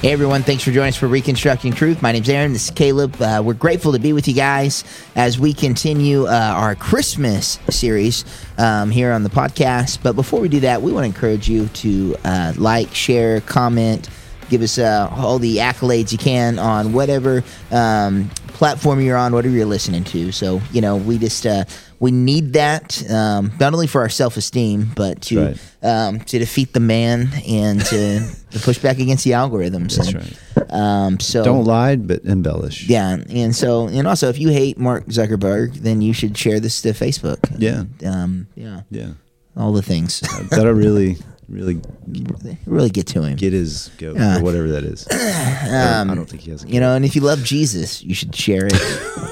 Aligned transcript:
Hey 0.00 0.12
everyone, 0.12 0.42
thanks 0.42 0.64
for 0.64 0.70
joining 0.70 0.88
us 0.88 0.96
for 0.96 1.08
Reconstructing 1.08 1.74
Truth. 1.74 2.00
My 2.00 2.10
name's 2.10 2.30
Aaron. 2.30 2.54
This 2.54 2.64
is 2.64 2.70
Caleb. 2.70 3.20
Uh, 3.20 3.42
we're 3.44 3.52
grateful 3.52 3.92
to 3.92 3.98
be 3.98 4.14
with 4.14 4.26
you 4.26 4.32
guys 4.32 4.82
as 5.14 5.38
we 5.38 5.52
continue 5.52 6.24
uh, 6.24 6.30
our 6.56 6.74
Christmas 6.74 7.58
series 7.68 8.24
um, 8.56 8.90
here 8.90 9.12
on 9.12 9.24
the 9.24 9.28
podcast. 9.28 10.02
But 10.02 10.16
before 10.16 10.40
we 10.40 10.48
do 10.48 10.60
that, 10.60 10.80
we 10.80 10.90
want 10.90 11.04
to 11.04 11.06
encourage 11.08 11.50
you 11.50 11.66
to 11.68 12.16
uh, 12.24 12.54
like, 12.56 12.94
share, 12.94 13.42
comment, 13.42 14.08
give 14.48 14.62
us 14.62 14.78
uh, 14.78 15.06
all 15.12 15.38
the 15.38 15.58
accolades 15.58 16.12
you 16.12 16.18
can 16.18 16.58
on 16.58 16.94
whatever 16.94 17.44
um, 17.70 18.30
platform 18.48 19.02
you're 19.02 19.18
on, 19.18 19.34
whatever 19.34 19.54
you're 19.54 19.66
listening 19.66 20.04
to. 20.04 20.32
So 20.32 20.62
you 20.72 20.80
know, 20.80 20.96
we 20.96 21.18
just 21.18 21.44
uh, 21.44 21.66
we 21.98 22.10
need 22.10 22.54
that 22.54 23.02
um, 23.10 23.52
not 23.60 23.74
only 23.74 23.86
for 23.86 24.00
our 24.00 24.08
self 24.08 24.38
esteem, 24.38 24.92
but 24.96 25.20
to 25.22 25.44
Right. 25.44 25.69
Um, 25.82 26.20
to 26.20 26.38
defeat 26.38 26.72
the 26.72 26.80
man 26.80 27.28
and 27.48 27.80
to, 27.86 28.20
to 28.50 28.58
push 28.60 28.78
back 28.78 28.98
against 28.98 29.24
the 29.24 29.30
algorithms. 29.32 29.96
That's 29.96 30.08
And, 30.12 30.16
right. 30.16 30.36
Um, 30.72 31.18
so 31.20 31.42
Don't 31.42 31.64
lie, 31.64 31.96
but 31.96 32.22
embellish. 32.24 32.88
yeah, 32.88 33.16
and 33.30 33.54
so 33.56 33.88
and 33.88 34.06
also 34.06 34.28
if 34.28 34.38
you 34.38 34.50
hate 34.50 34.78
Mark 34.78 35.06
Zuckerberg, 35.06 35.74
then 35.76 36.00
you 36.02 36.12
should 36.12 36.36
share 36.36 36.60
this 36.60 36.80
to 36.82 36.90
Facebook. 36.90 37.38
Yeah. 37.58 37.84
Um, 38.08 38.46
yeah, 38.54 38.82
Yeah. 38.90 39.12
all 39.56 39.72
the 39.72 39.82
things. 39.82 40.20
That'll 40.50 40.72
really, 40.74 41.16
really 41.48 41.80
really 42.66 42.90
get 42.90 43.06
to 43.08 43.22
him. 43.22 43.36
get 43.36 43.52
his 43.52 43.90
goat 43.98 44.16
Yeah. 44.16 44.38
or 44.38 44.42
whatever 44.42 44.68
that 44.72 44.84
is. 44.84 45.08
I 45.10 46.04
don't 46.14 46.28
think 46.28 46.42
he 46.42 46.50
has 46.52 46.62
a 46.62 46.66
goat. 46.66 46.74
you 46.74 46.80
know, 46.80 46.94
and 46.94 47.04
if 47.04 47.16
you 47.16 47.22
love 47.22 47.42
Jesus, 47.42 48.02
you 48.02 48.14
should 48.14 48.34
share 48.36 48.66
it. 48.70 48.74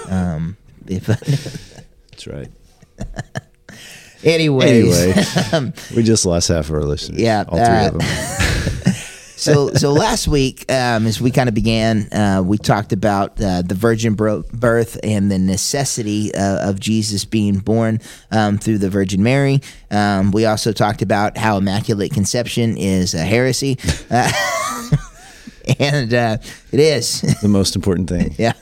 um, 0.10 0.57
if 0.87 1.07
That's 1.07 2.27
right. 2.27 2.49
anyways, 4.24 5.15
Anyway, 5.52 5.73
we 5.97 6.02
just 6.02 6.27
lost 6.27 6.49
half 6.49 6.69
of 6.69 6.74
our 6.74 6.83
listeners. 6.83 7.21
Yeah, 7.21 7.45
All 7.49 7.59
three 7.59 7.66
uh, 7.66 7.88
of 7.88 7.99
them. 7.99 8.09
so 9.38 9.73
so 9.74 9.93
last 9.93 10.27
week 10.27 10.71
um, 10.71 11.07
as 11.07 11.21
we 11.21 11.30
kind 11.30 11.49
of 11.49 11.55
began 11.55 12.13
uh, 12.13 12.43
we 12.45 12.59
talked 12.59 12.93
about 12.93 13.41
uh, 13.41 13.63
the 13.63 13.74
virgin 13.74 14.15
birth 14.15 14.99
and 15.05 15.30
the 15.30 15.39
necessity 15.39 16.35
uh, 16.35 16.69
of 16.69 16.80
jesus 16.80 17.24
being 17.24 17.59
born 17.59 18.01
um, 18.33 18.59
through 18.59 18.79
the 18.79 18.91
virgin 18.91 19.23
mary 19.23 19.61
um, 19.93 20.33
we 20.33 20.45
also 20.45 20.73
talked 20.73 21.02
about 21.02 21.37
how 21.39 21.57
immaculate 21.57 22.13
conception 22.13 22.77
is 22.77 23.15
a 23.15 23.23
heresy 23.23 23.79
uh, 24.11 24.30
and 25.79 26.13
uh, 26.13 26.37
it 26.73 26.80
is 26.80 27.21
The 27.41 27.49
most 27.49 27.77
important 27.77 28.09
thing. 28.09 28.35
yeah 28.39 28.55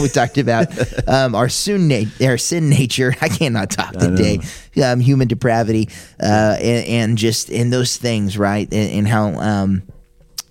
we 0.00 0.08
talked 0.08 0.38
about 0.38 0.68
um, 1.08 1.34
our 1.34 1.48
sin, 1.48 1.88
na- 1.88 2.26
our 2.26 2.38
sin 2.38 2.68
nature. 2.68 3.14
I 3.20 3.28
cannot 3.28 3.70
talk 3.70 3.92
today. 3.92 4.40
Um, 4.82 5.00
human 5.00 5.28
depravity, 5.28 5.88
uh, 6.22 6.56
and, 6.60 6.86
and 6.86 7.18
just 7.18 7.50
in 7.50 7.70
those 7.70 7.96
things, 7.96 8.38
right? 8.38 8.66
And, 8.72 8.90
and 8.92 9.08
how 9.08 9.34
um, 9.40 9.82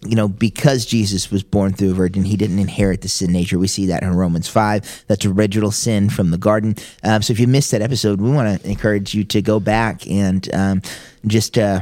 you 0.06 0.16
know 0.16 0.28
because 0.28 0.86
Jesus 0.86 1.32
was 1.32 1.44
born 1.44 1.74
through 1.74 1.92
a 1.92 1.94
virgin, 1.94 2.24
he 2.24 2.38
didn't 2.38 2.60
inherit 2.60 3.02
the 3.02 3.08
sin 3.08 3.32
nature. 3.32 3.58
We 3.58 3.68
see 3.68 3.88
that 3.88 4.04
in 4.04 4.14
Romans 4.16 4.48
five. 4.48 5.04
That's 5.08 5.26
original 5.26 5.72
sin 5.72 6.10
from 6.10 6.32
the 6.32 6.38
garden. 6.38 6.76
Um, 7.04 7.22
so 7.22 7.32
if 7.32 7.40
you 7.40 7.48
missed 7.48 7.72
that 7.72 7.82
episode, 7.82 8.22
we 8.22 8.30
want 8.30 8.62
to 8.62 8.70
encourage 8.70 9.14
you 9.14 9.24
to 9.26 9.42
go 9.42 9.60
back 9.60 10.08
and 10.08 10.54
um, 10.54 10.82
just. 11.26 11.58
Uh, 11.58 11.82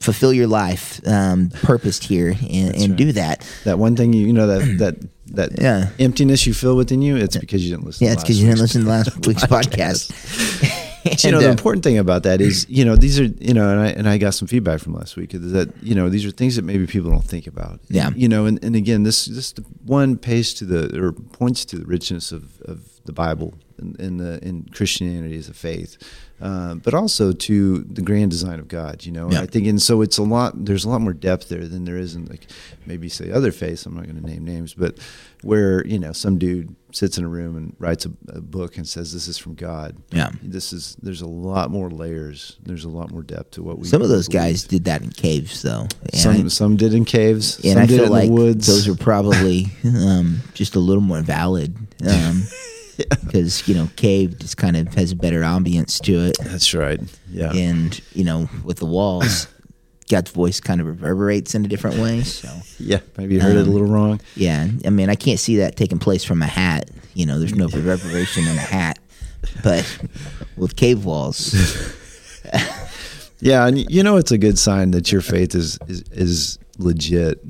Fulfill 0.00 0.32
your 0.32 0.46
life 0.46 1.00
um, 1.06 1.50
purposed 1.62 2.04
here 2.04 2.28
and, 2.48 2.74
and 2.76 2.96
do 2.96 3.12
that. 3.12 3.44
That 3.64 3.78
one 3.78 3.96
thing 3.96 4.12
you, 4.12 4.26
you 4.26 4.32
know 4.32 4.46
that 4.46 4.78
that 4.78 5.08
that 5.34 5.60
Yeah. 5.60 5.90
emptiness 5.98 6.46
you 6.46 6.54
feel 6.54 6.76
within 6.76 7.02
you. 7.02 7.16
It's 7.16 7.36
because 7.36 7.64
you 7.64 7.74
didn't 7.74 7.86
listen. 7.86 8.04
Yeah, 8.06 8.10
to 8.10 8.14
it's 8.14 8.22
because 8.22 8.40
you 8.40 8.46
didn't 8.48 8.60
listen 8.60 8.82
to 8.84 8.88
last 8.88 9.26
week's 9.26 9.44
podcast. 9.44 10.08
But, 11.04 11.24
you 11.24 11.32
know, 11.32 11.40
the 11.40 11.48
uh, 11.48 11.50
important 11.50 11.84
thing 11.84 11.98
about 11.98 12.22
that 12.24 12.40
is, 12.40 12.66
you 12.68 12.84
know, 12.84 12.96
these 12.96 13.18
are, 13.20 13.24
you 13.24 13.54
know, 13.54 13.70
and 13.70 13.80
I 13.80 13.88
and 13.88 14.08
I 14.08 14.18
got 14.18 14.34
some 14.34 14.48
feedback 14.48 14.80
from 14.80 14.94
last 14.94 15.16
week 15.16 15.34
is 15.34 15.52
that, 15.52 15.68
you 15.82 15.94
know, 15.94 16.08
these 16.08 16.24
are 16.24 16.30
things 16.30 16.56
that 16.56 16.62
maybe 16.64 16.86
people 16.86 17.10
don't 17.10 17.24
think 17.24 17.46
about. 17.46 17.80
Yeah. 17.88 18.10
You 18.14 18.28
know, 18.28 18.46
and, 18.46 18.62
and 18.64 18.76
again, 18.76 19.02
this 19.02 19.26
this 19.26 19.52
one 19.84 20.16
pays 20.16 20.54
to 20.54 20.64
the 20.64 21.00
or 21.02 21.12
points 21.12 21.64
to 21.66 21.78
the 21.78 21.84
richness 21.86 22.32
of, 22.32 22.60
of 22.62 22.97
the 23.08 23.12
Bible 23.12 23.54
and, 23.78 23.98
and 24.00 24.20
the 24.20 24.38
in 24.46 24.64
Christianity 24.72 25.36
as 25.36 25.48
a 25.48 25.54
faith, 25.54 25.96
uh, 26.40 26.74
but 26.76 26.94
also 26.94 27.32
to 27.32 27.78
the 27.80 28.02
grand 28.02 28.30
design 28.30 28.58
of 28.60 28.68
God. 28.68 29.04
You 29.04 29.12
know, 29.12 29.30
Yeah. 29.30 29.40
I 29.42 29.46
think, 29.46 29.66
and 29.66 29.80
so 29.82 30.02
it's 30.02 30.18
a 30.18 30.22
lot. 30.22 30.64
There's 30.64 30.84
a 30.84 30.88
lot 30.88 31.00
more 31.00 31.12
depth 31.12 31.48
there 31.48 31.66
than 31.66 31.84
there 31.84 31.96
is 31.98 32.14
in 32.14 32.26
like 32.26 32.46
maybe 32.86 33.08
say 33.08 33.30
other 33.32 33.50
faiths. 33.52 33.86
I'm 33.86 33.94
not 33.96 34.04
going 34.04 34.20
to 34.20 34.24
name 34.26 34.44
names, 34.44 34.74
but 34.74 34.98
where 35.42 35.84
you 35.86 35.98
know 35.98 36.12
some 36.12 36.38
dude 36.38 36.74
sits 36.92 37.18
in 37.18 37.24
a 37.24 37.28
room 37.28 37.56
and 37.56 37.76
writes 37.78 38.06
a, 38.06 38.10
a 38.28 38.40
book 38.40 38.76
and 38.78 38.88
says 38.88 39.12
this 39.12 39.28
is 39.28 39.36
from 39.38 39.54
God 39.54 39.94
Yeah. 40.10 40.30
this 40.42 40.72
is 40.72 40.96
there's 41.02 41.20
a 41.20 41.26
lot 41.28 41.70
more 41.70 41.90
layers 41.90 42.56
there's 42.62 42.84
a 42.84 42.88
lot 42.88 43.10
more 43.12 43.22
depth 43.22 43.50
to 43.52 43.62
what 43.62 43.78
we 43.78 43.86
Some 43.86 44.00
of 44.00 44.08
those 44.08 44.26
believe. 44.26 44.42
guys 44.42 44.64
did 44.64 44.84
that 44.86 45.02
in 45.02 45.10
caves, 45.10 45.60
though. 45.62 45.86
Some 46.14 46.46
I, 46.46 46.48
some 46.48 46.76
did 46.76 46.94
in 46.94 47.04
caves 47.04 47.56
and 47.62 47.74
some 47.74 47.82
I 47.82 47.86
did 47.86 47.96
feel 47.96 48.04
in 48.06 48.10
like 48.10 48.28
the 48.28 48.34
woods 48.34 48.66
those 48.66 48.88
are 48.88 48.96
probably 48.96 49.66
um, 49.84 50.40
just 50.54 50.74
a 50.76 50.80
little 50.80 51.02
more 51.02 51.20
valid. 51.20 51.76
Um, 52.08 52.42
Because, 53.24 53.66
you 53.68 53.74
know, 53.74 53.88
cave 53.96 54.38
just 54.38 54.56
kind 54.56 54.76
of 54.76 54.92
has 54.94 55.12
a 55.12 55.16
better 55.16 55.40
ambience 55.42 56.00
to 56.02 56.12
it. 56.26 56.36
that's 56.40 56.74
right 56.74 57.00
yeah 57.30 57.52
And, 57.52 58.00
you 58.14 58.24
know, 58.24 58.48
with 58.64 58.78
the 58.78 58.86
walls, 58.86 59.46
God's 60.10 60.30
voice 60.30 60.58
kind 60.60 60.80
of 60.80 60.86
reverberates 60.86 61.54
in 61.54 61.64
a 61.64 61.68
different 61.68 61.98
way. 61.98 62.22
So, 62.22 62.48
yeah 62.78 63.00
maybe 63.16 63.34
you 63.34 63.40
heard 63.40 63.56
it 63.56 63.60
a 63.60 63.62
Um, 63.62 63.72
little 63.72 63.86
wrong 63.86 64.20
yeah. 64.34 64.66
I 64.84 64.90
mean, 64.90 65.10
I 65.10 65.14
can't 65.14 65.38
see 65.40 65.56
that 65.58 65.76
taking 65.76 65.98
place 65.98 66.24
from 66.24 66.42
a 66.42 66.46
hat. 66.46 66.90
You 67.14 67.26
know, 67.26 67.38
there's 67.38 67.54
no 67.54 67.68
reverberation 67.68 68.44
in 68.44 68.56
a 68.56 68.60
hat. 68.60 68.98
But 69.62 69.84
with 70.56 70.74
cave 70.76 71.04
walls, 71.04 71.54
yeah 73.40 73.66
and 73.66 73.90
you 73.90 74.02
know 74.02 74.16
it's 74.16 74.32
a 74.32 74.38
good 74.38 74.58
sign 74.58 74.90
that 74.90 75.12
your 75.12 75.20
faith 75.20 75.54
is 75.54 75.78
is, 75.86 76.02
is 76.10 76.58
legit 76.78 77.40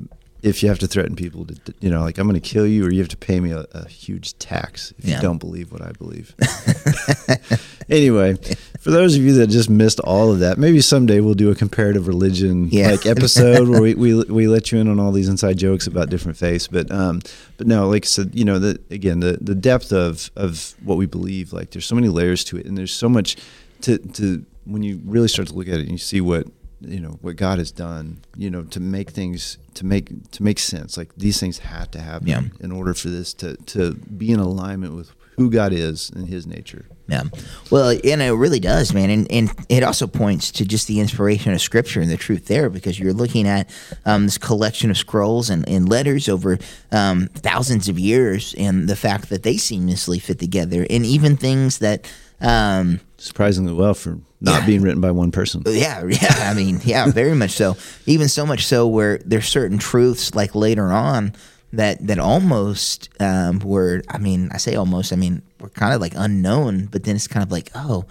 if 0.41 0.63
you 0.63 0.69
have 0.69 0.79
to 0.79 0.87
threaten 0.87 1.15
people 1.15 1.45
to 1.45 1.55
you 1.81 1.89
know 1.89 2.01
like 2.01 2.17
i'm 2.17 2.27
going 2.27 2.39
to 2.39 2.49
kill 2.49 2.65
you 2.65 2.85
or 2.85 2.91
you 2.91 2.99
have 2.99 3.09
to 3.09 3.17
pay 3.17 3.39
me 3.39 3.51
a, 3.51 3.65
a 3.73 3.87
huge 3.87 4.37
tax 4.39 4.93
if 4.97 5.05
Yeah. 5.05 5.17
you 5.17 5.21
don't 5.21 5.37
believe 5.37 5.71
what 5.71 5.81
i 5.81 5.91
believe 5.91 6.33
anyway 7.89 8.35
for 8.79 8.91
those 8.91 9.15
of 9.15 9.21
you 9.21 9.33
that 9.33 9.47
just 9.47 9.69
missed 9.69 9.99
all 10.01 10.31
of 10.31 10.39
that 10.39 10.57
maybe 10.57 10.79
someday 10.81 11.19
we'll 11.19 11.33
do 11.33 11.49
a 11.51 11.55
comparative 11.55 12.07
religion 12.07 12.67
Yeah. 12.71 12.91
like 12.91 13.05
episode 13.05 13.67
where 13.67 13.81
we, 13.81 13.93
we 13.95 14.13
we 14.23 14.47
let 14.47 14.71
you 14.71 14.79
in 14.79 14.87
on 14.87 14.99
all 14.99 15.11
these 15.11 15.27
inside 15.29 15.57
jokes 15.57 15.87
about 15.87 16.09
different 16.09 16.37
faiths 16.37 16.67
but 16.67 16.89
um 16.91 17.21
but 17.57 17.67
no 17.67 17.89
like 17.89 18.05
i 18.05 18.07
said 18.07 18.31
you 18.33 18.45
know 18.45 18.59
the 18.59 18.79
again 18.89 19.19
the 19.19 19.37
the 19.41 19.55
depth 19.55 19.91
of 19.91 20.29
of 20.35 20.75
what 20.83 20.97
we 20.97 21.05
believe 21.05 21.51
like 21.53 21.71
there's 21.71 21.85
so 21.85 21.95
many 21.95 22.07
layers 22.09 22.43
to 22.45 22.57
it 22.57 22.65
and 22.65 22.77
there's 22.77 22.93
so 22.93 23.09
much 23.09 23.35
to 23.81 23.97
to 23.97 24.45
when 24.65 24.83
you 24.83 25.01
really 25.05 25.27
start 25.27 25.47
to 25.47 25.53
look 25.53 25.67
at 25.67 25.75
it 25.75 25.81
and 25.81 25.91
you 25.91 25.97
see 25.97 26.21
what 26.21 26.45
you 26.81 26.99
know 26.99 27.17
what 27.21 27.35
God 27.35 27.59
has 27.59 27.71
done, 27.71 28.21
you 28.35 28.49
know, 28.49 28.63
to 28.63 28.79
make 28.79 29.09
things 29.11 29.57
to 29.75 29.85
make 29.85 30.31
to 30.31 30.43
make 30.43 30.59
sense. 30.59 30.97
Like 30.97 31.09
these 31.17 31.39
things 31.39 31.59
had 31.59 31.91
to 31.93 32.01
happen 32.01 32.27
Yeah. 32.27 32.41
in 32.59 32.71
order 32.71 32.93
for 32.93 33.09
this 33.09 33.33
to 33.35 33.55
to 33.57 33.93
be 33.95 34.31
in 34.31 34.39
alignment 34.39 34.95
with 34.95 35.11
who 35.37 35.49
God 35.49 35.71
is 35.71 36.09
and 36.09 36.27
His 36.27 36.45
nature. 36.45 36.85
Yeah. 37.07 37.23
Well, 37.71 37.89
and 37.89 38.21
it 38.21 38.31
really 38.33 38.59
does, 38.59 38.93
man. 38.93 39.09
And, 39.09 39.31
and 39.31 39.49
it 39.67 39.83
also 39.83 40.05
points 40.05 40.51
to 40.51 40.65
just 40.65 40.87
the 40.87 40.99
inspiration 40.99 41.53
of 41.53 41.61
Scripture 41.61 42.01
and 42.01 42.11
the 42.11 42.17
truth 42.17 42.45
there 42.45 42.69
because 42.69 42.99
you're 42.99 43.13
looking 43.13 43.47
at 43.47 43.69
um, 44.05 44.25
this 44.25 44.37
collection 44.37 44.91
of 44.91 44.97
scrolls 44.97 45.49
and, 45.49 45.67
and 45.67 45.89
letters 45.89 46.29
over 46.29 46.59
um, 46.91 47.27
thousands 47.33 47.87
of 47.89 47.97
years 47.97 48.53
and 48.59 48.87
the 48.87 48.95
fact 48.97 49.29
that 49.29 49.41
they 49.43 49.55
seamlessly 49.55 50.21
fit 50.21 50.37
together 50.39 50.85
and 50.89 51.05
even 51.05 51.35
things 51.37 51.79
that. 51.79 52.07
Um, 52.41 52.99
Surprisingly 53.17 53.73
well 53.73 53.93
for 53.93 54.19
not 54.41 54.61
Yeah. 54.61 54.65
being 54.65 54.81
written 54.81 55.01
by 55.01 55.11
one 55.11 55.31
person. 55.31 55.63
yeah, 55.67 56.03
yeah. 56.07 56.49
I 56.49 56.53
mean, 56.53 56.79
yeah, 56.83 57.07
very 57.11 57.35
much 57.35 57.51
so. 57.51 57.75
Even 58.05 58.29
so 58.29 58.45
much 58.45 58.65
so 58.65 58.87
where 58.87 59.17
there's 59.25 59.47
certain 59.47 59.77
truths 59.77 60.33
like 60.35 60.55
later 60.55 60.85
on 60.91 61.33
that 61.73 62.05
that 62.07 62.17
almost 62.19 63.09
um, 63.19 63.59
were. 63.59 64.01
I 64.09 64.17
mean, 64.17 64.49
I 64.53 64.57
say 64.57 64.75
almost. 64.75 65.11
I 65.11 65.17
mean, 65.17 65.41
were 65.59 65.69
kind 65.69 65.93
of 65.93 65.99
like 66.01 66.13
unknown, 66.15 66.85
but 66.85 67.03
then 67.03 67.15
it's 67.17 67.27
kind 67.27 67.43
of 67.43 67.51
like, 67.51 67.69
oh, 67.75 68.05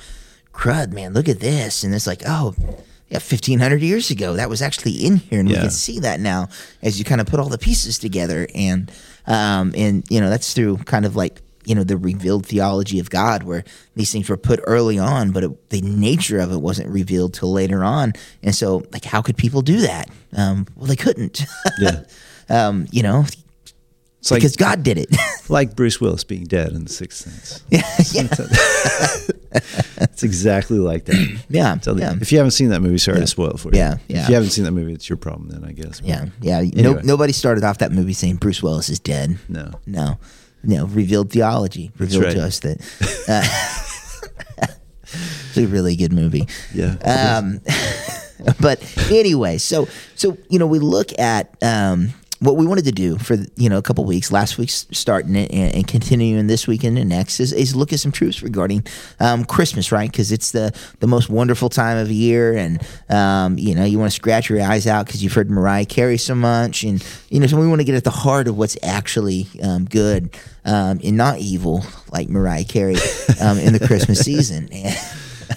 crud, 0.53 0.93
man, 0.93 1.15
look 1.15 1.29
at 1.29 1.41
this, 1.41 1.83
and 1.85 1.95
it's 1.95 2.07
like, 2.07 2.23
oh. 2.27 2.55
Yeah, 3.11 3.21
fifteen 3.21 3.59
hundred 3.59 3.81
years 3.81 4.11
ago, 4.11 4.35
that 4.35 4.51
was 4.51 4.61
actually 4.61 4.93
in 4.93 5.17
here, 5.17 5.41
and 5.41 5.49
we 5.49 5.55
can 5.55 5.71
see 5.71 5.99
that 6.01 6.21
now 6.21 6.49
as 6.83 6.99
you 6.99 7.07
kind 7.07 7.23
of 7.23 7.27
put 7.27 7.41
all 7.41 7.49
the 7.49 7.57
pieces 7.57 7.99
together, 7.99 8.47
and 8.55 8.93
um, 9.27 9.73
and 9.75 10.05
you 10.11 10.21
know 10.21 10.29
that's 10.29 10.53
through 10.53 10.77
kind 10.85 11.07
of 11.07 11.17
like 11.17 11.41
you 11.69 11.75
know 11.75 11.85
the 11.85 11.97
revealed 11.99 12.47
theology 12.47 12.99
of 12.99 13.11
God, 13.11 13.43
where 13.43 13.63
these 13.95 14.11
things 14.11 14.29
were 14.29 14.39
put 14.39 14.59
early 14.67 14.99
on, 14.99 15.33
but 15.33 15.45
it, 15.45 15.71
the 15.71 15.83
nature 15.83 16.41
of 16.41 16.51
it 16.51 16.57
wasn't 16.57 16.89
revealed 16.89 17.35
till 17.35 17.53
later 17.53 17.85
on. 17.85 18.15
And 18.43 18.55
so, 18.55 18.83
like, 18.91 19.05
how 19.05 19.21
could 19.21 19.37
people 19.37 19.61
do 19.61 19.83
that? 19.83 20.09
Um, 20.35 20.67
well, 20.77 20.87
they 20.87 20.97
couldn't. 20.97 21.45
Yeah. 21.81 22.05
um, 22.49 22.87
you 22.91 23.03
know, 23.03 23.25
It's 24.21 24.31
like 24.31 24.41
because 24.41 24.57
God 24.57 24.83
did 24.83 24.97
it. 24.99 25.15
like 25.49 25.77
Bruce 25.77 26.01
Willis 26.01 26.25
being 26.25 26.45
dead 26.45 26.73
in 26.73 26.85
the 26.85 26.91
Sixth 26.91 27.21
Sense. 27.25 27.63
yeah, 27.71 27.83
yeah, 28.13 28.27
It's 30.01 30.23
exactly 30.23 30.79
like 30.79 31.05
that. 31.05 31.15
yeah, 31.49 31.77
yeah. 31.97 32.15
If 32.21 32.33
you 32.33 32.39
haven't 32.39 32.53
seen 32.53 32.71
that 32.71 32.81
movie, 32.81 32.99
sorry 32.99 33.21
to 33.21 33.27
spoil 33.27 33.51
it 33.51 33.61
for 33.61 33.71
you. 33.73 33.79
Yeah, 33.79 33.99
yeah. 34.09 34.23
If 34.23 34.29
you 34.31 34.35
haven't 34.35 34.51
seen 34.51 34.65
that 34.65 34.73
movie, 34.73 34.93
it's 34.95 35.09
your 35.09 35.19
problem 35.19 35.51
then, 35.51 35.65
I 35.65 35.73
guess. 35.73 36.01
Yeah, 36.03 36.27
yeah. 36.41 36.63
No, 36.63 36.95
nobody 36.95 37.33
started 37.33 37.63
off 37.63 37.79
that 37.79 37.93
movie 37.93 38.15
saying 38.15 38.37
Bruce 38.37 38.63
Willis 38.63 38.89
is 38.89 38.99
dead. 38.99 39.39
No. 39.49 39.71
No, 39.87 40.19
no. 40.63 40.87
Revealed 40.87 41.31
theology 41.31 41.91
revealed 41.99 42.25
right. 42.25 42.35
to 42.35 42.45
us 42.45 42.59
that 42.61 42.81
uh, 43.29 44.67
it's 45.49 45.59
a 45.59 45.67
really 45.67 45.97
good 45.97 46.13
movie. 46.13 46.47
Yeah. 46.75 46.97
Um, 47.05 47.61
but 48.61 48.83
anyway, 49.11 49.59
so 49.59 49.89
so 50.15 50.37
you 50.49 50.59
know 50.59 50.67
we 50.67 50.79
look 50.79 51.19
at 51.19 51.55
um, 51.63 52.13
what 52.41 52.57
we 52.57 52.67
wanted 52.67 52.85
to 52.85 52.93
do 52.93 53.19
for 53.19 53.37
you 53.57 53.69
know 53.69 53.79
a 53.79 53.83
couple 53.83 54.05
weeks, 54.05 54.31
last 54.31 54.59
week's 54.59 54.87
starting 54.93 55.35
it 55.35 55.51
and, 55.51 55.75
and, 55.75 55.89
continuing 55.89 56.47
this 56.47 56.67
weekend 56.67 56.97
and 56.97 57.09
next 57.09 57.41
is, 57.41 57.53
is 57.53 57.75
look 57.75 57.93
at 57.93 57.99
some 57.99 58.13
truths 58.13 58.43
regarding 58.43 58.87
um, 59.19 59.45
Christmas, 59.45 59.91
right? 59.91 60.11
Because 60.11 60.31
it's 60.31 60.53
the 60.53 60.73
the 61.01 61.07
most 61.07 61.29
wonderful 61.29 61.69
time 61.69 61.99
of 61.99 62.11
year, 62.11 62.57
and 62.57 62.81
um, 63.09 63.59
you 63.59 63.75
know 63.75 63.85
you 63.85 63.99
want 63.99 64.11
to 64.13 64.17
scratch 64.17 64.49
your 64.49 64.63
eyes 64.63 64.87
out 64.87 65.07
because 65.07 65.23
you've 65.23 65.33
heard 65.33 65.51
Mariah 65.51 65.87
Carey 65.87 66.19
so 66.19 66.35
much, 66.35 66.85
and 66.85 67.05
you 67.29 67.41
know 67.41 67.47
so 67.47 67.59
we 67.59 67.67
want 67.67 67.81
to 67.81 67.85
get 67.85 67.97
at 67.97 68.05
the 68.05 68.11
heart 68.11 68.47
of 68.47 68.57
what's 68.57 68.77
actually 68.83 69.49
um, 69.63 69.85
good 69.85 70.37
um, 70.65 71.01
and 71.03 71.17
not 71.17 71.39
evil, 71.39 71.85
like 72.13 72.29
Mariah 72.29 72.65
Carey 72.65 72.97
um, 73.41 73.59
in 73.59 73.73
the 73.73 73.85
Christmas 73.85 74.21
season. 74.25 74.69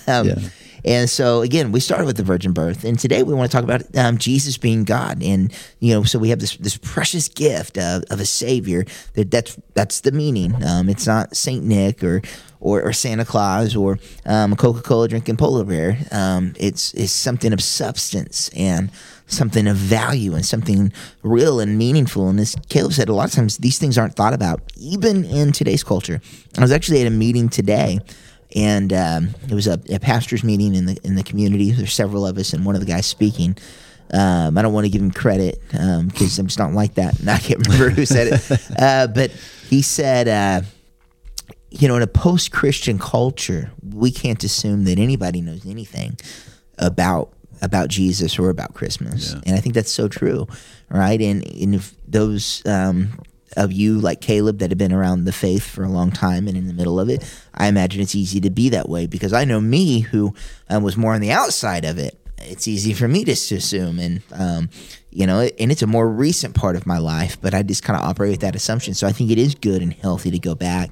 Um, 0.07 0.30
yeah. 0.30 0.36
And 0.83 1.10
so 1.10 1.42
again, 1.42 1.72
we 1.72 1.80
started 1.80 2.06
with 2.06 2.18
the 2.18 2.24
virgin 2.24 2.54
birth, 2.54 2.83
and 2.83 2.98
today 2.98 3.24
we 3.24 3.33
want 3.33 3.51
to 3.51 3.56
talk 3.56 3.63
about 3.63 3.83
um, 3.98 4.18
Jesus 4.18 4.57
being 4.57 4.83
God, 4.83 5.22
and 5.24 5.54
you 5.80 5.94
know, 5.94 6.04
so 6.04 6.19
we 6.19 6.30
have 6.30 6.39
this 6.39 6.57
this 6.57 6.78
precious 6.78 7.28
gift 7.28 7.78
of, 7.78 8.04
of 8.10 8.19
a 8.19 8.25
Savior. 8.25 8.86
That 9.13 9.31
that's 9.31 9.60
that's 9.74 10.01
the 10.01 10.12
meaning. 10.12 10.63
Um, 10.63 10.89
it's 10.89 11.07
not 11.07 11.36
Saint 11.36 11.63
Nick 11.63 12.04
or 12.04 12.22
or, 12.62 12.81
or 12.81 12.94
Santa 12.94 13.25
Claus 13.25 13.75
or 13.75 14.00
um, 14.25 14.54
a 14.54 14.56
Coca 14.56 14.81
Cola 14.81 15.07
drinking 15.07 15.38
polar 15.38 15.66
bear. 15.66 15.98
Um, 16.12 16.54
it's 16.57 16.94
it's 16.94 17.12
something 17.12 17.51
of 17.51 17.62
substance 17.62 18.50
and 18.56 18.92
something 19.27 19.68
of 19.68 19.75
value 19.77 20.36
and 20.36 20.45
something 20.45 20.94
real 21.24 21.60
and 21.60 21.77
meaningful. 21.77 22.30
And 22.30 22.39
as 22.39 22.56
Caleb 22.69 22.94
said, 22.94 23.10
a 23.10 23.13
lot 23.13 23.30
of 23.30 23.34
times 23.34 23.57
these 23.57 23.80
things 23.80 23.98
aren't 23.98 24.16
thought 24.16 24.34
about, 24.34 24.62
even 24.77 25.25
in 25.25 25.51
today's 25.51 25.84
culture. 25.84 26.22
I 26.57 26.62
was 26.62 26.72
actually 26.72 27.01
at 27.01 27.07
a 27.07 27.12
meeting 27.12 27.50
today 27.50 28.00
and 28.56 28.92
um, 28.94 29.30
it 29.48 29.53
was 29.53 29.68
a, 29.68 29.80
a, 29.89 30.00
pastors 30.00 30.44
meeting 30.44 30.75
in 30.75 30.86
the 30.86 30.98
in 31.03 31.15
the 31.15 31.24
community. 31.24 31.71
There's 31.71 31.94
several 31.94 32.25
of 32.25 32.38
us, 32.38 32.53
and 32.53 32.65
one 32.65 32.75
of 32.75 32.81
the 32.81 32.88
guys 32.88 33.06
speaking. 33.06 33.57
Um, 34.13 34.57
I 34.57 34.62
don't 34.62 34.74
want 34.74 34.86
to 34.86 34.89
give 34.89 35.01
him 35.01 35.12
credit 35.12 35.62
because 35.69 35.80
um, 35.80 36.44
I'm 36.44 36.48
just 36.48 36.59
not 36.59 36.74
like 36.74 36.95
that, 36.95 37.19
and 37.19 37.30
I 37.30 37.38
can't 37.38 37.65
remember 37.65 37.89
who 37.89 38.06
said 38.06 38.27
it. 38.27 38.62
Uh, 38.77 39.07
but 39.07 39.31
he 39.69 39.81
said, 39.81 40.27
uh, 40.27 40.65
you 41.69 41.88
know, 41.88 41.95
in 41.95 42.01
a 42.01 42.07
post-Christian 42.07 42.98
culture, 43.00 43.71
we 43.94 44.12
can't 44.12 44.44
assume 44.44 44.86
that 44.86 44.98
anybody 45.00 45.42
knows 45.42 45.65
anything 45.65 46.18
about 46.77 47.31
about 47.62 47.89
Jesus 47.89 48.39
or 48.39 48.50
about 48.50 48.74
Christmas, 48.74 49.33
yeah. 49.33 49.42
and 49.45 49.56
I 49.56 49.59
think 49.59 49.75
that's 49.75 49.92
so 49.92 50.07
true, 50.07 50.48
right? 50.89 51.21
And 51.21 51.45
and 51.48 51.75
if 51.75 51.95
those 52.07 52.65
um, 52.65 53.19
of 53.57 53.71
you 53.71 54.00
like 54.00 54.21
Caleb 54.21 54.59
that 54.59 54.71
have 54.71 54.77
been 54.77 54.94
around 54.94 55.25
the 55.25 55.31
faith 55.31 55.68
for 55.68 55.83
a 55.83 55.89
long 55.89 56.12
time 56.12 56.48
and 56.48 56.57
in 56.57 56.68
the 56.68 56.74
middle 56.74 57.00
of 57.00 57.09
it, 57.09 57.24
I 57.53 57.68
imagine 57.68 58.01
it's 58.01 58.15
easy 58.15 58.39
to 58.42 58.50
be 58.50 58.69
that 58.69 58.89
way 58.89 59.07
because 59.07 59.33
I 59.33 59.45
know 59.45 59.62
me 59.62 60.00
who 60.00 60.33
um, 60.69 60.83
was 60.83 60.98
more 60.98 61.13
on 61.13 61.21
the 61.21 61.31
outside 61.31 61.86
of 61.86 61.98
it. 61.98 62.18
It's 62.38 62.68
easy 62.68 62.94
for 62.94 63.07
me 63.07 63.24
to 63.25 63.31
assume, 63.31 64.00
and 64.00 64.21
um, 64.33 64.69
you 65.12 65.27
know, 65.27 65.42
and 65.59 65.71
it's 65.71 65.83
a 65.83 65.88
more 65.88 66.09
recent 66.09 66.56
part 66.56 66.75
of 66.75 66.88
my 66.88 66.98
life, 66.98 67.39
but 67.39 67.53
I 67.53 67.62
just 67.62 67.83
kind 67.83 68.00
of 68.00 68.03
operate 68.03 68.31
with 68.31 68.42
that 68.42 68.56
assumption. 68.56 68.95
So 68.95 69.06
I 69.06 69.12
think 69.12 69.30
it 69.30 69.38
is 69.38 69.53
good 69.53 69.83
and 69.83 69.94
healthy 69.94 70.31
to 70.31 70.39
go 70.39 70.56
back 70.56 70.92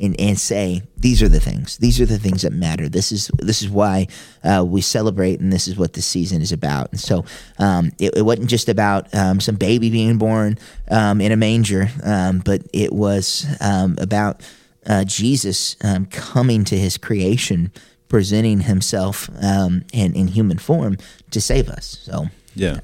and, 0.00 0.18
and 0.20 0.38
say 0.38 0.82
these 0.96 1.22
are 1.22 1.28
the 1.28 1.40
things. 1.40 1.78
These 1.78 2.00
are 2.00 2.06
the 2.06 2.18
things 2.18 2.42
that 2.42 2.52
matter. 2.52 2.88
This 2.88 3.12
is 3.12 3.30
this 3.38 3.62
is 3.62 3.68
why 3.68 4.08
uh, 4.44 4.64
we 4.66 4.80
celebrate 4.80 5.40
and 5.40 5.52
this 5.52 5.68
is 5.68 5.76
what 5.76 5.92
this 5.92 6.06
season 6.06 6.42
is 6.42 6.52
about. 6.52 6.90
And 6.90 7.00
so 7.00 7.24
um, 7.58 7.92
it, 7.98 8.16
it, 8.16 8.22
wasn't 8.22 8.50
just 8.50 8.68
about 8.68 9.12
um, 9.14 9.40
some 9.40 9.56
baby 9.56 9.90
being 9.90 10.18
born 10.18 10.58
um, 10.90 11.20
in 11.20 11.32
a 11.32 11.36
manger 11.36 11.88
um, 12.04 12.40
but 12.40 12.62
it 12.72 12.92
was 12.92 13.46
um, 13.60 13.96
about 13.98 14.42
uh, 14.86 15.04
Jesus 15.04 15.76
um, 15.82 16.06
coming 16.06 16.64
to 16.64 16.76
his 16.76 16.96
creation 16.98 17.72
presenting 18.08 18.60
himself 18.60 19.28
in, 19.28 19.84
in 19.92 20.28
human 20.28 20.58
form 20.58 20.96
to 21.30 21.40
save 21.40 21.68
us. 21.68 21.98
So 22.02 22.26
yeah. 22.54 22.74
yeah, 22.74 22.80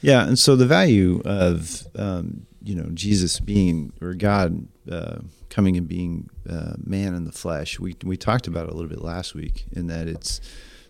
yeah 0.00 0.26
and 0.26 0.38
so 0.38 0.56
the 0.56 0.66
value 0.66 1.20
of 1.24 1.86
you 2.62 2.74
know 2.74 2.88
Jesus 2.94 3.40
being 3.40 3.92
or 4.00 4.14
God 4.14 4.66
uh, 4.90 5.18
coming 5.50 5.76
and 5.76 5.86
being 5.86 6.30
uh, 6.48 6.74
man 6.82 7.14
in 7.14 7.24
the 7.24 7.32
flesh. 7.32 7.78
We 7.78 7.96
we 8.02 8.16
talked 8.16 8.46
about 8.46 8.66
it 8.66 8.72
a 8.72 8.74
little 8.74 8.88
bit 8.88 9.02
last 9.02 9.34
week 9.34 9.66
in 9.72 9.88
that 9.88 10.08
it's 10.08 10.40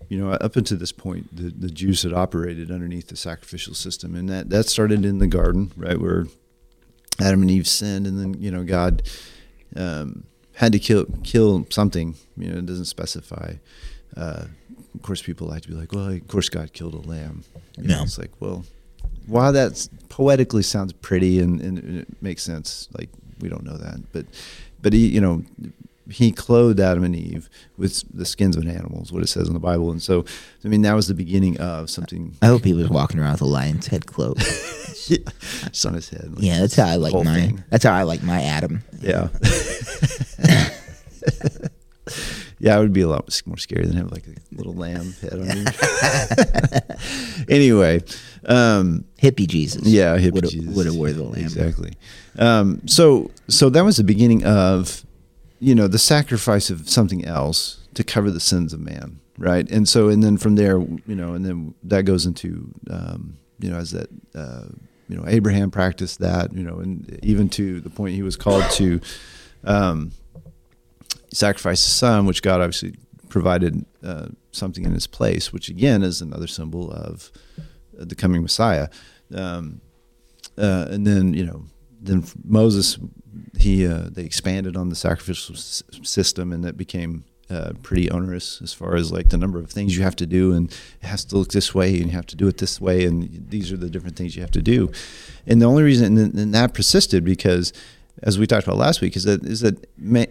you 0.08 0.18
know 0.18 0.30
up 0.30 0.56
until 0.56 0.78
this 0.78 0.92
point 0.92 1.34
the, 1.34 1.50
the 1.50 1.70
Jews 1.70 2.02
had 2.02 2.12
operated 2.12 2.70
underneath 2.70 3.08
the 3.08 3.16
sacrificial 3.16 3.74
system 3.74 4.14
and 4.14 4.28
that 4.28 4.50
that 4.50 4.66
started 4.66 5.04
in 5.04 5.18
the 5.18 5.26
garden 5.26 5.72
right 5.76 6.00
where 6.00 6.26
Adam 7.20 7.42
and 7.42 7.50
Eve 7.50 7.66
sinned 7.66 8.06
and 8.06 8.18
then 8.18 8.40
you 8.40 8.50
know 8.50 8.62
God 8.62 9.02
um, 9.74 10.24
had 10.54 10.72
to 10.72 10.78
kill 10.78 11.06
kill 11.24 11.66
something 11.70 12.14
you 12.36 12.48
know 12.50 12.58
it 12.58 12.66
doesn't 12.66 12.86
specify. 12.86 13.54
Uh, 14.16 14.44
of 14.94 15.02
course, 15.02 15.22
people 15.22 15.46
like 15.46 15.62
to 15.62 15.68
be 15.68 15.74
like, 15.74 15.92
well, 15.92 16.08
of 16.08 16.28
course, 16.28 16.48
God 16.48 16.72
killed 16.72 16.94
a 16.94 17.08
lamb. 17.08 17.44
You 17.78 17.88
know, 17.88 18.02
it's 18.02 18.18
like, 18.18 18.32
well, 18.40 18.64
while 19.26 19.52
that 19.52 19.88
poetically 20.08 20.62
sounds 20.62 20.92
pretty 20.92 21.38
and, 21.38 21.60
and, 21.60 22.00
it 22.00 22.22
makes 22.22 22.42
sense, 22.42 22.88
like 22.98 23.08
we 23.40 23.48
don't 23.48 23.64
know 23.64 23.76
that, 23.76 24.00
but 24.12 24.26
but 24.80 24.92
he 24.92 25.06
you 25.06 25.20
know 25.20 25.42
he 26.10 26.32
clothed 26.32 26.80
Adam 26.80 27.04
and 27.04 27.14
Eve 27.14 27.48
with 27.76 28.02
the 28.12 28.24
skins 28.24 28.56
of 28.56 28.66
animals, 28.66 29.12
what 29.12 29.22
it 29.22 29.28
says 29.28 29.46
in 29.46 29.54
the 29.54 29.60
Bible, 29.60 29.90
and 29.90 30.02
so 30.02 30.24
I 30.64 30.68
mean 30.68 30.82
that 30.82 30.94
was 30.94 31.08
the 31.08 31.14
beginning 31.14 31.58
of 31.58 31.88
something. 31.90 32.36
I 32.42 32.46
hope 32.46 32.64
he 32.64 32.72
was 32.72 32.88
walking 32.88 33.20
around 33.20 33.32
with 33.32 33.42
a 33.42 33.46
lion's 33.46 33.86
head 33.86 34.06
cloak. 34.06 34.38
yeah, 35.06 35.18
just 35.68 35.86
on 35.86 35.94
his 35.94 36.08
head. 36.08 36.34
Like 36.34 36.44
yeah, 36.44 36.60
that's 36.60 36.76
how 36.76 36.86
I 36.86 36.96
like 36.96 37.14
my. 37.14 37.34
Thing. 37.34 37.64
That's 37.70 37.84
how 37.84 37.94
I 37.94 38.02
like 38.02 38.22
my 38.22 38.42
Adam. 38.42 38.82
Yeah. 39.00 39.28
yeah, 42.60 42.76
it 42.76 42.80
would 42.80 42.92
be 42.92 43.00
a 43.00 43.08
lot 43.08 43.42
more 43.46 43.56
scary 43.56 43.86
than 43.86 43.96
have 43.96 44.12
like 44.12 44.26
a 44.26 44.34
little 44.54 44.74
lamb 44.74 45.14
head 45.22 45.32
on 45.32 45.46
you. 45.56 45.64
anyway, 47.48 48.02
um, 48.44 49.06
hippie 49.20 49.48
Jesus. 49.48 49.86
Yeah, 49.86 50.18
hippie 50.18 50.32
would 50.32 50.50
Jesus 50.50 50.76
would 50.76 50.84
have 50.84 50.94
wore 50.94 51.10
the 51.10 51.22
lamb. 51.22 51.42
Exactly. 51.42 51.94
Um, 52.38 52.82
so 52.86 53.30
so 53.48 53.70
that 53.70 53.82
was 53.82 53.96
the 53.96 54.04
beginning 54.04 54.44
of 54.44 55.06
you 55.58 55.74
know 55.74 55.88
the 55.88 55.98
sacrifice 55.98 56.68
of 56.68 56.88
something 56.88 57.24
else 57.24 57.78
to 57.94 58.04
cover 58.04 58.30
the 58.30 58.40
sins 58.40 58.74
of 58.74 58.80
man, 58.80 59.20
right? 59.38 59.68
And 59.70 59.88
so 59.88 60.10
and 60.10 60.22
then 60.22 60.36
from 60.36 60.56
there, 60.56 60.78
you 60.78 61.16
know, 61.16 61.32
and 61.32 61.46
then 61.46 61.74
that 61.84 62.02
goes 62.02 62.26
into 62.26 62.70
um, 62.90 63.38
you 63.58 63.70
know 63.70 63.78
as 63.78 63.92
that. 63.92 64.08
Uh, 64.34 64.66
you 65.08 65.16
know, 65.16 65.24
Abraham 65.26 65.72
practiced 65.72 66.20
that, 66.20 66.52
you 66.52 66.62
know, 66.62 66.78
and 66.78 67.18
even 67.24 67.48
to 67.48 67.80
the 67.80 67.90
point 67.90 68.14
he 68.14 68.22
was 68.22 68.36
called 68.36 68.62
to, 68.74 69.00
um, 69.64 70.12
sacrificed 71.32 71.84
his 71.84 71.94
son, 71.94 72.26
which 72.26 72.42
God 72.42 72.60
obviously 72.60 72.94
provided 73.28 73.84
uh, 74.02 74.26
something 74.52 74.84
in 74.84 74.92
his 74.92 75.06
place, 75.06 75.52
which 75.52 75.68
again 75.68 76.02
is 76.02 76.20
another 76.20 76.46
symbol 76.46 76.90
of 76.90 77.30
the 77.94 78.14
coming 78.14 78.42
Messiah. 78.42 78.88
Um, 79.34 79.80
uh, 80.58 80.88
and 80.90 81.06
then 81.06 81.34
you 81.34 81.44
know, 81.44 81.64
then 82.00 82.24
Moses, 82.44 82.98
he 83.58 83.86
uh, 83.86 84.08
they 84.10 84.24
expanded 84.24 84.76
on 84.76 84.88
the 84.88 84.96
sacrificial 84.96 85.54
s- 85.54 85.82
system, 86.02 86.52
and 86.52 86.64
that 86.64 86.76
became 86.76 87.24
uh, 87.48 87.72
pretty 87.82 88.10
onerous 88.10 88.60
as 88.62 88.72
far 88.72 88.94
as 88.96 89.10
like 89.12 89.30
the 89.30 89.38
number 89.38 89.58
of 89.58 89.70
things 89.70 89.96
you 89.96 90.02
have 90.02 90.16
to 90.16 90.26
do, 90.26 90.52
and 90.52 90.70
it 91.02 91.06
has 91.06 91.24
to 91.26 91.36
look 91.36 91.48
this 91.48 91.74
way, 91.74 91.96
and 91.96 92.06
you 92.06 92.12
have 92.12 92.26
to 92.26 92.36
do 92.36 92.48
it 92.48 92.58
this 92.58 92.80
way, 92.80 93.04
and 93.04 93.48
these 93.50 93.72
are 93.72 93.76
the 93.76 93.90
different 93.90 94.16
things 94.16 94.34
you 94.34 94.42
have 94.42 94.50
to 94.50 94.62
do. 94.62 94.90
And 95.46 95.60
the 95.60 95.66
only 95.66 95.82
reason 95.82 96.18
and, 96.18 96.34
and 96.34 96.54
that 96.54 96.74
persisted 96.74 97.24
because 97.24 97.72
as 98.22 98.38
we 98.38 98.46
talked 98.46 98.66
about 98.66 98.78
last 98.78 99.00
week, 99.00 99.16
is 99.16 99.24
that 99.24 99.44
is 99.44 99.60
that 99.60 99.84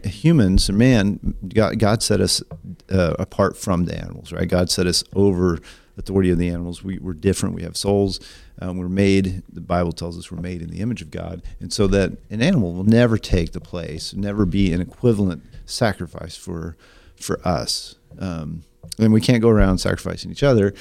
humans, 0.05 0.69
man, 0.71 1.35
God, 1.47 1.79
God 1.79 2.03
set 2.03 2.21
us 2.21 2.43
uh, 2.91 3.15
apart 3.17 3.57
from 3.57 3.85
the 3.85 3.97
animals, 3.97 4.31
right? 4.31 4.47
God 4.47 4.69
set 4.69 4.87
us 4.87 5.03
over 5.15 5.59
authority 5.97 6.29
of 6.29 6.37
the 6.37 6.49
animals. 6.49 6.83
We, 6.83 6.97
we're 6.97 7.13
different. 7.13 7.55
We 7.55 7.63
have 7.63 7.75
souls. 7.75 8.19
Um, 8.61 8.77
we're 8.77 8.89
made. 8.89 9.43
The 9.51 9.61
Bible 9.61 9.91
tells 9.91 10.17
us 10.17 10.31
we're 10.31 10.41
made 10.41 10.61
in 10.61 10.69
the 10.69 10.79
image 10.79 11.01
of 11.01 11.11
God, 11.11 11.41
and 11.59 11.71
so 11.71 11.87
that 11.87 12.11
an 12.29 12.41
animal 12.41 12.73
will 12.73 12.83
never 12.83 13.17
take 13.17 13.51
the 13.53 13.61
place, 13.61 14.13
never 14.13 14.45
be 14.45 14.73
an 14.73 14.81
equivalent 14.81 15.43
sacrifice 15.65 16.35
for 16.35 16.75
for 17.15 17.39
us. 17.45 17.95
Um, 18.17 18.63
and 18.97 19.13
we 19.13 19.21
can't 19.21 19.41
go 19.41 19.49
around 19.49 19.77
sacrificing 19.77 20.31
each 20.31 20.43
other 20.43 20.73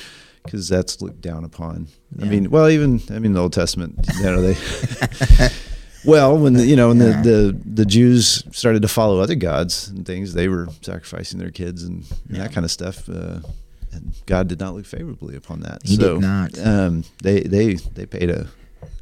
because 0.44 0.68
that's 0.68 1.00
looked 1.02 1.20
down 1.20 1.44
upon. 1.44 1.88
Yeah. 2.16 2.26
I 2.26 2.28
mean, 2.28 2.50
well, 2.50 2.68
even 2.68 3.00
I 3.10 3.18
mean 3.18 3.32
the 3.32 3.40
Old 3.40 3.52
Testament, 3.52 3.98
you 4.16 4.24
know, 4.24 4.40
they 4.40 4.54
Well, 6.04 6.38
when 6.38 6.54
the, 6.54 6.64
you 6.64 6.76
know 6.76 6.88
when 6.88 6.98
the, 6.98 7.12
the 7.22 7.60
the 7.64 7.84
Jews 7.84 8.44
started 8.52 8.82
to 8.82 8.88
follow 8.88 9.20
other 9.20 9.34
gods 9.34 9.88
and 9.88 10.06
things, 10.06 10.34
they 10.34 10.48
were 10.48 10.68
sacrificing 10.82 11.38
their 11.38 11.50
kids 11.50 11.82
and, 11.82 12.04
and 12.28 12.36
yeah. 12.36 12.42
that 12.42 12.52
kind 12.52 12.64
of 12.64 12.70
stuff. 12.70 13.08
Uh, 13.08 13.40
and 13.92 14.14
God 14.26 14.48
did 14.48 14.60
not 14.60 14.74
look 14.74 14.86
favorably 14.86 15.34
upon 15.34 15.60
that. 15.60 15.80
He 15.84 15.96
so, 15.96 16.14
did 16.14 16.22
not. 16.22 16.58
Um, 16.58 17.04
they 17.22 17.40
they 17.40 17.74
they 17.74 18.06
paid 18.06 18.30
a 18.30 18.48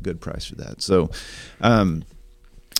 good 0.02 0.20
price 0.20 0.46
for 0.46 0.54
that. 0.56 0.80
So, 0.82 1.10
um, 1.60 2.04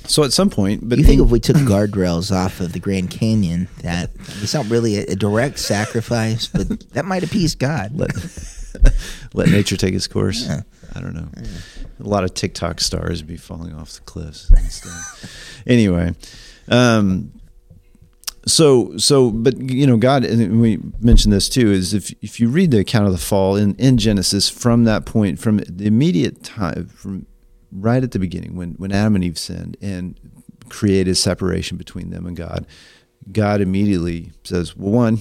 so 0.05 0.23
at 0.25 0.33
some 0.33 0.51
point, 0.51 0.89
but 0.89 0.99
you 0.99 1.05
think 1.05 1.21
in, 1.21 1.27
if 1.27 1.31
we 1.31 1.41
took 1.41 1.57
guardrails 1.57 2.35
off 2.35 2.61
of 2.61 2.73
the 2.73 2.81
Grand 2.81 3.11
Canyon, 3.11 3.69
that 3.83 4.11
it's 4.41 4.55
not 4.55 4.69
really 4.71 4.99
a, 4.99 5.13
a 5.13 5.17
direct 5.17 5.59
sacrifice, 5.59 6.47
but 6.47 6.91
that 6.91 7.05
might 7.05 7.23
appease 7.23 7.55
God. 7.55 7.93
Let, 7.95 8.11
let 9.35 9.49
nature 9.49 9.77
take 9.77 9.95
its 9.95 10.07
course. 10.07 10.47
Yeah. 10.47 10.63
I 10.95 11.01
don't 11.01 11.15
know. 11.15 11.29
Yeah. 11.37 11.87
A 12.01 12.09
lot 12.09 12.25
of 12.25 12.35
TikTok 12.35 12.81
stars 12.81 13.23
be 13.23 13.37
falling 13.37 13.75
off 13.75 13.93
the 13.93 14.01
cliffs 14.01 14.51
and 14.51 14.71
stuff. 14.71 15.63
anyway, 15.67 16.15
um, 16.69 17.33
so 18.47 18.97
so 18.97 19.31
but 19.31 19.59
you 19.59 19.87
know 19.87 19.97
god 19.97 20.25
and 20.25 20.61
we 20.61 20.79
mentioned 21.01 21.33
this 21.33 21.49
too 21.49 21.71
is 21.71 21.93
if 21.93 22.15
if 22.23 22.39
you 22.39 22.49
read 22.49 22.71
the 22.71 22.79
account 22.79 23.07
of 23.07 23.13
the 23.13 23.19
fall 23.19 23.57
in 23.57 23.75
in 23.75 23.99
genesis 23.99 24.49
from 24.49 24.85
that 24.85 25.05
point 25.05 25.39
from 25.39 25.59
the 25.69 25.85
immediate 25.85 26.45
time 26.45 26.87
from 26.87 27.27
right 27.73 28.05
at 28.05 28.13
the 28.13 28.21
beginning 28.21 28.55
when 28.55 28.71
when 28.75 28.93
adam 28.93 29.17
and 29.17 29.25
eve 29.25 29.37
sinned 29.37 29.77
and 29.83 30.19
created 30.69 31.17
separation 31.17 31.77
between 31.77 32.11
them 32.11 32.25
and 32.25 32.37
god 32.37 32.65
god 33.33 33.61
immediately 33.61 34.31
says 34.45 34.77
well 34.77 34.93
one 34.93 35.21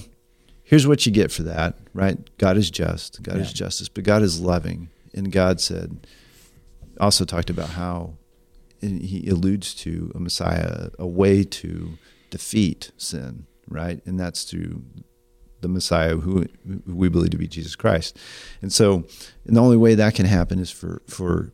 here's 0.66 0.86
what 0.86 1.06
you 1.06 1.12
get 1.12 1.32
for 1.32 1.42
that 1.42 1.78
right 1.94 2.36
god 2.36 2.58
is 2.58 2.70
just 2.70 3.22
god 3.22 3.36
yeah. 3.36 3.42
is 3.42 3.52
justice 3.52 3.88
but 3.88 4.04
god 4.04 4.22
is 4.22 4.40
loving 4.40 4.90
and 5.14 5.32
god 5.32 5.60
said 5.60 6.06
also 7.00 7.24
talked 7.24 7.50
about 7.50 7.70
how 7.70 8.12
he 8.80 9.26
alludes 9.30 9.74
to 9.74 10.12
a 10.14 10.20
messiah 10.20 10.90
a 10.98 11.06
way 11.06 11.42
to 11.42 11.98
defeat 12.30 12.90
sin, 12.96 13.46
right? 13.68 14.00
And 14.06 14.18
that's 14.18 14.44
through 14.44 14.82
the 15.60 15.68
Messiah 15.68 16.16
who, 16.16 16.46
we 16.86 17.08
believe 17.08 17.30
to 17.30 17.38
be 17.38 17.48
Jesus 17.48 17.74
Christ. 17.74 18.18
And 18.60 18.72
so, 18.72 19.04
and 19.46 19.56
the 19.56 19.60
only 19.60 19.76
way 19.76 19.94
that 19.94 20.14
can 20.14 20.26
happen 20.26 20.58
is 20.58 20.70
for 20.70 21.02
for 21.06 21.52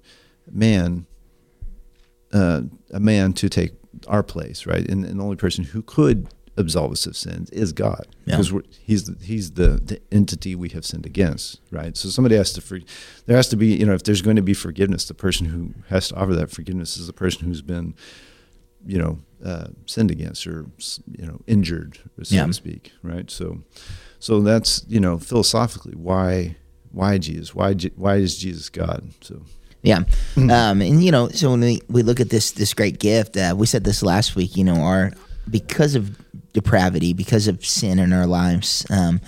man, 0.51 1.07
uh, 2.33 2.63
a 2.93 3.01
man 3.01 3.33
to 3.35 3.49
take 3.49 3.73
our 4.09 4.23
place, 4.23 4.67
right? 4.67 4.89
And, 4.89 5.05
and, 5.05 5.21
the 5.21 5.25
only 5.25 5.37
person 5.37 5.63
who 5.65 5.83
could 5.83 6.29
absolve 6.57 6.93
us 6.93 7.07
of 7.07 7.17
sins 7.17 7.51
is 7.51 7.73
God, 7.73 8.07
because 8.25 8.53
yeah. 8.53 8.61
he's 8.85 9.05
the, 9.05 9.25
he's 9.25 9.53
the 9.53 9.81
the 9.83 10.01
entity 10.11 10.55
we 10.55 10.69
have 10.71 10.85
sinned 10.85 11.07
against, 11.07 11.61
right? 11.71 11.97
So 11.97 12.09
somebody 12.09 12.37
has 12.37 12.53
to 12.55 12.61
for, 12.61 12.79
there 13.27 13.37
has 13.37 13.49
to 13.49 13.57
be 13.57 13.69
you 13.69 13.87
know 13.87 13.95
if 13.95 14.03
there's 14.03 14.23
going 14.23 14.37
to 14.37 14.43
be 14.43 14.55
forgiveness, 14.55 15.07
the 15.07 15.15
person 15.15 15.47
who 15.47 15.75
has 15.89 16.09
to 16.09 16.17
offer 16.17 16.35
that 16.35 16.51
forgiveness 16.51 16.97
is 16.97 17.07
the 17.07 17.13
person 17.13 17.47
who's 17.47 17.63
been 17.63 17.95
you 18.87 18.99
know 18.99 19.19
uh, 19.45 19.69
sinned 19.87 20.11
against 20.11 20.47
or 20.47 20.67
you 21.19 21.27
know 21.27 21.41
injured 21.47 21.99
so 22.23 22.35
yeah. 22.35 22.47
to 22.47 22.53
speak 22.53 22.93
right 23.03 23.31
so 23.31 23.59
so 24.19 24.41
that's 24.41 24.85
you 24.89 25.01
know 25.01 25.19
philosophically 25.19 25.95
why 25.95 26.57
why 26.91 27.19
jesus 27.19 27.55
why 27.55 27.75
why 27.97 28.17
is 28.17 28.39
jesus 28.39 28.69
god 28.69 29.05
so 29.21 29.43
yeah 29.83 30.01
mm-hmm. 30.35 30.51
um, 30.51 30.81
and 30.81 31.03
you 31.03 31.11
know 31.11 31.29
so 31.29 31.51
when 31.51 31.61
we, 31.61 31.81
we 31.89 32.03
look 32.03 32.21
at 32.21 32.31
this 32.31 32.53
this 32.53 32.75
great 32.75 32.99
gift 32.99 33.37
uh, 33.37 33.55
we 33.57 33.67
said 33.67 33.85
this 33.85 34.03
last 34.03 34.37
week 34.37 34.57
you 34.57 34.65
know 34.65 34.77
our 34.83 35.13
because 35.51 35.95
of 35.95 36.17
depravity 36.53 37.13
because 37.13 37.49
of 37.49 37.65
sin 37.65 37.99
in 37.99 38.13
our 38.13 38.27
lives 38.27 38.87
um, 38.91 39.21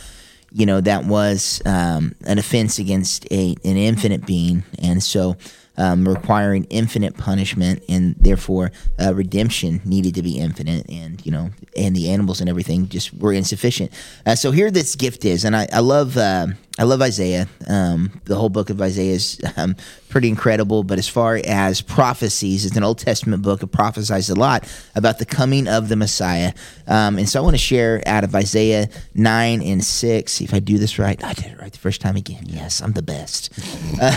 you 0.52 0.66
know 0.66 0.80
that 0.80 1.04
was 1.04 1.62
um, 1.66 2.14
an 2.26 2.38
offense 2.38 2.78
against 2.78 3.26
a 3.32 3.54
an 3.64 3.76
infinite 3.76 4.26
being 4.26 4.62
and 4.80 5.02
so 5.02 5.36
um, 5.76 6.06
requiring 6.06 6.64
infinite 6.70 7.16
punishment, 7.16 7.82
and 7.88 8.14
therefore 8.18 8.70
uh, 9.00 9.14
redemption 9.14 9.80
needed 9.84 10.14
to 10.14 10.22
be 10.22 10.38
infinite, 10.38 10.88
and 10.88 11.24
you 11.24 11.32
know, 11.32 11.50
and 11.76 11.96
the 11.96 12.10
animals 12.10 12.40
and 12.40 12.48
everything 12.48 12.88
just 12.88 13.12
were 13.14 13.32
insufficient. 13.32 13.92
Uh, 14.24 14.34
so 14.34 14.50
here, 14.50 14.70
this 14.70 14.94
gift 14.94 15.24
is, 15.24 15.44
and 15.44 15.56
I, 15.56 15.68
I 15.72 15.80
love. 15.80 16.16
Uh, 16.16 16.48
I 16.76 16.82
love 16.82 17.00
Isaiah. 17.02 17.46
Um, 17.68 18.20
the 18.24 18.34
whole 18.34 18.48
book 18.48 18.68
of 18.68 18.82
Isaiah 18.82 19.12
is 19.14 19.40
um, 19.56 19.76
pretty 20.08 20.28
incredible. 20.28 20.82
But 20.82 20.98
as 20.98 21.08
far 21.08 21.40
as 21.44 21.80
prophecies, 21.80 22.66
it's 22.66 22.76
an 22.76 22.82
Old 22.82 22.98
Testament 22.98 23.42
book. 23.42 23.62
It 23.62 23.68
prophesies 23.68 24.28
a 24.28 24.34
lot 24.34 24.68
about 24.96 25.20
the 25.20 25.24
coming 25.24 25.68
of 25.68 25.88
the 25.88 25.94
Messiah. 25.94 26.52
Um, 26.88 27.16
and 27.16 27.28
so 27.28 27.38
I 27.38 27.44
want 27.44 27.54
to 27.54 27.62
share 27.62 28.02
out 28.06 28.24
of 28.24 28.34
Isaiah 28.34 28.88
9 29.14 29.62
and 29.62 29.84
6. 29.84 30.32
See 30.32 30.44
if 30.44 30.52
I 30.52 30.58
do 30.58 30.76
this 30.76 30.98
right. 30.98 31.22
I 31.22 31.32
did 31.34 31.46
it 31.46 31.60
right 31.60 31.70
the 31.70 31.78
first 31.78 32.00
time 32.00 32.16
again. 32.16 32.42
Yes, 32.46 32.82
I'm 32.82 32.92
the 32.92 33.02
best. 33.02 33.56
Uh, 34.00 34.16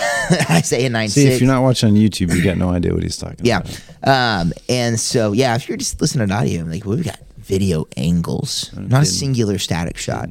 Isaiah 0.50 0.90
9 0.90 1.10
See, 1.10 1.24
6. 1.26 1.36
if 1.36 1.42
you're 1.42 1.54
not 1.54 1.62
watching 1.62 1.90
on 1.90 1.96
YouTube, 1.96 2.36
you 2.36 2.44
got 2.44 2.58
no 2.58 2.70
idea 2.70 2.92
what 2.92 3.04
he's 3.04 3.18
talking 3.18 3.46
yeah. 3.46 3.60
about. 3.60 3.82
Yeah. 4.04 4.40
Um, 4.40 4.54
and 4.68 5.00
so, 5.00 5.32
yeah, 5.32 5.56
if 5.56 5.70
you're 5.70 5.78
just 5.78 6.02
listening 6.02 6.28
to 6.30 6.34
audio, 6.34 6.62
I'm 6.62 6.72
like, 6.72 6.86
well, 6.86 6.96
we've 6.96 7.06
got 7.06 7.20
video 7.38 7.86
angles, 7.96 8.72
not 8.76 9.04
a 9.04 9.06
singular 9.06 9.60
static 9.60 9.96
shot 9.96 10.30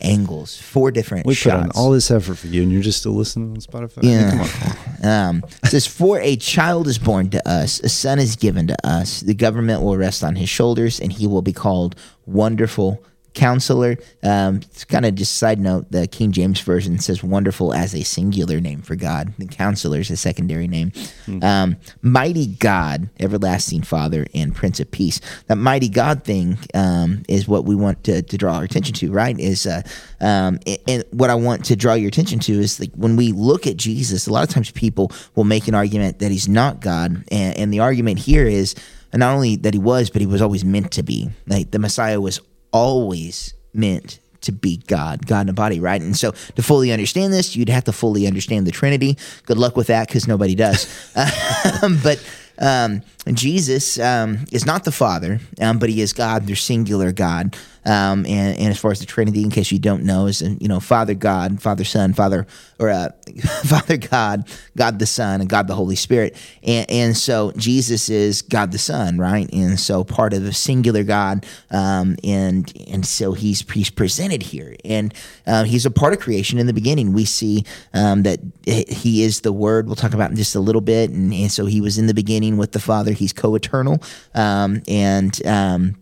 angles, 0.00 0.60
four 0.60 0.90
different 0.90 1.26
we 1.26 1.34
shots. 1.34 1.54
put 1.54 1.64
on 1.64 1.70
all 1.74 1.90
this 1.90 2.10
effort 2.10 2.36
for 2.36 2.46
you, 2.46 2.62
and 2.62 2.72
you're 2.72 2.82
just 2.82 3.00
still 3.00 3.12
listening 3.12 3.50
on 3.50 3.56
Spotify. 3.58 4.02
Yeah. 4.02 5.28
um, 5.28 5.42
it 5.62 5.68
says, 5.70 5.86
"For 5.86 6.20
a 6.20 6.36
child 6.36 6.86
is 6.88 6.98
born 6.98 7.30
to 7.30 7.48
us, 7.48 7.80
a 7.80 7.88
son 7.88 8.18
is 8.18 8.36
given 8.36 8.66
to 8.68 8.76
us. 8.86 9.20
The 9.20 9.34
government 9.34 9.82
will 9.82 9.96
rest 9.96 10.22
on 10.24 10.36
his 10.36 10.48
shoulders, 10.48 11.00
and 11.00 11.12
he 11.12 11.26
will 11.26 11.42
be 11.42 11.52
called 11.52 11.96
Wonderful." 12.26 13.04
Counselor. 13.34 13.96
Um, 14.22 14.56
it's 14.56 14.84
kind 14.84 15.04
of 15.04 15.14
just 15.14 15.36
side 15.36 15.58
note. 15.58 15.90
The 15.90 16.06
King 16.06 16.32
James 16.32 16.60
version 16.60 16.98
says 16.98 17.22
"wonderful" 17.22 17.74
as 17.74 17.94
a 17.94 18.04
singular 18.04 18.60
name 18.60 18.82
for 18.82 18.96
God. 18.96 19.32
The 19.38 19.46
Counselor 19.46 19.98
is 19.98 20.10
a 20.10 20.16
secondary 20.16 20.68
name. 20.68 20.92
Hmm. 21.26 21.42
Um, 21.42 21.76
mighty 22.00 22.46
God, 22.46 23.10
everlasting 23.18 23.82
Father, 23.82 24.26
and 24.34 24.54
Prince 24.54 24.80
of 24.80 24.90
Peace. 24.90 25.20
That 25.48 25.56
mighty 25.56 25.88
God 25.88 26.24
thing 26.24 26.58
um, 26.74 27.24
is 27.28 27.48
what 27.48 27.64
we 27.64 27.74
want 27.74 28.04
to, 28.04 28.22
to, 28.22 28.38
draw 28.38 28.56
our 28.56 28.64
attention 28.64 28.94
to. 28.94 29.12
Right? 29.12 29.38
Is 29.38 29.66
uh, 29.66 29.82
um, 30.20 30.58
and, 30.66 30.78
and 30.86 31.04
what 31.10 31.30
I 31.30 31.34
want 31.34 31.64
to 31.66 31.76
draw 31.76 31.94
your 31.94 32.08
attention 32.08 32.38
to 32.40 32.52
is 32.52 32.78
like 32.78 32.92
when 32.94 33.16
we 33.16 33.32
look 33.32 33.66
at 33.66 33.76
Jesus. 33.76 34.26
A 34.26 34.32
lot 34.32 34.48
of 34.48 34.54
times 34.54 34.70
people 34.70 35.10
will 35.34 35.44
make 35.44 35.68
an 35.68 35.74
argument 35.74 36.20
that 36.20 36.30
he's 36.30 36.48
not 36.48 36.80
God, 36.80 37.24
and, 37.30 37.58
and 37.58 37.72
the 37.72 37.80
argument 37.80 38.20
here 38.20 38.46
is 38.46 38.74
not 39.12 39.34
only 39.34 39.56
that 39.56 39.74
he 39.74 39.80
was, 39.80 40.10
but 40.10 40.20
he 40.20 40.26
was 40.26 40.42
always 40.42 40.64
meant 40.64 40.92
to 40.92 41.02
be. 41.02 41.30
Like 41.46 41.70
the 41.70 41.78
Messiah 41.78 42.20
was 42.20 42.40
always 42.74 43.54
meant 43.72 44.18
to 44.42 44.52
be 44.52 44.76
God, 44.88 45.26
God 45.26 45.42
in 45.42 45.48
a 45.48 45.54
body, 45.54 45.80
right? 45.80 46.02
And 46.02 46.16
so 46.16 46.32
to 46.32 46.62
fully 46.62 46.92
understand 46.92 47.32
this, 47.32 47.56
you'd 47.56 47.70
have 47.70 47.84
to 47.84 47.92
fully 47.92 48.26
understand 48.26 48.66
the 48.66 48.72
Trinity. 48.72 49.16
Good 49.46 49.56
luck 49.56 49.76
with 49.76 49.86
that 49.86 50.08
because 50.08 50.28
nobody 50.28 50.54
does. 50.54 50.86
um, 51.82 51.98
but 52.02 52.22
um, 52.58 53.02
Jesus 53.32 53.98
um, 53.98 54.44
is 54.52 54.66
not 54.66 54.84
the 54.84 54.92
Father, 54.92 55.40
um, 55.60 55.78
but 55.78 55.88
he 55.88 56.00
is 56.00 56.12
God, 56.12 56.46
the 56.46 56.54
singular 56.54 57.12
God. 57.12 57.56
Um, 57.86 58.24
and, 58.26 58.58
and, 58.58 58.68
as 58.68 58.78
far 58.78 58.90
as 58.90 59.00
the 59.00 59.06
Trinity, 59.06 59.42
in 59.42 59.50
case 59.50 59.70
you 59.70 59.78
don't 59.78 60.04
know, 60.04 60.26
is 60.26 60.40
you 60.40 60.68
know 60.68 60.80
Father 60.80 61.14
God, 61.14 61.60
Father 61.60 61.84
Son, 61.84 62.14
Father 62.14 62.46
or 62.78 62.88
uh, 62.88 63.10
Father 63.64 63.96
God, 63.96 64.48
God 64.76 64.98
the 64.98 65.06
Son, 65.06 65.40
and 65.40 65.48
God 65.48 65.66
the 65.66 65.74
Holy 65.74 65.96
Spirit. 65.96 66.36
And, 66.62 66.90
and, 66.90 67.16
so 67.16 67.52
Jesus 67.56 68.08
is 68.08 68.42
God 68.42 68.72
the 68.72 68.78
Son, 68.78 69.18
right? 69.18 69.48
And 69.52 69.78
so 69.78 70.04
part 70.04 70.32
of 70.32 70.42
the 70.42 70.52
singular 70.52 71.04
God, 71.04 71.46
um, 71.70 72.16
and 72.24 72.72
and 72.88 73.06
so 73.06 73.32
he's 73.32 73.68
he's 73.70 73.90
presented 73.90 74.42
here, 74.42 74.76
and 74.84 75.14
uh, 75.46 75.64
he's 75.64 75.86
a 75.86 75.90
part 75.90 76.12
of 76.12 76.20
creation. 76.20 76.58
In 76.58 76.66
the 76.66 76.72
beginning, 76.72 77.12
we 77.12 77.24
see 77.24 77.64
um, 77.92 78.22
that 78.24 78.40
he 78.64 79.22
is 79.22 79.40
the 79.40 79.52
Word. 79.52 79.86
We'll 79.86 79.96
talk 79.96 80.14
about 80.14 80.30
in 80.30 80.36
just 80.36 80.54
a 80.54 80.60
little 80.60 80.80
bit, 80.80 81.10
and, 81.10 81.32
and 81.32 81.50
so 81.52 81.66
he 81.66 81.80
was 81.80 81.98
in 81.98 82.06
the 82.06 82.14
beginning 82.14 82.56
with 82.56 82.72
the 82.72 82.80
Father. 82.80 83.12
He's 83.12 83.32
co-eternal, 83.32 84.02
um, 84.34 84.82
and 84.88 85.46
um, 85.46 85.96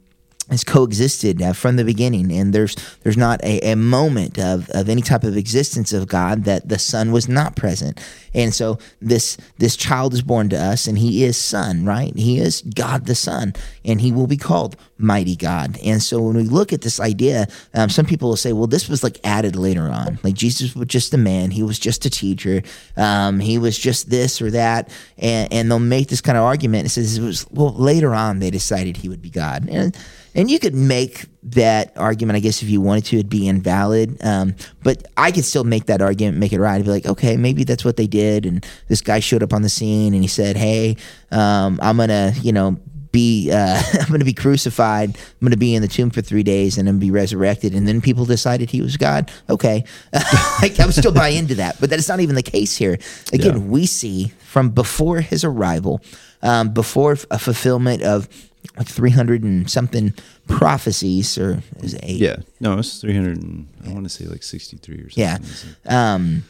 has 0.52 0.64
coexisted 0.64 1.42
uh, 1.42 1.52
from 1.52 1.76
the 1.76 1.85
beginning, 1.85 2.30
and 2.30 2.52
there's 2.52 2.76
there's 3.02 3.16
not 3.16 3.42
a, 3.42 3.73
a 3.73 3.75
moment 3.75 4.38
of, 4.38 4.71
of 4.71 4.88
any 4.88 5.02
type 5.02 5.25
of 5.25 5.37
existence 5.37 5.92
of 5.92 6.06
God 6.06 6.44
that 6.44 6.68
the 6.68 6.78
Son 6.78 7.11
was 7.11 7.28
not 7.28 7.56
present. 7.56 8.00
And 8.35 8.54
so 8.54 8.78
this 9.00 9.37
this 9.59 9.76
child 9.76 10.14
is 10.14 10.23
born 10.23 10.49
to 10.50 10.56
us, 10.56 10.87
and 10.87 10.99
he 10.99 11.25
is 11.25 11.37
Son, 11.37 11.85
right? 11.85 12.14
He 12.16 12.38
is 12.38 12.62
God 12.62 13.06
the 13.06 13.14
Son, 13.14 13.54
and 13.85 14.00
he 14.00 14.12
will 14.12 14.26
be 14.28 14.37
called 14.37 14.76
Mighty 15.02 15.37
God. 15.37 15.78
And 15.85 16.02
so 16.02 16.23
when 16.23 16.37
we 16.37 16.44
look 16.44 16.73
at 16.73 16.82
this 16.82 17.00
idea, 17.00 17.47
um, 17.75 17.88
some 17.88 18.06
people 18.06 18.28
will 18.28 18.37
say, 18.37 18.52
well, 18.52 18.66
this 18.66 18.88
was 18.88 19.02
like 19.02 19.18
added 19.25 19.56
later 19.56 19.88
on. 19.88 20.18
Like 20.23 20.35
Jesus 20.35 20.75
was 20.75 20.87
just 20.87 21.12
a 21.12 21.18
man, 21.18 21.50
he 21.50 21.62
was 21.62 21.78
just 21.78 22.06
a 22.06 22.11
teacher, 22.11 22.62
um, 22.97 23.40
he 23.40 23.59
was 23.59 23.78
just 23.78 24.11
this 24.11 24.40
or 24.40 24.50
that, 24.52 24.90
and, 25.18 25.52
and 25.52 25.71
they'll 25.71 25.78
make 25.78 26.09
this 26.09 26.21
kind 26.21 26.38
of 26.38 26.44
argument. 26.44 26.87
It 26.87 26.90
says 26.90 27.18
it 27.18 27.23
was 27.23 27.47
well 27.50 27.75
later 27.75 28.14
on 28.14 28.38
they 28.38 28.50
decided 28.50 28.97
he 28.97 29.09
would 29.09 29.23
be 29.23 29.30
God. 29.30 29.68
And 29.68 29.97
and 30.35 30.50
you 30.50 30.59
could 30.59 30.75
make 30.75 31.26
that 31.42 31.92
argument, 31.97 32.37
I 32.37 32.40
guess, 32.40 32.62
if 32.62 32.68
you 32.68 32.80
wanted 32.80 33.04
to, 33.06 33.16
it'd 33.16 33.28
be 33.28 33.47
invalid. 33.49 34.16
Um, 34.25 34.54
but 34.82 35.06
I 35.16 35.30
could 35.30 35.44
still 35.44 35.64
make 35.64 35.87
that 35.87 36.00
argument, 36.00 36.38
make 36.38 36.52
it 36.52 36.61
right. 36.61 36.76
I'd 36.76 36.85
be 36.85 36.90
like, 36.90 37.06
okay, 37.06 37.37
maybe 37.37 37.64
that's 37.64 37.85
what 37.85 37.97
they 37.97 38.06
did. 38.06 38.47
And 38.47 38.66
this 38.88 39.02
guy 39.02 39.21
showed 39.21 39.42
up 39.42 39.52
on 39.52 39.62
the 39.62 39.68
scene 39.68 40.14
and 40.14 40.23
he 40.23 40.28
said, 40.28 40.56
hey, 40.56 40.97
um, 41.30 41.78
I'm 41.82 41.97
going 41.97 42.09
to, 42.09 42.35
you 42.40 42.52
know, 42.52 42.78
be 43.12 43.50
uh, 43.52 43.81
I'm 43.92 44.09
going 44.09 44.21
to 44.21 44.25
be 44.25 44.33
crucified. 44.33 45.11
I'm 45.11 45.40
going 45.40 45.52
to 45.52 45.57
be 45.57 45.75
in 45.75 45.83
the 45.83 45.88
tomb 45.88 46.11
for 46.11 46.23
three 46.23 46.42
days 46.42 46.78
and 46.78 46.88
then 46.88 46.99
be 46.99 47.11
resurrected. 47.11 47.75
And 47.75 47.87
then 47.87 48.00
people 48.00 48.25
decided 48.25 48.71
he 48.71 48.81
was 48.81 48.97
God. 48.97 49.31
Okay, 49.49 49.85
I, 50.12 50.75
I 50.78 50.87
would 50.87 50.95
still 50.95 51.12
buy 51.12 51.28
into 51.28 51.54
that, 51.57 51.76
but 51.78 51.90
that 51.90 51.99
is 51.99 52.09
not 52.09 52.21
even 52.21 52.35
the 52.35 52.42
case 52.42 52.76
here. 52.76 52.99
Again, 53.33 53.57
yeah. 53.57 53.62
we 53.62 53.87
see 53.87 54.33
from 54.40 54.71
before 54.71 55.21
his 55.21 55.45
arrival, 55.45 56.00
um, 56.42 56.73
before 56.73 57.12
a 57.31 57.38
fulfillment 57.38 58.02
of 58.02 58.28
like 58.76 58.88
300 58.88 59.42
and 59.42 59.71
something 59.71 60.14
prophecies 60.49 61.37
or 61.37 61.62
is 61.81 61.95
it 61.95 62.00
eight? 62.02 62.21
Yeah. 62.21 62.37
No, 62.61 62.78
it's 62.78 63.00
300 63.00 63.37
and 63.37 63.69
I 63.87 63.92
want 63.92 64.04
to 64.04 64.09
say 64.09 64.25
like 64.25 64.42
63 64.42 64.95
or 64.95 65.11
something. 65.11 65.45
Yeah. 65.85 66.14
Um, 66.14 66.45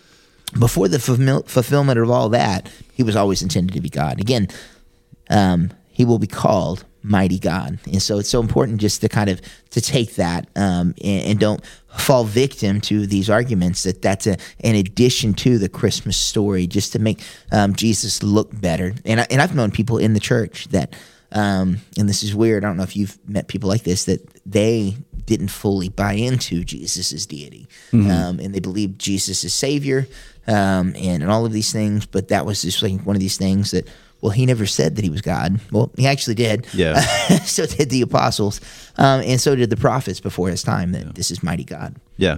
before 0.58 0.88
the 0.88 0.98
fulfillment 0.98 1.98
of 1.98 2.10
all 2.10 2.28
that, 2.30 2.70
he 2.92 3.02
was 3.02 3.16
always 3.16 3.42
intended 3.42 3.74
to 3.74 3.80
be 3.80 3.88
God. 3.88 4.20
Again, 4.20 4.48
um, 5.30 5.70
he 5.92 6.04
will 6.04 6.18
be 6.18 6.26
called 6.26 6.84
mighty 7.02 7.38
God. 7.38 7.78
And 7.86 8.00
so 8.00 8.18
it's 8.18 8.28
so 8.28 8.40
important 8.40 8.80
just 8.80 9.00
to 9.00 9.08
kind 9.08 9.28
of 9.28 9.40
to 9.70 9.80
take 9.80 10.14
that 10.14 10.48
um, 10.54 10.94
and, 11.02 11.24
and, 11.24 11.38
don't 11.40 11.60
fall 11.96 12.22
victim 12.24 12.80
to 12.82 13.06
these 13.06 13.28
arguments 13.28 13.82
that 13.82 14.02
that's 14.02 14.26
a, 14.26 14.36
an 14.62 14.76
addition 14.76 15.34
to 15.34 15.58
the 15.58 15.68
Christmas 15.68 16.16
story 16.16 16.66
just 16.68 16.92
to 16.92 17.00
make 17.00 17.20
um, 17.50 17.74
Jesus 17.74 18.22
look 18.22 18.48
better. 18.60 18.94
And, 19.04 19.20
I, 19.20 19.26
and 19.30 19.42
I've 19.42 19.54
known 19.54 19.72
people 19.72 19.98
in 19.98 20.14
the 20.14 20.20
church 20.20 20.68
that 20.68 20.94
um, 21.32 21.78
and 21.98 22.08
this 22.08 22.22
is 22.22 22.34
weird. 22.34 22.64
I 22.64 22.68
don't 22.68 22.76
know 22.76 22.82
if 22.82 22.96
you've 22.96 23.18
met 23.28 23.48
people 23.48 23.68
like 23.68 23.84
this 23.84 24.04
that 24.04 24.20
they 24.44 24.96
didn't 25.24 25.48
fully 25.48 25.88
buy 25.88 26.12
into 26.12 26.64
Jesus' 26.64 27.26
deity, 27.26 27.68
um, 27.92 28.38
and 28.38 28.54
they 28.54 28.60
believed 28.60 28.98
Jesus 28.98 29.44
is 29.44 29.54
Savior, 29.54 30.06
um, 30.46 30.94
and 30.96 31.22
and 31.22 31.30
all 31.30 31.46
of 31.46 31.52
these 31.52 31.72
things. 31.72 32.04
But 32.04 32.28
that 32.28 32.44
was 32.44 32.62
just 32.62 32.82
like 32.82 33.00
one 33.02 33.16
of 33.16 33.20
these 33.20 33.36
things 33.36 33.70
that. 33.72 33.88
Well, 34.22 34.30
he 34.30 34.46
never 34.46 34.66
said 34.66 34.94
that 34.96 35.02
he 35.04 35.10
was 35.10 35.20
God. 35.20 35.60
Well, 35.72 35.90
he 35.96 36.06
actually 36.06 36.36
did. 36.36 36.66
Yeah. 36.72 37.00
so 37.44 37.66
did 37.66 37.90
the 37.90 38.02
apostles, 38.02 38.60
um, 38.96 39.20
and 39.22 39.40
so 39.40 39.56
did 39.56 39.68
the 39.68 39.76
prophets 39.76 40.20
before 40.20 40.48
his 40.48 40.62
time. 40.62 40.92
That 40.92 41.14
this 41.16 41.30
is 41.32 41.42
mighty 41.42 41.64
God. 41.64 41.96
Yeah, 42.18 42.36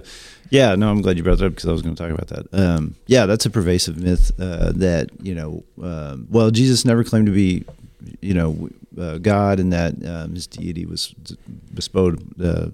yeah. 0.49 0.73
No, 0.75 0.89
I'm 0.89 1.01
glad 1.03 1.15
you 1.15 1.21
brought 1.23 1.37
that 1.37 1.45
up 1.45 1.51
because 1.53 1.69
I 1.69 1.71
was 1.71 1.83
going 1.83 1.95
to 1.95 2.01
talk 2.01 2.11
about 2.11 2.27
that. 2.29 2.47
Um, 2.59 2.95
yeah, 3.05 3.27
that's 3.27 3.45
a 3.45 3.51
pervasive 3.51 3.97
myth 3.97 4.31
uh, 4.39 4.71
that 4.77 5.09
you 5.21 5.35
know. 5.35 5.63
Um, 5.81 6.27
well, 6.31 6.49
Jesus 6.49 6.85
never 6.85 7.03
claimed 7.03 7.27
to 7.27 7.31
be, 7.31 7.65
you 8.19 8.33
know, 8.33 8.67
uh, 8.99 9.19
God, 9.19 9.59
and 9.59 9.71
that 9.71 9.93
um, 10.07 10.33
his 10.33 10.47
deity 10.47 10.87
was 10.87 11.13
bestowed. 11.71 12.19
Uh, 12.41 12.69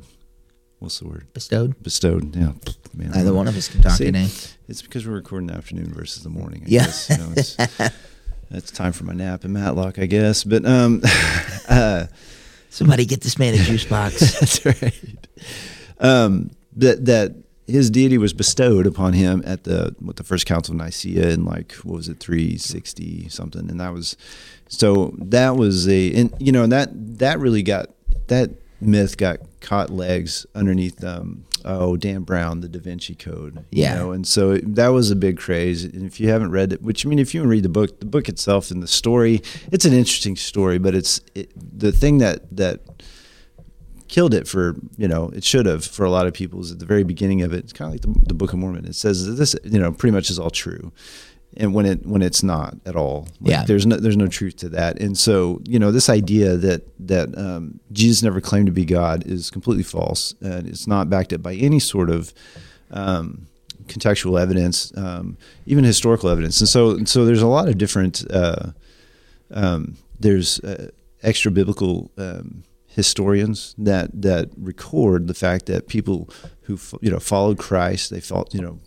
what's 0.80 1.00
the 1.00 1.08
word? 1.10 1.28
Bestowed. 1.34 1.84
Bestowed. 1.84 2.34
Yeah. 2.34 2.54
Man, 2.94 3.12
Neither 3.12 3.34
one 3.34 3.50
of 3.50 3.58
us 3.58 3.68
can 3.68 3.82
talk 3.82 3.94
See, 3.94 4.06
today. 4.06 4.28
It's 4.70 4.82
because 4.82 5.06
we're 5.06 5.14
recording 5.16 5.48
the 5.48 5.56
afternoon 5.56 5.94
versus 5.94 6.24
the 6.24 6.30
morning. 6.30 6.62
I 6.66 6.70
Yeah. 6.70 6.86
guess. 6.86 7.10
You 7.10 7.18
know, 7.18 7.88
it's, 8.54 8.72
time 8.72 8.94
for 8.94 9.04
my 9.04 9.14
nap 9.14 9.44
and 9.44 9.54
Matlock, 9.54 10.00
I 10.00 10.06
guess. 10.06 10.44
But 10.44 10.66
um, 10.66 11.02
uh, 11.70 12.06
Somebody 12.72 13.06
get 13.06 13.22
this 13.22 13.38
man 13.38 13.54
a 13.54 13.58
juice 13.58 13.84
box. 13.84 14.20
that's 14.40 14.66
right. 14.66 15.28
Um, 16.00 16.52
that 16.78 17.06
that 17.06 17.36
his 17.68 17.90
deity 17.90 18.18
was 18.18 18.32
bestowed 18.32 18.88
upon 18.88 19.12
him 19.12 19.44
at 19.46 19.66
the 19.66 19.94
what 20.00 20.16
the 20.16 20.24
first 20.24 20.46
council 20.46 20.74
of 20.74 20.80
Nicaea 20.80 21.30
in 21.32 21.44
like 21.44 21.74
what 21.84 21.98
was 21.98 22.08
it 22.08 22.20
three 22.20 22.58
sixty 22.58 23.28
something, 23.28 23.70
and 23.70 23.80
that 23.82 23.94
was 23.94 24.16
so 24.70 25.14
that 25.18 25.58
was 25.58 25.88
a 25.90 26.14
and 26.14 26.34
you 26.40 26.54
know 26.54 26.66
that 26.68 26.90
that 27.20 27.40
really 27.40 27.62
got 27.62 27.90
that 28.28 28.52
myth 28.82 29.18
got 29.18 29.40
caught 29.62 29.90
legs 29.90 30.46
underneath 30.56 31.04
um, 31.04 31.46
oh 31.64 31.96
Dan 31.96 32.24
Brown 32.24 32.62
the 32.62 32.68
Da 32.68 32.80
Vinci 32.80 33.14
Code 33.16 33.64
Yeah. 33.72 33.94
you 33.94 34.00
know? 34.00 34.12
And 34.12 34.28
so 34.28 34.52
it, 34.52 34.76
that 34.76 34.88
was 34.90 35.12
a 35.12 35.16
big 35.16 35.38
craze. 35.38 35.84
And 35.84 36.06
if 36.06 36.20
you 36.20 36.30
haven't 36.30 36.52
read 36.52 36.74
it 36.74 36.82
which 36.82 37.06
I 37.06 37.10
mean 37.10 37.20
if 37.20 37.34
you 37.36 37.44
read 37.44 37.64
the 37.64 37.70
book 37.70 38.00
the 38.00 38.06
book 38.06 38.28
itself 38.28 38.72
and 38.72 38.82
the 38.82 38.88
story 38.88 39.42
it's 39.72 39.86
an 39.86 39.94
interesting 39.94 40.36
story 40.36 40.78
but 40.80 40.96
it's 40.96 41.22
it, 41.36 41.52
the 41.56 41.92
thing 41.92 42.18
that 42.20 42.56
that 42.56 42.82
killed 44.08 44.34
it 44.34 44.46
for 44.48 44.76
you 44.98 45.08
know 45.08 45.30
it 45.30 45.44
should 45.44 45.66
have 45.66 45.86
for 45.86 46.04
a 46.06 46.10
lot 46.10 46.28
of 46.28 46.34
people 46.34 46.60
is 46.60 46.72
at 46.72 46.80
the 46.80 46.86
very 46.86 47.04
beginning 47.04 47.42
of 47.44 47.54
it 47.54 47.60
it's 47.60 47.72
kind 47.74 47.88
of 47.88 47.94
like 47.94 48.02
the, 48.02 48.28
the 48.28 48.34
book 48.34 48.52
of 48.52 48.60
mormon. 48.60 48.86
It 48.86 48.96
says 48.96 49.26
that 49.26 49.34
this 49.34 49.56
you 49.64 49.80
know 49.80 49.92
pretty 49.94 50.14
much 50.14 50.30
is 50.30 50.38
all 50.40 50.50
true 50.50 50.92
and 51.58 51.74
when 51.74 51.86
it 51.86 52.06
when 52.06 52.22
it's 52.22 52.44
not 52.44 52.76
at 52.86 52.96
all. 52.96 53.28
Like, 53.42 53.52
Yeah. 53.52 53.64
there's 53.66 53.86
no 53.86 53.98
there's 53.98 54.18
no 54.18 54.28
truth 54.28 54.56
to 54.58 54.70
that. 54.70 55.00
And 55.02 55.18
so 55.18 55.62
you 55.66 55.80
know 55.80 55.92
this 55.92 56.10
idea 56.10 56.56
that 56.58 56.82
that 57.08 57.38
um, 57.38 57.80
jesus 57.92 58.24
never 58.24 58.40
claimed 58.40 58.68
to 58.68 58.72
be 58.72 58.86
god 58.86 59.26
is 59.26 59.50
completely 59.50 59.84
false 59.84 60.34
and 60.42 60.68
it's 60.68 60.88
not 60.88 61.10
backed 61.10 61.34
up 61.34 61.42
by 61.42 61.54
any 61.56 61.80
sort 61.80 62.10
of 62.10 62.34
um, 62.92 63.48
contextual 63.88 64.40
evidence 64.42 64.92
um, 64.98 65.38
even 65.66 65.84
historical 65.84 66.30
evidence. 66.30 66.60
And 66.62 66.70
so 66.70 66.92
and 66.92 67.08
so 67.10 67.26
there's 67.26 67.42
a 67.42 67.48
lot 67.48 67.68
of 67.68 67.78
different 67.78 68.24
uh, 68.32 68.72
um, 69.52 69.98
there's 70.20 70.60
uh, 70.62 70.90
extra 71.24 71.52
biblical 71.52 72.12
um, 72.18 72.64
historians 72.88 73.76
that 73.78 74.10
that 74.22 74.50
record 74.58 75.28
the 75.28 75.34
fact 75.34 75.66
that 75.66 75.88
people 75.88 76.30
who 76.64 76.78
you 77.02 77.10
know 77.12 77.20
followed 77.20 77.58
Christ, 77.58 78.12
they 78.12 78.22
felt 78.22 78.54
you 78.54 78.62
know 78.62 78.80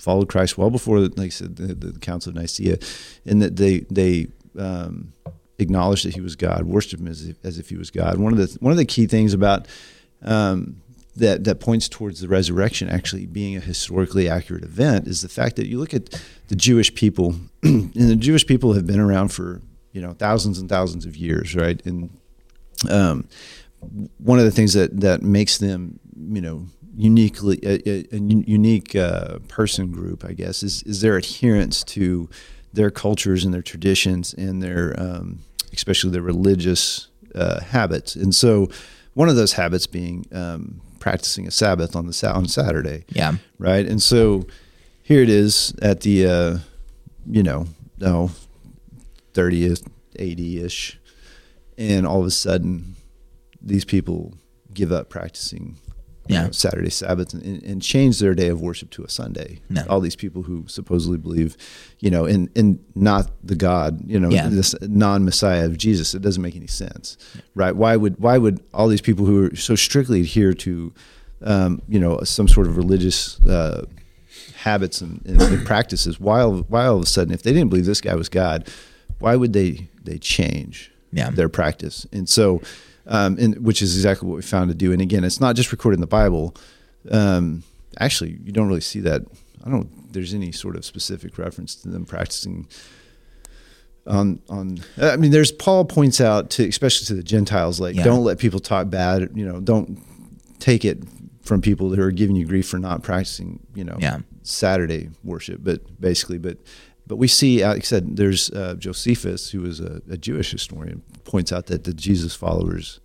followed 0.00 0.28
Christ 0.28 0.58
well 0.58 0.70
before, 0.70 0.98
like 1.00 1.18
I 1.18 1.28
said, 1.28 1.56
the, 1.56 1.74
the 1.74 1.98
Council 1.98 2.30
of 2.30 2.36
Nicaea, 2.36 2.78
and 3.26 3.42
that 3.42 3.56
they 3.56 3.80
they 3.90 4.28
um, 4.58 5.12
acknowledged 5.58 6.04
that 6.04 6.14
he 6.14 6.20
was 6.20 6.36
God, 6.36 6.64
worshipped 6.64 7.00
him 7.00 7.08
as 7.08 7.26
if, 7.26 7.36
as 7.44 7.58
if 7.58 7.68
he 7.68 7.76
was 7.76 7.90
God. 7.90 8.18
One 8.18 8.32
of 8.32 8.38
the 8.38 8.58
one 8.60 8.72
of 8.72 8.78
the 8.78 8.84
key 8.84 9.06
things 9.06 9.34
about 9.34 9.68
um, 10.22 10.82
that 11.16 11.44
that 11.44 11.60
points 11.60 11.88
towards 11.88 12.20
the 12.20 12.28
resurrection 12.28 12.88
actually 12.88 13.26
being 13.26 13.56
a 13.56 13.60
historically 13.60 14.28
accurate 14.28 14.64
event 14.64 15.06
is 15.06 15.22
the 15.22 15.28
fact 15.28 15.56
that 15.56 15.66
you 15.66 15.78
look 15.78 15.94
at 15.94 16.20
the 16.48 16.56
Jewish 16.56 16.94
people, 16.94 17.36
and 17.62 17.92
the 17.94 18.16
Jewish 18.16 18.46
people 18.46 18.72
have 18.72 18.86
been 18.86 19.00
around 19.00 19.28
for 19.28 19.60
you 19.92 20.00
know 20.00 20.12
thousands 20.12 20.58
and 20.58 20.68
thousands 20.68 21.06
of 21.06 21.16
years, 21.16 21.54
right? 21.54 21.84
And 21.84 22.10
um, 22.88 23.28
one 24.18 24.38
of 24.38 24.44
the 24.44 24.50
things 24.50 24.74
that 24.74 25.00
that 25.00 25.22
makes 25.22 25.58
them, 25.58 25.98
you 26.16 26.40
know, 26.40 26.66
uniquely 27.02 27.58
a, 27.62 27.88
a, 27.88 28.06
a 28.12 28.18
unique 28.18 28.94
uh, 28.96 29.38
person 29.48 29.90
group, 29.90 30.24
I 30.24 30.32
guess, 30.32 30.62
is 30.62 30.82
is 30.84 31.00
their 31.00 31.16
adherence 31.16 31.82
to 31.84 32.28
their 32.72 32.90
cultures 32.90 33.44
and 33.44 33.52
their 33.52 33.62
traditions 33.62 34.32
and 34.34 34.62
their, 34.62 34.94
um, 34.98 35.40
especially 35.72 36.10
their 36.10 36.22
religious 36.22 37.08
uh, 37.34 37.60
habits. 37.60 38.14
And 38.16 38.32
so, 38.34 38.68
one 39.14 39.28
of 39.28 39.36
those 39.36 39.54
habits 39.54 39.86
being 39.88 40.26
um, 40.32 40.80
practicing 41.00 41.46
a 41.48 41.50
Sabbath 41.50 41.96
on 41.96 42.06
the 42.06 42.32
on 42.32 42.46
Saturday 42.46 43.04
Yeah. 43.08 43.36
right? 43.58 43.86
And 43.86 44.00
so 44.02 44.46
here 45.02 45.22
it 45.22 45.28
is 45.30 45.74
at 45.82 46.00
the, 46.02 46.26
uh, 46.26 46.58
you 47.26 47.42
know, 47.42 47.66
no, 47.98 48.30
30th, 49.34 49.86
80 50.16 50.62
ish. 50.62 50.98
And 51.78 52.06
all 52.06 52.20
of 52.20 52.26
a 52.26 52.30
sudden, 52.30 52.96
these 53.60 53.84
people 53.84 54.34
give 54.72 54.92
up 54.92 55.08
practicing 55.08 55.76
Yeah. 56.32 56.44
know, 56.44 56.50
Saturday 56.52 56.90
Sabbath 56.90 57.32
and, 57.34 57.62
and 57.62 57.82
change 57.82 58.18
their 58.18 58.34
day 58.34 58.48
of 58.48 58.60
worship 58.60 58.90
to 58.90 59.02
a 59.04 59.08
Sunday. 59.08 59.60
No. 59.68 59.84
All 59.88 60.00
these 60.00 60.16
people 60.16 60.42
who 60.42 60.64
supposedly 60.68 61.18
believe, 61.18 61.56
you 62.00 62.10
know, 62.10 62.24
in, 62.26 62.48
in 62.54 62.78
not 62.94 63.30
the 63.42 63.56
God, 63.56 64.00
you 64.06 64.18
know, 64.20 64.30
Yeah. 64.30 64.48
this 64.48 64.74
non-Messiah 64.82 65.64
of 65.66 65.76
Jesus. 65.76 66.14
It 66.14 66.22
doesn't 66.22 66.42
make 66.42 66.56
any 66.56 66.66
sense, 66.66 67.16
right? 67.54 67.74
Why 67.74 67.96
would 67.96 68.18
why 68.18 68.38
would 68.38 68.60
all 68.74 68.88
these 68.88 69.00
people 69.00 69.24
who 69.26 69.46
are 69.46 69.56
so 69.56 69.74
strictly 69.74 70.20
adhere 70.20 70.54
to, 70.54 70.92
um, 71.42 71.82
you 71.88 71.98
know, 72.00 72.20
some 72.24 72.48
sort 72.48 72.66
of 72.66 72.76
religious 72.76 73.40
uh, 73.40 73.86
habits 74.56 75.00
and, 75.00 75.20
and, 75.26 75.40
and 75.40 75.66
practices, 75.66 76.20
why 76.20 76.40
all, 76.42 76.58
why 76.68 76.86
all 76.86 76.96
of 76.96 77.02
a 77.02 77.06
sudden, 77.06 77.32
if 77.32 77.42
they 77.42 77.52
didn't 77.52 77.70
believe 77.70 77.86
this 77.86 78.00
guy 78.00 78.14
was 78.14 78.28
God, 78.28 78.68
why 79.18 79.36
would 79.36 79.52
they 79.52 79.88
they 80.04 80.18
change 80.18 80.90
Yeah. 81.12 81.30
their 81.30 81.48
practice? 81.48 82.06
And 82.12 82.28
so, 82.28 82.60
um, 83.06 83.36
and 83.38 83.58
which 83.64 83.82
is 83.82 83.96
exactly 83.96 84.28
what 84.28 84.36
we 84.36 84.42
found 84.42 84.68
to 84.70 84.74
do. 84.74 84.92
And 84.92 85.00
again, 85.02 85.24
it's 85.24 85.40
not 85.40 85.56
just 85.56 85.72
recorded 85.72 85.96
in 85.96 86.00
the 86.00 86.06
Bible. 86.06 86.54
Um, 87.10 87.62
actually, 87.98 88.38
you 88.44 88.52
don't 88.52 88.68
really 88.68 88.80
see 88.80 89.00
that. 89.00 89.22
I 89.64 89.70
don't. 89.70 90.12
There's 90.12 90.34
any 90.34 90.52
sort 90.52 90.76
of 90.76 90.84
specific 90.84 91.38
reference 91.38 91.74
to 91.76 91.88
them 91.88 92.04
practicing 92.04 92.66
on 94.06 94.40
on 94.48 94.78
I 95.00 95.16
mean 95.16 95.30
there's 95.30 95.52
Paul 95.52 95.84
points 95.84 96.20
out 96.20 96.50
to 96.50 96.66
especially 96.66 97.06
to 97.06 97.14
the 97.14 97.22
Gentiles 97.22 97.78
like 97.78 97.94
Yeah. 97.96 98.04
don't 98.04 98.24
let 98.24 98.38
people 98.38 98.58
talk 98.58 98.88
bad 98.88 99.30
you 99.34 99.44
know 99.46 99.60
don't 99.60 100.02
take 100.58 100.84
it 100.86 101.02
from 101.42 101.60
people 101.60 101.94
who 101.94 102.00
are 102.02 102.10
giving 102.10 102.34
you 102.34 102.46
grief 102.46 102.66
for 102.66 102.78
not 102.78 103.02
practicing 103.02 103.60
you 103.74 103.84
know 103.84 103.96
Yeah. 104.00 104.20
Saturday 104.42 105.10
worship 105.22 105.60
but 105.62 105.82
basically 106.00 106.38
but 106.38 106.56
but 107.06 107.16
we 107.16 107.28
see 107.28 107.62
like 107.64 107.76
I 107.82 107.84
said 107.84 108.16
there's 108.16 108.50
uh, 108.52 108.74
Josephus 108.78 109.50
who 109.50 109.64
is 109.66 109.80
a, 109.80 110.00
a 110.10 110.16
Jewish 110.16 110.50
historian 110.50 111.02
points 111.24 111.52
out 111.52 111.66
that 111.66 111.84
the 111.84 111.92
Jesus 111.94 112.34
followers 112.34 113.00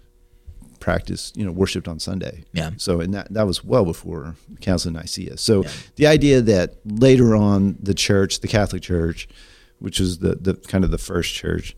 practiced, 0.79 1.35
you 1.37 1.43
know 1.45 1.51
worshipped 1.51 1.87
on 1.87 1.99
Sunday 1.99 2.43
Yeah. 2.53 2.71
so 2.77 2.99
and 3.01 3.13
that 3.13 3.33
that 3.33 3.47
was 3.47 3.63
well 3.63 3.85
before 3.85 4.35
the 4.49 4.59
Council 4.59 4.89
of 4.89 4.95
Nicaea 4.95 5.37
so 5.37 5.63
Yeah. 5.63 5.69
the 5.95 6.07
idea 6.07 6.41
that 6.41 6.75
later 6.85 7.35
on 7.35 7.77
the 7.81 7.93
church 7.95 8.41
the 8.41 8.47
Catholic 8.47 8.81
Church 8.83 9.27
which 9.79 9.99
is 9.99 10.19
the, 10.19 10.35
the 10.35 10.53
kind 10.53 10.83
of 10.83 10.91
the 10.91 10.97
first 10.97 11.33
church. 11.33 11.75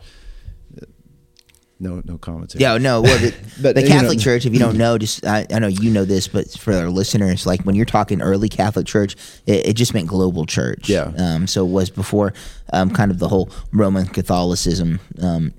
No, 1.79 2.01
no 2.05 2.17
commentary. 2.17 2.59
Yeah, 2.61 2.77
no. 2.79 3.01
Well, 3.01 3.19
the, 3.19 3.35
But, 3.61 3.75
the 3.75 3.83
you 3.83 3.89
know- 3.89 3.93
Catholic 3.95 4.19
Church, 4.19 4.45
if 4.47 4.53
you 4.53 4.57
don't 4.59 4.77
know, 4.77 4.97
just 4.97 5.25
I, 5.25 5.45
I 5.51 5.59
know 5.59 5.67
you 5.67 5.91
know 5.91 6.05
this, 6.05 6.27
but 6.27 6.49
for 6.51 6.73
our 6.73 6.89
listeners, 6.89 7.45
like 7.45 7.61
when 7.63 7.75
you're 7.75 7.85
talking 7.85 8.19
early 8.21 8.49
Catholic 8.49 8.87
Church, 8.87 9.15
it, 9.45 9.67
it 9.67 9.73
just 9.73 9.93
meant 9.93 10.07
global 10.07 10.45
church. 10.47 10.89
Yeah. 10.89 11.11
Um, 11.17 11.45
so 11.45 11.65
it 11.65 11.69
was 11.69 11.91
before 11.91 12.33
um, 12.73 12.89
kind 12.89 13.11
of 13.11 13.19
the 13.19 13.27
whole 13.27 13.49
Roman 13.71 14.07
Catholicism 14.07 14.99
um, 15.21 15.53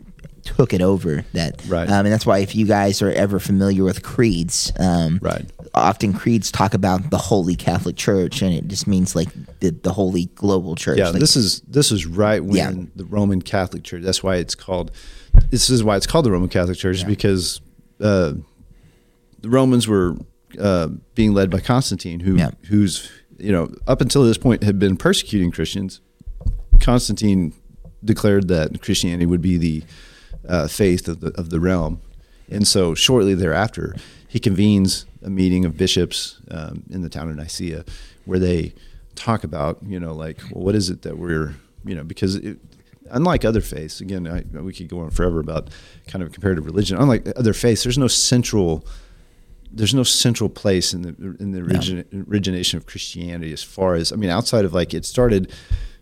took 0.57 0.73
it 0.73 0.81
over. 0.83 1.25
That 1.33 1.63
Right. 1.69 1.89
Um, 1.89 2.07
and 2.07 2.13
that's 2.13 2.27
why 2.27 2.39
if 2.39 2.55
you 2.55 2.67
guys 2.67 3.01
are 3.03 3.11
ever 3.11 3.39
familiar 3.39 3.85
with 3.85 4.03
creeds, 4.03 4.73
um, 4.79 5.19
Right. 5.23 5.45
often 5.75 6.13
creeds 6.13 6.51
talk 6.51 6.75
about 6.75 7.11
the 7.11 7.19
Holy 7.19 7.55
Catholic 7.57 7.97
Church, 7.97 8.43
and 8.43 8.53
it 8.55 8.69
just 8.69 8.87
means 8.87 9.15
like 9.17 9.29
the, 9.61 9.71
the 9.71 9.93
Holy 9.93 10.27
Global 10.35 10.75
Church. 10.77 10.99
Yeah, 10.99 11.11
Like, 11.11 11.21
this 11.21 11.37
is 11.37 11.61
this 11.69 11.91
is 11.93 12.07
right 12.07 12.43
when 12.45 12.57
Yeah. 12.57 12.73
the 12.97 13.05
Roman 13.05 13.43
Catholic 13.43 13.83
Church. 13.85 14.03
That's 14.03 14.23
why 14.23 14.37
it's 14.37 14.55
called. 14.55 14.91
This 15.51 15.71
is 15.71 15.85
why 15.85 15.97
it's 15.97 16.07
called 16.07 16.25
the 16.25 16.33
Roman 16.33 16.49
Catholic 16.49 16.79
Church 16.79 16.97
is 16.99 17.05
because 17.05 17.61
uh, 18.01 18.33
the 19.41 19.49
Romans 19.49 19.87
were 19.87 20.17
uh, 20.59 20.89
being 21.15 21.35
led 21.35 21.51
by 21.51 21.61
Constantine, 21.61 22.21
who 22.21 22.37
Yeah. 22.37 22.51
who's 22.69 23.09
you 23.39 23.53
know 23.53 23.71
up 23.87 24.01
until 24.01 24.25
this 24.25 24.39
point 24.39 24.63
had 24.65 24.79
been 24.79 24.97
persecuting 24.97 25.51
Christians. 25.51 26.01
Constantine 26.81 27.53
declared 28.05 28.49
that 28.49 28.81
Christianity 28.81 29.27
would 29.27 29.43
be 29.43 29.59
the 29.59 29.83
uh, 30.49 30.69
faith 30.69 31.09
of 31.09 31.21
the 31.21 31.29
of 31.39 31.51
the 31.51 31.61
realm, 31.61 32.01
and 32.51 32.67
so 32.67 32.95
shortly 32.95 33.35
thereafter, 33.35 33.95
he 34.27 34.39
convenes 34.39 35.07
a 35.23 35.31
meeting 35.31 35.65
of 35.65 35.77
bishops 35.77 36.41
um, 36.51 36.83
in 36.91 37.03
the 37.03 37.09
town 37.09 37.29
of 37.29 37.37
Nicaea, 37.37 37.85
where 38.25 38.39
they 38.39 38.73
talk 39.15 39.45
about 39.45 39.79
you 39.83 39.99
know 39.99 40.15
like 40.15 40.41
well, 40.51 40.65
what 40.65 40.75
is 40.75 40.91
it 40.91 41.03
that 41.03 41.19
we're 41.19 41.55
you 41.85 41.95
know 41.95 42.05
because 42.05 42.37
it, 42.37 42.59
unlike 43.11 43.45
other 43.45 43.61
faiths, 43.61 44.01
again, 44.01 44.27
I, 44.27 44.45
we 44.61 44.73
could 44.73 44.89
go 44.89 45.01
on 45.01 45.11
forever 45.11 45.41
about 45.41 45.69
kind 46.07 46.23
of 46.23 46.33
comparative 46.33 46.67
religion. 46.67 46.99
Unlike 46.99 47.29
other 47.37 47.53
faiths, 47.53 47.83
there's 47.85 47.99
no 47.99 48.09
central 48.09 48.85
there's 49.71 49.95
no 49.95 50.03
central 50.03 50.49
place 50.49 50.95
in 50.95 51.03
the 51.03 51.37
in 51.41 51.53
the 51.53 51.61
origin, 51.61 52.05
no. 52.11 52.25
origination 52.29 52.79
of 52.79 52.87
Christianity 52.87 53.53
as 53.53 53.63
far 53.63 53.95
as 53.95 54.13
I 54.13 54.17
mean 54.17 54.31
outside 54.31 54.65
of 54.65 54.73
like 54.73 54.95
it 54.95 55.05
started 55.05 55.53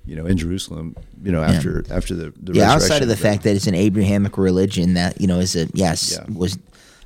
you 0.07 0.17
know 0.17 0.27
in 0.27 0.37
Jerusalem 0.37 0.97
you 1.23 1.33
know 1.33 1.43
after 1.43 1.85
yeah. 1.87 1.95
after 1.95 2.15
the, 2.15 2.33
the 2.41 2.55
yeah 2.55 2.73
outside 2.73 3.03
of 3.03 3.09
the 3.09 3.17
fact 3.17 3.43
that 3.43 3.57
it's 3.57 3.67
an 3.67 3.75
Abrahamic 3.75 4.39
religion 4.39 4.95
that 4.95 5.21
you 5.21 5.27
know 5.27 5.39
is 5.39 5.57
a 5.57 5.69
yes 5.75 6.17
yeah. 6.17 6.25
was 6.37 6.59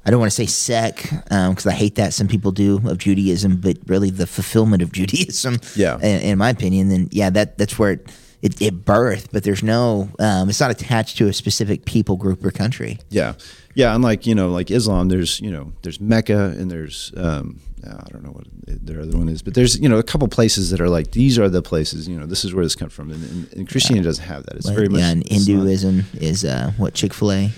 I 0.04 0.10
don't 0.10 0.20
want 0.20 0.30
to 0.32 0.36
say 0.36 0.46
sect 0.46 1.10
because 1.10 1.66
um, 1.66 1.72
I 1.72 1.74
hate 1.74 1.96
that 1.96 2.14
some 2.14 2.28
people 2.28 2.52
do 2.52 2.80
of 2.88 2.98
Judaism 2.98 3.56
but 3.56 3.78
really 3.86 4.10
the 4.10 4.26
fulfillment 4.26 4.82
of 4.82 4.92
Judaism 4.98 5.58
yeah 5.74 5.96
in, 5.96 6.20
in 6.22 6.38
my 6.38 6.50
opinion 6.50 6.88
then 6.88 7.08
yeah 7.10 7.30
that 7.30 7.58
that's 7.58 7.78
where 7.78 7.92
it 7.92 8.08
it, 8.42 8.60
it 8.60 8.84
birthed, 8.84 9.28
but 9.32 9.44
there's 9.44 9.62
no, 9.62 10.08
um, 10.18 10.48
it's 10.48 10.60
not 10.60 10.70
attached 10.70 11.18
to 11.18 11.28
a 11.28 11.32
specific 11.32 11.84
people 11.84 12.16
group 12.16 12.44
or 12.44 12.50
country. 12.50 12.98
Yeah, 13.10 13.34
yeah. 13.74 13.94
Unlike 13.94 14.26
you 14.26 14.34
know, 14.34 14.50
like 14.50 14.70
Islam, 14.70 15.08
there's 15.08 15.40
you 15.40 15.50
know, 15.50 15.72
there's 15.82 16.00
Mecca 16.00 16.54
and 16.58 16.70
there's 16.70 17.12
um, 17.16 17.60
I 17.84 18.08
don't 18.10 18.22
know 18.22 18.30
what 18.30 18.46
their 18.66 19.00
other 19.00 19.16
one 19.16 19.28
is, 19.28 19.42
but 19.42 19.54
there's 19.54 19.78
you 19.78 19.88
know 19.88 19.98
a 19.98 20.02
couple 20.02 20.28
places 20.28 20.70
that 20.70 20.80
are 20.80 20.88
like 20.88 21.12
these 21.12 21.38
are 21.38 21.48
the 21.48 21.62
places. 21.62 22.08
You 22.08 22.18
know, 22.18 22.26
this 22.26 22.44
is 22.44 22.54
where 22.54 22.64
this 22.64 22.76
comes 22.76 22.92
from, 22.92 23.10
and, 23.10 23.22
and, 23.30 23.52
and 23.54 23.68
Christianity 23.68 24.04
yeah. 24.04 24.08
doesn't 24.08 24.24
have 24.24 24.46
that. 24.46 24.56
It's 24.56 24.66
but, 24.66 24.74
very 24.74 24.88
much. 24.88 25.00
Yeah, 25.00 25.10
and 25.10 25.26
Hinduism 25.26 26.04
is 26.14 26.44
uh, 26.44 26.72
what 26.76 26.94
Chick 26.94 27.14
Fil 27.14 27.32
A. 27.32 27.52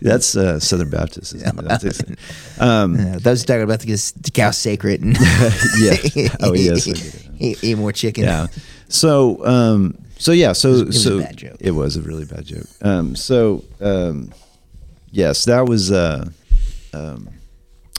That's 0.00 0.36
uh, 0.36 0.60
Southern 0.60 0.90
Baptist. 0.90 1.34
Yeah. 1.46 1.52
Um, 2.58 2.96
yeah, 2.96 3.18
those 3.18 3.44
talking 3.44 3.62
about 3.62 3.80
the, 3.80 3.92
the 4.20 4.30
cow 4.32 4.50
sacred 4.50 5.02
and 5.02 5.14
yeah. 5.78 6.28
Oh 6.40 6.54
yes, 6.54 6.86
eat, 7.38 7.62
eat, 7.62 7.76
more 7.76 7.92
chicken. 7.92 8.24
Yeah. 8.24 8.46
So 8.88 9.44
um, 9.46 9.98
so 10.18 10.32
yeah. 10.32 10.52
So 10.52 10.68
it 10.68 10.86
was, 10.86 10.96
it 10.96 11.00
so 11.00 11.16
was 11.16 11.24
a 11.24 11.26
bad 11.26 11.36
joke. 11.36 11.56
It 11.60 11.70
was 11.72 11.96
a 11.96 12.02
really 12.02 12.24
bad 12.24 12.44
joke. 12.44 12.66
Um, 12.82 13.16
so 13.16 13.64
um, 13.80 14.32
yes, 15.10 15.44
that 15.44 15.66
was. 15.66 15.92
Uh, 15.92 16.28
um, 16.92 17.28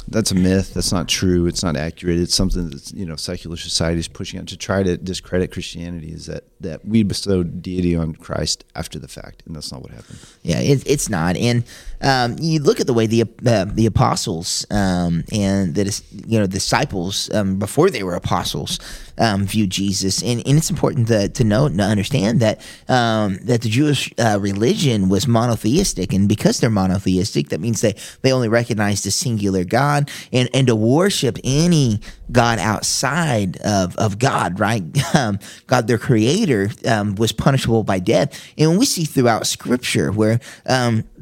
that's 0.09 0.31
a 0.31 0.35
myth. 0.35 0.73
That's 0.73 0.91
not 0.91 1.07
true. 1.07 1.47
It's 1.47 1.63
not 1.63 1.75
accurate. 1.75 2.17
It's 2.17 2.33
something 2.33 2.69
that 2.69 2.91
you 2.93 3.05
know 3.05 3.15
secular 3.15 3.57
society 3.57 3.99
is 3.99 4.07
pushing 4.07 4.39
out 4.39 4.47
to 4.47 4.57
try 4.57 4.83
to 4.83 4.97
discredit 4.97 5.51
Christianity. 5.51 6.11
Is 6.11 6.27
that 6.27 6.45
that 6.61 6.85
we 6.85 7.03
bestowed 7.03 7.61
deity 7.61 7.95
on 7.95 8.15
Christ 8.15 8.63
after 8.75 8.99
the 8.99 9.07
fact, 9.07 9.43
and 9.45 9.55
that's 9.55 9.71
not 9.71 9.81
what 9.81 9.91
happened. 9.91 10.19
Yeah, 10.43 10.59
it, 10.59 10.83
it's 10.85 11.09
not. 11.09 11.35
And 11.35 11.63
um, 12.01 12.35
you 12.39 12.59
look 12.59 12.79
at 12.79 12.87
the 12.87 12.93
way 12.93 13.07
the 13.07 13.23
uh, 13.45 13.65
the 13.65 13.85
apostles 13.85 14.65
um, 14.69 15.23
and 15.31 15.73
the 15.73 16.01
you 16.27 16.39
know 16.39 16.45
disciples 16.45 17.33
um, 17.33 17.57
before 17.57 17.89
they 17.89 18.03
were 18.03 18.13
apostles 18.13 18.79
um, 19.17 19.45
viewed 19.45 19.71
Jesus, 19.71 20.21
and, 20.21 20.45
and 20.45 20.57
it's 20.57 20.69
important 20.69 21.07
to, 21.07 21.27
to 21.29 21.43
note 21.43 21.71
and 21.71 21.79
to 21.79 21.85
understand 21.85 22.39
that 22.41 22.61
um, 22.87 23.37
that 23.43 23.61
the 23.61 23.69
Jewish 23.69 24.13
uh, 24.19 24.37
religion 24.39 25.09
was 25.09 25.27
monotheistic, 25.27 26.13
and 26.13 26.29
because 26.29 26.59
they're 26.59 26.69
monotheistic, 26.69 27.49
that 27.49 27.59
means 27.59 27.81
they 27.81 27.95
they 28.21 28.31
only 28.31 28.47
recognize 28.47 29.03
the 29.03 29.11
singular 29.11 29.63
God, 29.63 30.11
and 30.31 30.49
and 30.53 30.67
to 30.67 30.75
worship 30.75 31.39
any 31.43 31.99
God 32.31 32.59
outside 32.59 33.57
of 33.57 33.95
of 33.97 34.19
God, 34.19 34.59
right? 34.59 34.83
Um, 35.17 35.39
God, 35.65 35.87
their 35.87 35.97
creator, 35.97 36.69
was 37.17 37.31
punishable 37.31 37.83
by 37.83 37.97
death, 37.97 38.39
and 38.57 38.77
we 38.77 38.85
see 38.85 39.03
throughout 39.03 39.47
Scripture 39.47 40.11
where 40.11 40.39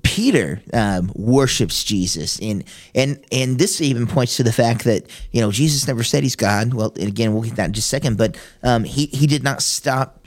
Peter 0.05 0.61
um, 0.71 1.11
worships 1.15 1.83
Jesus, 1.83 2.39
and 2.39 2.63
and 2.93 3.25
and 3.31 3.57
this 3.57 3.81
even 3.81 4.05
points 4.05 4.37
to 4.37 4.43
the 4.43 4.53
fact 4.53 4.83
that 4.83 5.07
you 5.31 5.41
know 5.41 5.51
Jesus 5.51 5.87
never 5.87 6.03
said 6.03 6.21
he's 6.21 6.35
God. 6.35 6.75
Well, 6.75 6.93
again, 6.97 7.33
we'll 7.33 7.41
get 7.41 7.55
that 7.55 7.65
in 7.65 7.73
just 7.73 7.87
a 7.87 7.89
second, 7.89 8.15
but 8.15 8.37
um, 8.61 8.83
he 8.83 9.07
he 9.07 9.25
did 9.25 9.43
not 9.43 9.63
stop 9.63 10.25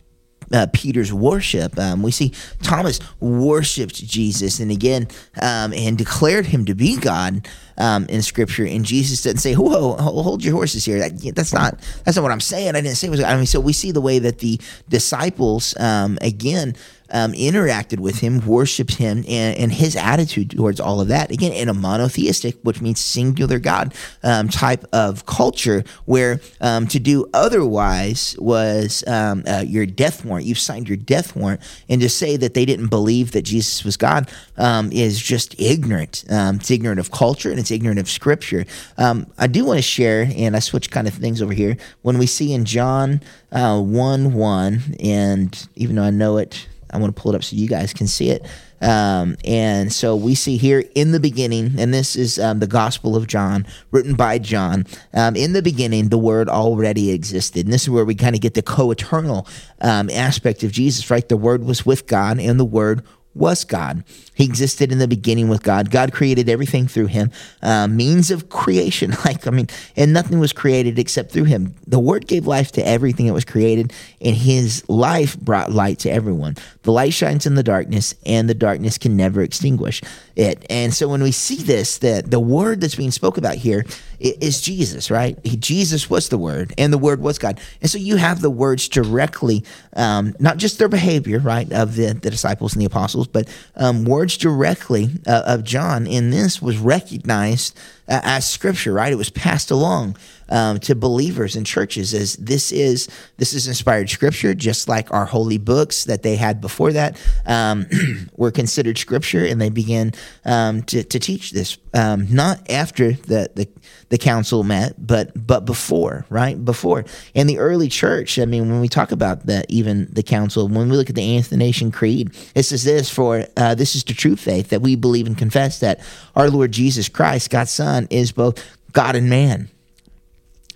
uh, 0.52 0.66
Peter's 0.72 1.12
worship. 1.12 1.78
Um, 1.78 2.02
we 2.02 2.10
see 2.10 2.32
Thomas 2.60 2.98
worshipped 3.20 3.94
Jesus, 3.94 4.58
and 4.58 4.72
again, 4.72 5.06
um, 5.40 5.72
and 5.72 5.96
declared 5.96 6.46
him 6.46 6.64
to 6.64 6.74
be 6.74 6.98
God 6.98 7.46
um, 7.78 8.06
in 8.06 8.22
Scripture. 8.22 8.66
And 8.66 8.84
Jesus 8.84 9.22
didn't 9.22 9.40
say, 9.40 9.54
"Whoa, 9.54 9.94
hold 9.96 10.44
your 10.44 10.54
horses 10.54 10.84
here." 10.84 10.98
That, 10.98 11.34
that's 11.34 11.52
not 11.52 11.80
that's 12.04 12.16
not 12.16 12.22
what 12.22 12.32
I'm 12.32 12.40
saying. 12.40 12.76
I 12.76 12.80
didn't 12.80 12.96
say 12.96 13.06
it 13.06 13.10
was. 13.10 13.22
I 13.22 13.36
mean, 13.36 13.46
so 13.46 13.60
we 13.60 13.72
see 13.72 13.90
the 13.90 14.00
way 14.00 14.18
that 14.18 14.38
the 14.38 14.60
disciples 14.88 15.74
um, 15.78 16.18
again 16.20 16.74
um, 17.10 17.32
interacted 17.32 18.00
with 18.00 18.20
him, 18.20 18.44
worshipped 18.46 18.94
him, 18.94 19.24
and, 19.28 19.56
and, 19.56 19.72
his 19.72 19.96
attitude 19.96 20.50
towards 20.50 20.80
all 20.80 21.00
of 21.00 21.08
that. 21.08 21.30
Again, 21.30 21.52
in 21.52 21.68
a 21.68 21.74
monotheistic, 21.74 22.56
which 22.62 22.80
means 22.80 23.00
singular 23.00 23.58
God 23.58 23.94
um, 24.22 24.48
type 24.48 24.84
of 24.92 25.26
culture, 25.26 25.84
where 26.04 26.40
um, 26.60 26.86
to 26.88 26.98
do 26.98 27.28
otherwise 27.32 28.36
was 28.38 29.04
um, 29.06 29.44
uh, 29.46 29.64
your 29.66 29.86
death 29.86 30.24
warrant. 30.24 30.46
You've 30.46 30.58
signed 30.58 30.88
your 30.88 30.96
death 30.96 31.34
warrant, 31.36 31.60
and 31.88 32.00
to 32.00 32.08
say 32.08 32.36
that 32.36 32.54
they 32.54 32.64
didn't 32.64 32.88
believe 32.88 33.32
that 33.32 33.42
Jesus 33.42 33.84
was 33.84 33.96
God 33.96 34.30
um, 34.56 34.92
is 34.92 35.20
just 35.20 35.58
ignorant. 35.60 36.24
Um, 36.28 36.56
it's 36.56 36.70
ignorant 36.70 37.00
of 37.00 37.10
culture 37.10 37.50
and 37.50 37.58
it's 37.58 37.67
ignorant 37.70 37.98
of 37.98 38.09
Scripture. 38.09 38.64
I 38.96 39.46
do 39.46 39.64
want 39.64 39.78
to 39.78 39.83
share, 39.83 40.31
and 40.37 40.57
I 40.57 40.59
switch 40.61 40.90
kind 40.90 41.07
of 41.07 41.14
things 41.14 41.42
over 41.42 41.52
here. 41.52 41.76
When 42.02 42.18
we 42.18 42.26
see 42.26 42.52
in 42.52 42.64
John 42.64 43.20
uh, 43.52 43.81
one 43.81 44.35
one, 44.35 44.96
and 45.00 45.68
even 45.76 45.96
though 45.96 46.02
I 46.02 46.11
know 46.11 46.38
it 46.38 46.68
I 46.90 46.98
want 46.98 47.14
to 47.14 47.20
pull 47.20 47.33
it 47.33 47.37
up 47.37 47.44
so 47.44 47.57
you 47.57 47.68
guys 47.68 47.92
can 47.92 48.07
see 48.07 48.31
it. 48.31 48.46
Um, 48.81 49.37
and 49.44 49.92
so 49.92 50.14
we 50.14 50.35
see 50.35 50.57
here 50.57 50.85
in 50.94 51.12
the 51.12 51.20
beginning, 51.20 51.74
and 51.78 51.92
this 51.92 52.14
is 52.14 52.38
um, 52.38 52.61
the 52.61 52.66
Gospel 52.66 53.16
of 53.16 53.26
John, 53.26 53.66
written 53.90 54.14
by 54.14 54.38
John. 54.38 54.87
Um, 55.12 55.35
in 55.37 55.52
the 55.52 55.62
beginning, 55.62 56.09
the 56.09 56.18
Word 56.18 56.48
already 56.48 57.11
existed. 57.11 57.66
And 57.66 57.72
this 57.72 57.83
is 57.83 57.90
where 57.90 58.04
we 58.04 58.14
kind 58.14 58.35
of 58.35 58.40
get 58.40 58.54
the 58.54 58.62
co 58.62 58.90
eternal 58.90 59.46
um, 59.81 60.09
aspect 60.11 60.62
of 60.62 60.72
Jesus, 60.72 61.11
right? 61.11 61.28
The 61.28 61.37
Word 61.37 61.64
was 61.64 61.85
with 61.85 62.07
God, 62.07 62.38
and 62.38 62.59
the 62.59 62.64
Word 62.64 63.02
was 63.35 63.64
God. 63.64 64.04
He 64.38 64.44
existed 64.44 64.92
in 64.92 64.98
the 64.98 65.09
beginning 65.09 65.48
with 65.48 65.64
God. 65.64 65.90
God 65.90 66.12
created 66.12 66.48
everything 66.48 66.87
through 66.87 67.07
him. 67.07 67.33
Uh, 67.61 67.88
means 67.88 68.31
of 68.31 68.48
creation, 68.48 69.11
like, 69.24 69.48
I 69.48 69.51
mean, 69.51 69.66
and 69.96 70.12
nothing 70.12 70.38
was 70.38 70.53
created 70.53 70.96
except 70.96 71.33
through 71.33 71.44
him. 71.44 71.74
The 71.88 71.98
Word 71.98 72.29
gave 72.29 72.46
life 72.46 72.70
to 72.72 72.87
everything 72.87 73.27
that 73.27 73.33
was 73.33 73.44
created, 73.44 73.92
and 74.20 74.37
his 74.37 74.88
life 74.88 75.37
brought 75.40 75.72
light 75.72 75.98
to 76.01 76.11
everyone. 76.11 76.57
The 76.83 76.92
light 76.92 77.14
shines 77.14 77.46
in 77.46 77.57
the 77.57 77.64
darkness, 77.64 78.14
and 78.24 78.48
the 78.48 78.55
darkness 78.55 78.96
can 78.96 79.16
never 79.16 79.42
extinguish 79.42 80.03
it. 80.37 80.64
And 80.70 80.94
so 80.94 81.09
when 81.09 81.20
we 81.20 81.33
see 81.33 81.57
this, 81.57 81.98
that 81.98 82.31
the 82.31 82.38
Word 82.38 82.81
that's 82.81 82.94
being 82.94 83.11
spoke 83.11 83.38
about 83.38 83.57
here 83.57 83.85
is 84.20 84.61
Jesus, 84.61 85.11
right? 85.11 85.37
He, 85.42 85.57
Jesus 85.57 86.09
was 86.09 86.29
the 86.29 86.38
Word, 86.38 86.72
and 86.79 86.92
the 86.92 86.98
Word 86.98 87.20
was 87.20 87.38
God. 87.38 87.61
And 87.81 87.90
so 87.90 87.98
you 87.98 88.16
have 88.16 88.40
the 88.40 88.51
words 88.51 88.88
directly, 88.88 89.64
um, 89.94 90.37
not 90.38 90.59
just 90.59 90.79
their 90.79 90.88
behavior, 90.88 91.40
right, 91.40 91.70
of 91.72 91.96
the, 91.96 92.14
the 92.14 92.31
disciples 92.31 92.74
and 92.74 92.81
the 92.81 92.87
apostles, 92.87 93.27
but 93.27 93.48
um, 93.74 94.05
words 94.05 94.27
directly 94.36 95.10
uh, 95.26 95.42
of 95.46 95.64
John 95.64 96.06
in 96.06 96.30
this 96.30 96.60
was 96.60 96.76
recognized 96.76 97.76
uh, 98.08 98.20
as 98.22 98.48
Scripture, 98.48 98.92
right? 98.92 99.12
It 99.12 99.16
was 99.16 99.30
passed 99.30 99.70
along 99.70 100.16
um, 100.48 100.78
to 100.80 100.94
believers 100.94 101.56
and 101.56 101.66
churches 101.66 102.14
as 102.14 102.37
this 102.37 102.72
is 102.72 103.08
this 103.37 103.52
is 103.52 103.68
inspired 103.68 104.11
scripture, 104.11 104.54
just 104.54 104.88
like 104.88 105.12
our 105.12 105.24
holy 105.26 105.58
books 105.58 106.04
that 106.04 106.22
they 106.22 106.37
had 106.37 106.61
before 106.61 106.92
that 106.92 107.20
um, 107.46 107.87
were 108.37 108.50
considered 108.50 108.98
scripture, 108.98 109.44
and 109.44 109.61
they 109.61 109.70
began 109.70 110.12
um, 110.44 110.82
to, 110.82 111.02
to 111.04 111.18
teach 111.18 111.52
this 111.52 111.78
um, 111.94 112.26
not 112.30 112.68
after 112.70 113.12
the, 113.12 113.50
the 113.54 113.68
the 114.11 114.18
council 114.18 114.64
met, 114.64 114.94
but 114.98 115.30
but 115.34 115.64
before, 115.64 116.24
right 116.30 116.62
before. 116.64 117.04
In 117.34 117.46
the 117.46 117.58
early 117.58 117.88
church, 117.88 118.38
I 118.38 118.44
mean, 118.44 118.70
when 118.70 118.80
we 118.80 118.88
talk 118.88 119.12
about 119.12 119.46
that, 119.46 119.66
even 119.68 120.08
the 120.12 120.22
council, 120.22 120.68
when 120.68 120.88
we 120.88 120.96
look 120.96 121.11
at 121.11 121.16
the 121.16 121.38
Athanasian 121.38 121.92
Creed, 121.92 122.34
it 122.54 122.62
says 122.62 122.84
this: 122.84 123.11
for 123.11 123.44
uh, 123.56 123.74
this 123.74 123.94
is 123.94 124.04
the 124.04 124.14
true 124.14 124.37
faith 124.37 124.70
that 124.70 124.82
we 124.82 124.96
believe 124.96 125.26
and 125.26 125.37
confess 125.37 125.80
that 125.80 126.00
our 126.34 126.50
Lord 126.50 126.72
Jesus 126.72 127.08
Christ, 127.08 127.50
God's 127.50 127.70
Son, 127.70 128.06
is 128.11 128.32
both 128.32 128.64
God 128.92 129.14
and 129.14 129.28
man 129.28 129.68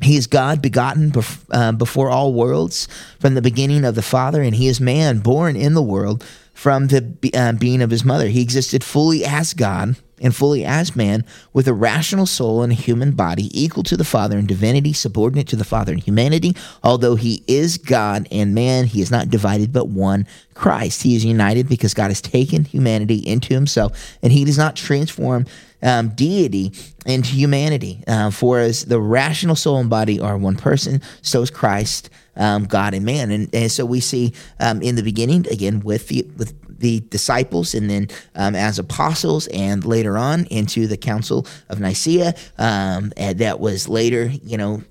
he 0.04 0.16
is 0.16 0.26
God 0.26 0.60
begotten 0.60 1.12
uh, 1.50 1.72
before 1.72 2.10
all 2.10 2.32
worlds 2.32 2.88
from 3.18 3.34
the 3.34 3.42
beginning 3.42 3.84
of 3.84 3.94
the 3.94 4.02
Father, 4.02 4.42
and 4.42 4.54
he 4.54 4.68
is 4.68 4.80
man 4.80 5.18
born 5.18 5.56
in 5.56 5.74
the 5.74 5.82
world 5.82 6.24
from 6.62 6.86
the 6.86 7.12
uh, 7.34 7.50
being 7.50 7.82
of 7.82 7.90
his 7.90 8.04
mother. 8.04 8.28
He 8.28 8.40
existed 8.40 8.84
fully 8.84 9.24
as 9.24 9.52
God 9.52 9.96
and 10.20 10.32
fully 10.32 10.64
as 10.64 10.94
man 10.94 11.24
with 11.52 11.66
a 11.66 11.74
rational 11.74 12.24
soul 12.24 12.62
and 12.62 12.70
a 12.70 12.76
human 12.76 13.10
body 13.10 13.50
equal 13.50 13.82
to 13.82 13.96
the 13.96 14.04
Father 14.04 14.38
in 14.38 14.46
divinity, 14.46 14.92
subordinate 14.92 15.48
to 15.48 15.56
the 15.56 15.64
Father 15.64 15.92
in 15.92 15.98
humanity. 15.98 16.54
Although 16.84 17.16
he 17.16 17.42
is 17.48 17.78
God 17.78 18.28
and 18.30 18.54
man, 18.54 18.84
he 18.84 19.02
is 19.02 19.10
not 19.10 19.28
divided 19.28 19.72
but 19.72 19.88
one 19.88 20.24
Christ. 20.54 21.02
He 21.02 21.16
is 21.16 21.24
united 21.24 21.68
because 21.68 21.94
God 21.94 22.12
has 22.12 22.20
taken 22.20 22.64
humanity 22.64 23.16
into 23.16 23.54
himself 23.54 24.16
and 24.22 24.32
he 24.32 24.44
does 24.44 24.56
not 24.56 24.76
transform 24.76 25.46
um, 25.82 26.10
deity 26.10 26.70
into 27.06 27.30
humanity. 27.30 28.04
Uh, 28.06 28.30
for 28.30 28.60
as 28.60 28.84
the 28.84 29.00
rational 29.00 29.56
soul 29.56 29.78
and 29.78 29.90
body 29.90 30.20
are 30.20 30.38
one 30.38 30.56
person, 30.56 31.02
so 31.22 31.42
is 31.42 31.50
Christ, 31.50 32.08
um, 32.36 32.64
God 32.64 32.94
and 32.94 33.04
man. 33.04 33.30
And, 33.30 33.54
and 33.54 33.70
so 33.70 33.84
we 33.84 34.00
see 34.00 34.32
um, 34.60 34.82
in 34.82 34.96
the 34.96 35.02
beginning, 35.02 35.46
again, 35.48 35.80
with 35.80 36.08
the, 36.08 36.26
with 36.36 36.54
the 36.78 37.00
disciples 37.00 37.74
and 37.74 37.88
then 37.88 38.08
um, 38.34 38.54
as 38.54 38.78
apostles, 38.78 39.46
and 39.48 39.84
later 39.84 40.18
on 40.18 40.46
into 40.46 40.86
the 40.86 40.96
Council 40.96 41.46
of 41.68 41.80
Nicaea, 41.80 42.34
um, 42.58 43.12
that 43.16 43.60
was 43.60 43.88
later, 43.88 44.24
you 44.44 44.56
know, 44.56 44.82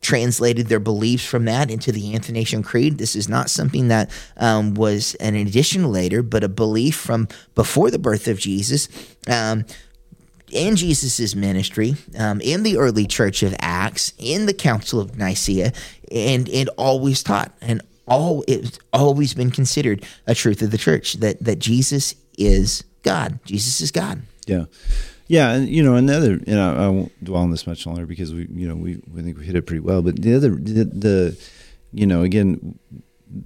translated 0.00 0.66
their 0.66 0.80
beliefs 0.80 1.24
from 1.24 1.44
that 1.44 1.70
into 1.70 1.92
the 1.92 2.14
Athanasian 2.14 2.62
Creed. 2.62 2.98
This 2.98 3.14
is 3.14 3.28
not 3.28 3.50
something 3.50 3.88
that 3.88 4.10
um, 4.38 4.74
was 4.74 5.14
an 5.16 5.36
addition 5.36 5.92
later, 5.92 6.22
but 6.22 6.42
a 6.42 6.48
belief 6.48 6.96
from 6.96 7.28
before 7.54 7.90
the 7.90 7.98
birth 7.98 8.26
of 8.26 8.38
Jesus. 8.38 8.88
Um, 9.28 9.64
in 10.52 10.76
Jesus' 10.76 11.34
ministry, 11.34 11.94
um, 12.18 12.40
in 12.40 12.62
the 12.62 12.76
early 12.76 13.06
church 13.06 13.42
of 13.42 13.54
Acts, 13.60 14.12
in 14.18 14.46
the 14.46 14.54
Council 14.54 15.00
of 15.00 15.16
Nicaea, 15.16 15.72
and 16.10 16.48
and 16.48 16.68
always 16.76 17.22
taught 17.22 17.52
and 17.60 17.82
all 18.06 18.44
it's 18.48 18.78
always 18.92 19.34
been 19.34 19.50
considered 19.50 20.04
a 20.26 20.34
truth 20.34 20.62
of 20.62 20.70
the 20.70 20.78
church 20.78 21.14
that 21.14 21.42
that 21.42 21.58
Jesus 21.58 22.14
is 22.36 22.84
God. 23.02 23.38
Jesus 23.44 23.80
is 23.80 23.90
God. 23.90 24.22
Yeah. 24.46 24.64
Yeah, 25.28 25.52
and 25.52 25.68
you 25.68 25.84
know 25.84 25.94
another, 25.94 26.40
you 26.44 26.56
know, 26.56 26.74
I 26.74 26.88
won't 26.88 27.24
dwell 27.24 27.42
on 27.42 27.52
this 27.52 27.64
much 27.64 27.86
longer 27.86 28.04
because 28.04 28.34
we, 28.34 28.48
you 28.50 28.66
know, 28.66 28.74
we, 28.74 29.00
we 29.12 29.22
think 29.22 29.38
we 29.38 29.46
hit 29.46 29.54
it 29.54 29.64
pretty 29.64 29.78
well. 29.78 30.02
But 30.02 30.20
the 30.20 30.34
other, 30.34 30.48
the, 30.48 30.84
the 30.86 31.48
you 31.92 32.04
know, 32.04 32.22
again, 32.22 32.80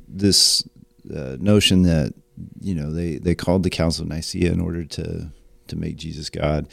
this 0.09 0.67
uh, 1.15 1.37
notion 1.39 1.83
that 1.83 2.15
you 2.61 2.75
know 2.75 2.91
they 2.91 3.17
they 3.17 3.35
called 3.35 3.65
the 3.65 3.71
Council 3.71 4.05
of 4.05 4.09
Nicaea 4.09 4.51
in 4.51 4.63
order 4.63 4.83
to 4.85 5.31
to 5.69 5.77
make 5.77 5.97
Jesus 5.97 6.31
God, 6.31 6.69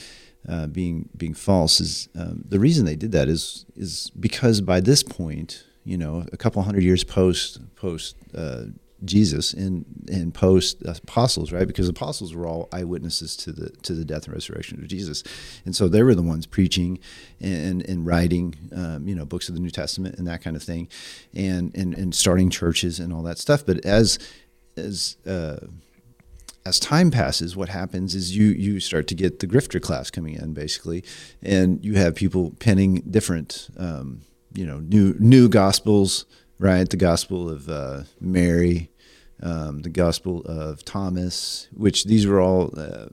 uh, 0.48 0.68
being 0.68 1.10
being 1.16 1.34
false 1.34 1.80
is 1.80 2.10
um, 2.16 2.44
the 2.48 2.60
reason 2.60 2.86
they 2.86 2.96
did 2.96 3.12
that 3.12 3.28
is 3.28 3.66
is 3.76 4.12
because 4.20 4.62
by 4.62 4.80
this 4.80 5.04
point, 5.04 5.64
you 5.84 5.98
know, 5.98 6.26
a 6.32 6.38
couple 6.38 6.62
hundred 6.64 6.84
years 6.84 7.04
post 7.04 7.60
post 7.76 8.16
uh, 8.36 8.64
Jesus 9.04 9.54
and 9.54 9.86
and 10.12 10.34
post 10.34 10.82
apostles, 10.86 11.52
right? 11.52 11.68
Because 11.68 11.88
apostles 11.88 12.36
were 12.36 12.48
all 12.48 12.70
eyewitnesses 12.72 13.36
to 13.38 13.52
the 13.52 13.70
to 13.84 13.94
the 13.94 14.06
death 14.06 14.26
and 14.26 14.34
resurrection 14.34 14.80
of 14.80 14.88
Jesus, 14.88 15.24
and 15.66 15.76
so 15.76 15.88
they 15.88 16.04
were 16.04 16.16
the 16.16 16.24
ones 16.24 16.46
preaching 16.46 17.00
and 17.40 17.88
and 17.88 18.06
writing, 18.06 18.56
um, 18.76 19.08
you 19.08 19.16
know, 19.16 19.26
books 19.26 19.50
of 19.50 19.56
the 19.56 19.62
New 19.62 19.72
Testament 19.72 20.16
and 20.18 20.28
that 20.28 20.42
kind 20.42 20.56
of 20.56 20.64
thing, 20.64 20.88
and 21.34 21.76
and 21.76 21.96
and 21.96 22.14
starting 22.14 22.50
churches 22.50 23.00
and 23.00 23.12
all 23.12 23.24
that 23.24 23.38
stuff. 23.38 23.66
But 23.66 23.86
as 23.86 24.20
as 24.78 25.18
uh, 25.26 25.58
as 26.66 26.80
time 26.80 27.12
passes, 27.12 27.56
what 27.56 27.70
happens 27.70 28.14
is 28.14 28.36
you 28.36 28.48
you 28.48 28.80
start 28.80 29.08
to 29.08 29.16
get 29.16 29.40
the 29.40 29.48
grifter 29.48 29.82
class 29.82 30.12
coming 30.12 30.36
in, 30.36 30.54
basically, 30.54 31.04
and 31.42 31.84
you 31.84 31.96
have 31.96 32.16
people 32.16 32.52
penning 32.60 33.02
different, 33.10 33.70
um, 33.78 34.22
you 34.54 34.66
know, 34.66 34.80
new 34.80 35.16
new 35.20 35.50
gospels, 35.50 36.26
right? 36.60 36.88
The 36.88 36.98
gospel 36.98 37.50
of 37.50 37.68
uh, 37.68 38.04
Mary, 38.20 38.92
um, 39.42 39.82
the 39.82 39.90
Gospel 39.90 40.42
of 40.46 40.86
Thomas, 40.86 41.68
which 41.74 42.06
these 42.06 42.28
were 42.28 42.40
all, 42.40 42.72
uh, 42.78 43.08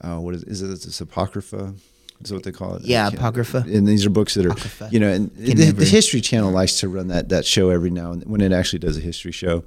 uh, 0.00 0.18
what 0.20 0.34
is, 0.34 0.44
is 0.44 0.62
it? 0.62 0.70
It's 0.70 1.00
Apocrypha. 1.00 1.74
Is 2.20 2.32
what 2.32 2.44
they 2.44 2.52
call 2.52 2.76
it. 2.76 2.82
Yeah, 2.84 3.08
Apocrypha. 3.08 3.64
And 3.66 3.88
these 3.88 4.06
are 4.06 4.10
books 4.10 4.34
that 4.34 4.46
are, 4.46 4.50
Apocrypha. 4.50 4.90
you 4.92 5.00
know, 5.00 5.08
and 5.08 5.34
the, 5.34 5.72
the, 5.72 5.84
History 5.84 6.20
Channel 6.20 6.52
likes 6.52 6.78
to 6.78 6.88
run 6.88 7.08
that 7.08 7.30
that 7.30 7.44
show 7.44 7.70
every 7.70 7.90
now 7.90 8.12
and 8.12 8.22
then, 8.22 8.30
when 8.30 8.40
it 8.40 8.52
actually 8.52 8.78
does 8.78 8.96
a 8.96 9.00
history 9.00 9.32
show 9.32 9.64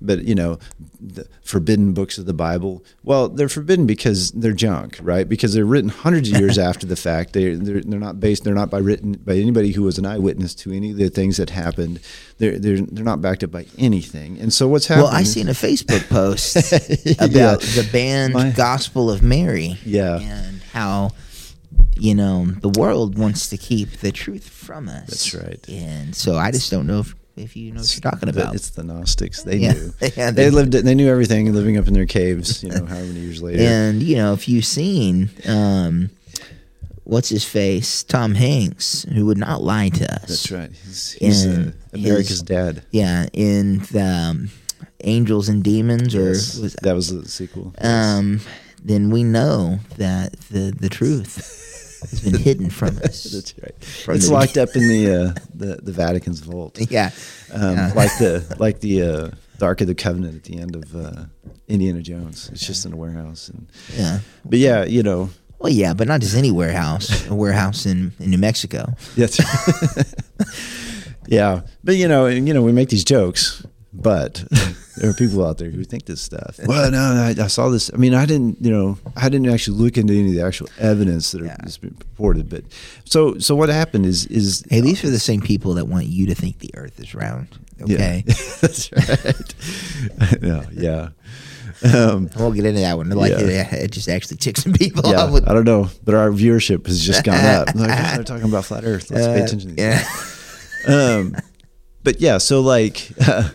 but 0.00 0.24
you 0.24 0.34
know, 0.34 0.58
the 1.00 1.26
forbidden 1.42 1.92
books 1.92 2.18
of 2.18 2.26
the 2.26 2.34
Bible. 2.34 2.84
Well, 3.02 3.28
they're 3.28 3.48
forbidden 3.48 3.86
because 3.86 4.30
they're 4.32 4.52
junk, 4.52 4.98
right? 5.00 5.28
Because 5.28 5.54
they're 5.54 5.64
written 5.64 5.90
hundreds 5.90 6.30
of 6.30 6.38
years 6.40 6.58
after 6.58 6.86
the 6.86 6.96
fact. 6.96 7.32
They 7.32 7.54
they're, 7.54 7.80
they're 7.80 7.98
not 7.98 8.20
based. 8.20 8.44
They're 8.44 8.54
not 8.54 8.70
by 8.70 8.78
written 8.78 9.12
by 9.12 9.34
anybody 9.34 9.72
who 9.72 9.82
was 9.82 9.98
an 9.98 10.06
eyewitness 10.06 10.54
to 10.56 10.72
any 10.72 10.90
of 10.90 10.96
the 10.96 11.08
things 11.08 11.36
that 11.38 11.50
happened. 11.50 12.00
They're 12.38 12.58
they're 12.58 12.80
they're 12.80 13.04
not 13.04 13.22
backed 13.22 13.44
up 13.44 13.50
by 13.50 13.66
anything. 13.78 14.38
And 14.38 14.52
so 14.52 14.68
what's 14.68 14.86
happening? 14.86 15.06
Well, 15.06 15.14
I 15.14 15.22
seen 15.22 15.48
a 15.48 15.52
Facebook 15.52 16.08
post 16.10 16.56
about 17.20 17.30
yeah. 17.30 17.82
the 17.82 17.88
band 17.92 18.34
My, 18.34 18.50
Gospel 18.50 19.10
of 19.10 19.22
Mary. 19.22 19.78
Yeah, 19.84 20.18
and 20.18 20.62
how 20.72 21.10
you 21.96 22.14
know 22.14 22.46
the 22.46 22.68
world 22.68 23.18
wants 23.18 23.48
to 23.48 23.56
keep 23.56 23.90
the 23.98 24.12
truth 24.12 24.48
from 24.48 24.88
us. 24.88 25.06
That's 25.08 25.34
right. 25.34 25.68
And 25.68 26.14
so 26.14 26.36
I 26.36 26.50
just 26.50 26.70
don't 26.70 26.86
know 26.86 27.00
if 27.00 27.14
if 27.36 27.56
you 27.56 27.72
know 27.72 27.80
what 27.80 27.94
you're 27.94 28.10
talking 28.10 28.28
about. 28.28 28.54
It's 28.54 28.70
the 28.70 28.82
Gnostics. 28.82 29.42
They 29.42 29.58
yeah. 29.58 29.72
knew. 29.72 29.92
yeah, 30.16 30.30
they, 30.30 30.44
they, 30.44 30.50
lived. 30.50 30.72
They 30.72 30.94
knew 30.94 31.10
everything, 31.10 31.52
living 31.52 31.76
up 31.76 31.86
in 31.86 31.94
their 31.94 32.06
caves. 32.06 32.62
You 32.62 32.70
know, 32.70 32.86
however 32.86 33.06
many 33.06 33.20
years 33.20 33.42
later. 33.42 33.62
And 33.62 34.02
you 34.02 34.16
know, 34.16 34.32
if 34.32 34.48
you've 34.48 34.64
seen, 34.64 35.30
um, 35.46 36.10
what's 37.04 37.28
his 37.28 37.44
face, 37.44 38.02
Tom 38.02 38.34
Hanks, 38.34 39.02
who 39.04 39.26
would 39.26 39.38
not 39.38 39.62
lie 39.62 39.90
to 39.90 40.14
us. 40.14 40.28
That's 40.28 40.50
right. 40.50 40.70
He's, 40.70 41.12
he's 41.12 41.46
uh, 41.46 41.72
America's 41.92 42.28
his, 42.28 42.42
dad. 42.42 42.82
Yeah, 42.90 43.26
in 43.32 43.78
the, 43.92 44.02
um, 44.02 44.50
Angels 45.04 45.48
and 45.48 45.62
Demons, 45.62 46.14
or 46.14 46.28
yes, 46.28 46.58
was, 46.58 46.74
that 46.82 46.94
was 46.94 47.14
the 47.14 47.28
sequel. 47.28 47.74
Um, 47.78 48.40
then 48.82 49.10
we 49.10 49.24
know 49.24 49.80
that 49.98 50.38
the 50.50 50.74
the 50.78 50.88
truth 50.88 51.62
has 52.00 52.20
been 52.20 52.38
hidden 52.40 52.70
from 52.70 52.98
us. 53.04 53.24
That's 53.24 53.54
right. 53.62 53.84
From 53.84 54.16
it's 54.16 54.28
locked 54.28 54.56
up 54.62 54.70
in 54.74 54.88
the, 54.88 55.10
uh, 55.10 55.34
the 55.54 55.76
the 55.82 55.92
Vatican's 55.92 56.40
vault. 56.40 56.78
Yeah, 56.90 57.10
um, 57.52 57.76
yeah. 57.76 57.92
like 57.94 58.16
the 58.18 58.56
like 58.58 58.80
the 58.80 59.02
uh, 59.02 59.30
the 59.58 59.64
Ark 59.64 59.80
of 59.80 59.86
the 59.86 59.94
Covenant 59.94 60.36
at 60.36 60.44
the 60.44 60.58
end 60.58 60.76
of 60.76 60.94
uh, 60.94 61.24
Indiana 61.68 62.02
Jones. 62.02 62.48
It's 62.52 62.66
just 62.66 62.86
in 62.86 62.92
a 62.92 62.96
warehouse. 62.96 63.48
And, 63.48 63.66
yeah, 63.94 64.20
but 64.44 64.58
yeah, 64.58 64.84
you 64.84 65.02
know. 65.02 65.30
Well, 65.58 65.72
yeah, 65.72 65.94
but 65.94 66.06
not 66.06 66.20
just 66.20 66.36
any 66.36 66.50
warehouse. 66.52 67.26
a 67.28 67.34
warehouse 67.34 67.86
in, 67.86 68.12
in 68.20 68.28
New 68.28 68.36
Mexico. 68.36 68.92
Yes. 69.16 69.40
yeah, 71.26 71.62
but 71.82 71.96
you 71.96 72.06
know, 72.06 72.26
and, 72.26 72.46
you 72.46 72.52
know, 72.52 72.60
we 72.60 72.72
make 72.72 72.90
these 72.90 73.04
jokes, 73.04 73.64
but 73.98 74.44
there 74.96 75.10
are 75.10 75.14
people 75.14 75.44
out 75.46 75.58
there 75.58 75.70
who 75.70 75.82
think 75.84 76.04
this 76.04 76.20
stuff. 76.20 76.60
Well, 76.64 76.90
no, 76.90 76.98
I, 76.98 77.34
I, 77.42 77.46
saw 77.46 77.68
this. 77.68 77.90
I 77.92 77.96
mean, 77.96 78.14
I 78.14 78.26
didn't, 78.26 78.62
you 78.62 78.70
know, 78.70 78.98
I 79.16 79.28
didn't 79.28 79.48
actually 79.48 79.78
look 79.78 79.96
into 79.96 80.12
any 80.12 80.28
of 80.28 80.34
the 80.34 80.42
actual 80.42 80.68
evidence 80.78 81.32
that 81.32 81.42
yeah. 81.42 81.56
has 81.62 81.78
been 81.78 81.94
purported. 81.94 82.48
But 82.48 82.64
so, 83.04 83.38
so 83.38 83.56
what 83.56 83.70
happened 83.70 84.06
is, 84.06 84.26
is 84.26 84.64
hey, 84.70 84.80
these 84.80 85.02
are 85.04 85.10
the 85.10 85.18
same 85.18 85.40
people 85.40 85.74
that 85.74 85.86
want 85.86 86.06
you 86.06 86.26
to 86.26 86.34
think 86.34 86.58
the 86.58 86.70
Earth 86.74 87.00
is 87.00 87.14
round. 87.14 87.48
Okay, 87.80 88.24
yeah. 88.26 88.34
that's 88.60 88.92
right. 88.92 90.42
no, 90.42 90.62
yeah. 90.72 91.08
Um, 91.82 92.30
we'll 92.36 92.52
get 92.52 92.64
into 92.64 92.80
that 92.80 92.96
one. 92.96 93.10
Like 93.10 93.32
yeah. 93.32 93.74
it, 93.74 93.90
just 93.90 94.08
actually 94.08 94.38
ticks 94.38 94.62
some 94.62 94.72
people 94.72 95.10
yeah, 95.10 95.22
off. 95.22 95.32
With, 95.32 95.48
I 95.48 95.52
don't 95.52 95.64
know, 95.64 95.88
but 96.04 96.14
our 96.14 96.30
viewership 96.30 96.86
has 96.86 97.04
just 97.04 97.24
gone 97.24 97.44
up. 97.44 97.74
Like, 97.74 97.88
they're 98.14 98.24
talking 98.24 98.48
about 98.48 98.64
flat 98.64 98.84
Earth. 98.84 99.10
Let's 99.10 99.26
uh, 99.26 99.34
pay 99.34 99.42
attention. 99.42 99.74
yeah. 99.76 100.06
Um, 100.86 101.36
but 102.02 102.20
yeah, 102.20 102.38
so 102.38 102.60
like. 102.60 103.10
Uh, 103.26 103.50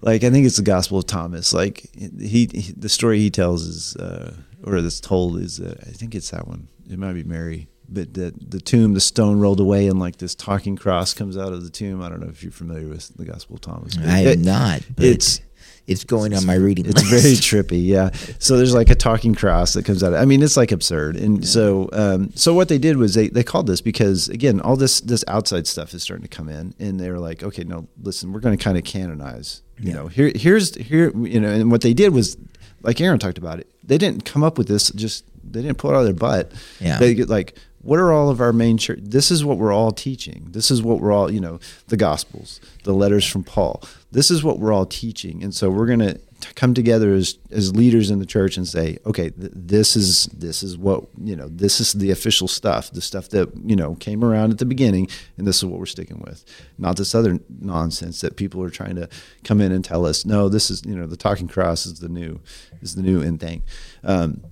like 0.00 0.24
I 0.24 0.30
think 0.30 0.46
it's 0.46 0.56
the 0.56 0.62
Gospel 0.62 0.98
of 0.98 1.06
Thomas. 1.06 1.52
Like 1.52 1.88
he, 1.94 2.48
he 2.52 2.72
the 2.76 2.88
story 2.88 3.18
he 3.18 3.30
tells 3.30 3.62
is, 3.62 3.96
uh, 3.96 4.34
or 4.64 4.80
that's 4.80 5.00
told 5.00 5.38
is, 5.38 5.60
uh, 5.60 5.76
I 5.82 5.90
think 5.90 6.14
it's 6.14 6.30
that 6.30 6.46
one. 6.46 6.68
It 6.88 6.98
might 6.98 7.14
be 7.14 7.24
Mary, 7.24 7.68
but 7.88 8.14
the 8.14 8.34
the 8.36 8.60
tomb, 8.60 8.94
the 8.94 9.00
stone 9.00 9.38
rolled 9.38 9.60
away, 9.60 9.86
and 9.86 9.98
like 9.98 10.16
this 10.16 10.34
talking 10.34 10.76
cross 10.76 11.14
comes 11.14 11.36
out 11.36 11.52
of 11.52 11.62
the 11.62 11.70
tomb. 11.70 12.02
I 12.02 12.08
don't 12.08 12.20
know 12.20 12.28
if 12.28 12.42
you're 12.42 12.52
familiar 12.52 12.88
with 12.88 13.08
the 13.16 13.24
Gospel 13.24 13.56
of 13.56 13.60
Thomas. 13.62 13.96
I 13.98 14.20
am 14.20 14.42
not. 14.42 14.82
it's 14.98 15.40
it's 15.86 16.04
going 16.04 16.34
on 16.34 16.44
my 16.44 16.54
reading 16.54 16.86
it's 16.86 17.10
list. 17.10 17.24
very 17.24 17.34
trippy 17.34 17.86
yeah 17.86 18.10
so 18.38 18.56
there's 18.56 18.74
like 18.74 18.90
a 18.90 18.94
talking 18.94 19.34
cross 19.34 19.74
that 19.74 19.84
comes 19.84 20.02
out 20.02 20.14
i 20.14 20.24
mean 20.24 20.42
it's 20.42 20.56
like 20.56 20.72
absurd 20.72 21.16
and 21.16 21.38
yeah. 21.44 21.48
so 21.48 21.88
um, 21.92 22.30
so 22.34 22.52
what 22.54 22.68
they 22.68 22.78
did 22.78 22.96
was 22.96 23.14
they, 23.14 23.28
they 23.28 23.42
called 23.42 23.66
this 23.66 23.80
because 23.80 24.28
again 24.28 24.60
all 24.60 24.76
this 24.76 25.00
this 25.00 25.24
outside 25.28 25.66
stuff 25.66 25.94
is 25.94 26.02
starting 26.02 26.26
to 26.26 26.28
come 26.28 26.48
in 26.48 26.74
and 26.78 26.98
they 26.98 27.10
were 27.10 27.18
like 27.18 27.42
okay 27.42 27.64
no 27.64 27.86
listen 28.02 28.32
we're 28.32 28.40
going 28.40 28.56
to 28.56 28.62
kind 28.62 28.76
of 28.76 28.84
canonize 28.84 29.62
you 29.78 29.90
yeah. 29.90 29.94
know 29.94 30.08
here 30.08 30.32
here's 30.34 30.74
here 30.74 31.16
you 31.16 31.40
know 31.40 31.48
and 31.48 31.70
what 31.70 31.82
they 31.82 31.94
did 31.94 32.12
was 32.12 32.36
like 32.82 33.00
aaron 33.00 33.18
talked 33.18 33.38
about 33.38 33.60
it 33.60 33.70
they 33.84 33.98
didn't 33.98 34.24
come 34.24 34.42
up 34.42 34.58
with 34.58 34.68
this 34.68 34.90
just 34.90 35.24
they 35.48 35.62
didn't 35.62 35.78
pull 35.78 35.90
it 35.90 35.94
out 35.94 36.00
of 36.00 36.04
their 36.04 36.14
butt 36.14 36.52
yeah 36.80 36.98
they 36.98 37.14
get 37.14 37.28
like 37.28 37.56
what 37.86 37.98
are 37.98 38.12
all 38.12 38.28
of 38.28 38.40
our 38.40 38.52
main 38.52 38.76
church 38.76 38.98
this 39.02 39.30
is 39.30 39.44
what 39.44 39.58
we're 39.58 39.72
all 39.72 39.92
teaching. 39.92 40.48
This 40.50 40.70
is 40.70 40.82
what 40.82 41.00
we're 41.00 41.12
all 41.12 41.30
you 41.30 41.40
know 41.40 41.58
the 41.88 41.96
gospels 41.96 42.60
the 42.84 42.92
letters 42.92 43.26
from 43.26 43.44
paul. 43.44 43.82
This 44.10 44.30
is 44.30 44.42
what 44.42 44.58
we're 44.58 44.72
all 44.72 44.86
teaching. 44.86 45.42
And 45.42 45.54
so 45.54 45.70
we're 45.70 45.86
going 45.86 46.00
to 46.00 46.20
come 46.54 46.74
together 46.74 47.14
as 47.14 47.38
as 47.50 47.74
leaders 47.74 48.10
in 48.10 48.18
the 48.18 48.26
church 48.26 48.56
and 48.56 48.68
say 48.68 48.98
okay 49.06 49.30
th- 49.30 49.50
this 49.54 49.96
is 49.96 50.26
this 50.26 50.62
is 50.62 50.76
what 50.76 51.04
you 51.22 51.34
know 51.34 51.48
this 51.48 51.80
is 51.80 51.94
the 51.94 52.10
official 52.10 52.46
stuff 52.46 52.90
the 52.90 53.00
stuff 53.00 53.30
that 53.30 53.50
you 53.64 53.74
know 53.74 53.94
came 53.94 54.22
around 54.22 54.50
at 54.50 54.58
the 54.58 54.66
beginning 54.66 55.08
and 55.38 55.46
this 55.46 55.56
is 55.56 55.64
what 55.64 55.78
we're 55.78 55.86
sticking 55.86 56.20
with. 56.26 56.44
Not 56.78 56.96
this 56.96 57.14
other 57.14 57.38
nonsense 57.60 58.20
that 58.20 58.36
people 58.36 58.62
are 58.62 58.70
trying 58.70 58.96
to 58.96 59.08
come 59.44 59.60
in 59.60 59.72
and 59.72 59.84
tell 59.84 60.04
us 60.04 60.26
no 60.26 60.48
this 60.48 60.70
is 60.70 60.84
you 60.84 60.96
know 60.96 61.06
the 61.06 61.16
talking 61.16 61.48
cross 61.48 61.86
is 61.86 62.00
the 62.00 62.08
new 62.08 62.40
is 62.82 62.94
the 62.94 63.02
new 63.02 63.20
in 63.22 63.38
thing. 63.38 63.62
Um, 64.04 64.42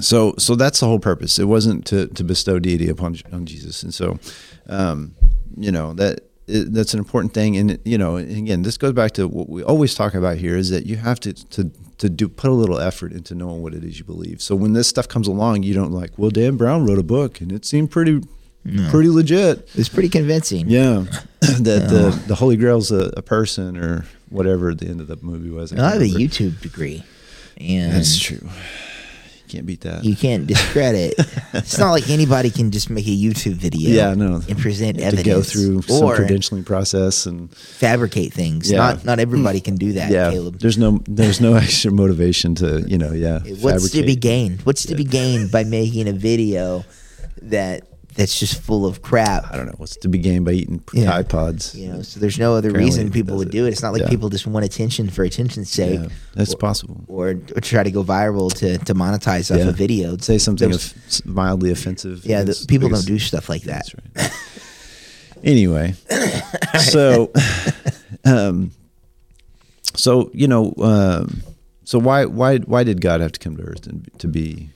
so 0.00 0.34
so 0.38 0.54
that's 0.54 0.80
the 0.80 0.86
whole 0.86 0.98
purpose. 0.98 1.38
It 1.38 1.44
wasn't 1.44 1.86
to 1.86 2.08
to 2.08 2.24
bestow 2.24 2.58
deity 2.58 2.88
upon 2.88 3.16
on 3.32 3.46
jesus. 3.46 3.82
And 3.82 3.92
so 3.92 4.18
um, 4.68 5.14
you 5.56 5.72
know 5.72 5.94
that 5.94 6.20
it, 6.46 6.72
that's 6.72 6.94
an 6.94 6.98
important 6.98 7.34
thing. 7.34 7.56
And 7.56 7.78
you 7.84 7.98
know 7.98 8.16
again 8.16 8.62
this 8.62 8.76
goes 8.76 8.92
back 8.92 9.12
to 9.12 9.28
what 9.28 9.48
we 9.48 9.62
always 9.62 9.94
talk 9.94 10.14
about 10.14 10.38
here 10.38 10.56
is 10.56 10.70
that 10.70 10.86
you 10.86 10.96
have 10.96 11.20
to 11.20 11.32
to 11.32 11.70
to 11.98 12.08
do 12.08 12.28
put 12.28 12.50
a 12.50 12.54
little 12.54 12.78
effort 12.78 13.12
into 13.12 13.34
knowing 13.34 13.62
what 13.62 13.74
it 13.74 13.84
is 13.84 13.98
you 13.98 14.04
believe. 14.04 14.40
So 14.40 14.54
when 14.54 14.72
this 14.72 14.88
stuff 14.88 15.08
comes 15.08 15.26
along 15.26 15.62
you 15.62 15.74
don't 15.74 15.92
like 15.92 16.12
well 16.16 16.30
dan 16.30 16.56
brown 16.56 16.86
wrote 16.86 16.98
a 16.98 17.04
book 17.04 17.40
and 17.40 17.52
it 17.52 17.64
seemed 17.64 17.90
pretty 17.90 18.22
no. 18.64 18.90
pretty 18.90 19.08
legit. 19.08 19.68
It's 19.74 19.88
pretty 19.88 20.08
convincing. 20.08 20.68
Yeah. 20.68 21.04
That 21.58 21.88
the 21.88 22.22
the 22.26 22.34
holy 22.34 22.56
grail's 22.56 22.92
a, 22.92 23.10
a 23.16 23.22
person 23.22 23.78
or 23.78 24.04
whatever 24.28 24.74
the 24.74 24.86
end 24.86 25.00
of 25.00 25.06
the 25.06 25.16
movie 25.22 25.50
was. 25.50 25.72
I, 25.72 25.86
I 25.86 25.92
have 25.92 26.02
a 26.02 26.04
youtube 26.04 26.60
degree. 26.60 27.02
And 27.56 27.92
that's 27.92 28.18
true 28.18 28.46
Can't 29.48 29.66
beat 29.66 29.80
that. 29.82 30.04
You 30.04 30.14
can't 30.14 30.46
discredit. 30.46 31.14
it's 31.54 31.78
not 31.78 31.92
like 31.92 32.08
anybody 32.10 32.50
can 32.50 32.70
just 32.70 32.90
make 32.90 33.06
a 33.06 33.10
YouTube 33.10 33.54
video. 33.54 33.90
Yeah, 33.90 34.14
no. 34.14 34.42
And 34.48 34.58
present 34.58 35.00
have 35.00 35.16
to 35.16 35.22
go 35.22 35.42
through 35.42 35.82
some 35.82 36.08
credentialing 36.08 36.66
process 36.66 37.26
and 37.26 37.50
fabricate 37.54 38.32
things. 38.32 38.70
Yeah. 38.70 38.78
Not 38.78 39.04
not 39.04 39.18
everybody 39.18 39.60
can 39.60 39.76
do 39.76 39.92
that, 39.94 40.10
yeah. 40.10 40.30
Caleb. 40.30 40.58
There's 40.58 40.78
no 40.78 41.00
there's 41.06 41.40
no 41.40 41.54
extra 41.64 41.90
motivation 41.90 42.54
to 42.56 42.82
you 42.86 42.98
know 42.98 43.12
yeah. 43.12 43.40
What's 43.60 43.90
to 43.90 44.02
be 44.02 44.16
gained? 44.16 44.62
What's 44.62 44.84
to 44.84 44.94
be 44.94 45.04
gained 45.04 45.50
by 45.50 45.64
making 45.64 46.08
a 46.08 46.12
video 46.12 46.84
that 47.42 47.86
that's 48.18 48.38
just 48.38 48.60
full 48.60 48.84
of 48.84 49.00
crap? 49.00 49.46
I 49.50 49.56
don't 49.56 49.66
know 49.66 49.74
what's 49.78 49.96
to 49.96 50.08
be 50.08 50.18
gained 50.18 50.44
by 50.44 50.52
eating 50.52 50.82
Yeah. 50.92 51.06
Tide 51.06 51.28
Pods. 51.30 51.74
You 51.74 51.88
know, 51.88 52.02
so 52.02 52.20
there's 52.20 52.38
no 52.38 52.54
other 52.54 52.68
Apparently 52.68 52.90
reason 52.90 53.10
people 53.10 53.36
would 53.38 53.48
it. 53.48 53.52
do 53.52 53.64
it. 53.64 53.70
It's 53.70 53.82
not 53.82 53.92
like 53.94 54.02
Yeah. 54.02 54.08
people 54.10 54.28
just 54.28 54.46
want 54.46 54.66
attention 54.66 55.08
for 55.08 55.22
attention's 55.22 55.70
sake. 55.70 56.00
Yeah, 56.00 56.08
that's 56.34 56.52
or, 56.52 56.58
possible. 56.58 57.04
Or, 57.08 57.28
or 57.56 57.60
try 57.62 57.82
to 57.82 57.90
go 57.90 58.04
viral 58.04 58.52
to, 58.58 58.76
to 58.78 58.94
monetize 58.94 59.54
off 59.54 59.66
a 59.66 59.72
video. 59.72 60.16
Say 60.18 60.36
something 60.38 60.70
Those- 60.70 60.92
of 61.20 61.26
mildly 61.26 61.70
offensive. 61.70 62.26
yeah, 62.26 62.42
the, 62.42 62.62
people 62.68 62.88
don't 62.90 63.06
do 63.06 63.18
stuff 63.18 63.48
like 63.48 63.62
that. 63.62 63.86
That's 64.14 64.30
right. 64.30 64.32
anyway, 65.44 65.94
so, 66.80 67.32
um, 68.24 68.72
so 69.94 70.30
you 70.34 70.48
know, 70.48 70.74
um, 70.78 71.42
so 71.84 71.98
why 71.98 72.24
why 72.24 72.58
why 72.58 72.84
did 72.84 73.00
God 73.00 73.20
have 73.20 73.32
to 73.32 73.40
come 73.40 73.56
to 73.56 73.62
earth 73.62 73.86
and 73.86 74.08
to 74.18 74.28
be, 74.28 74.70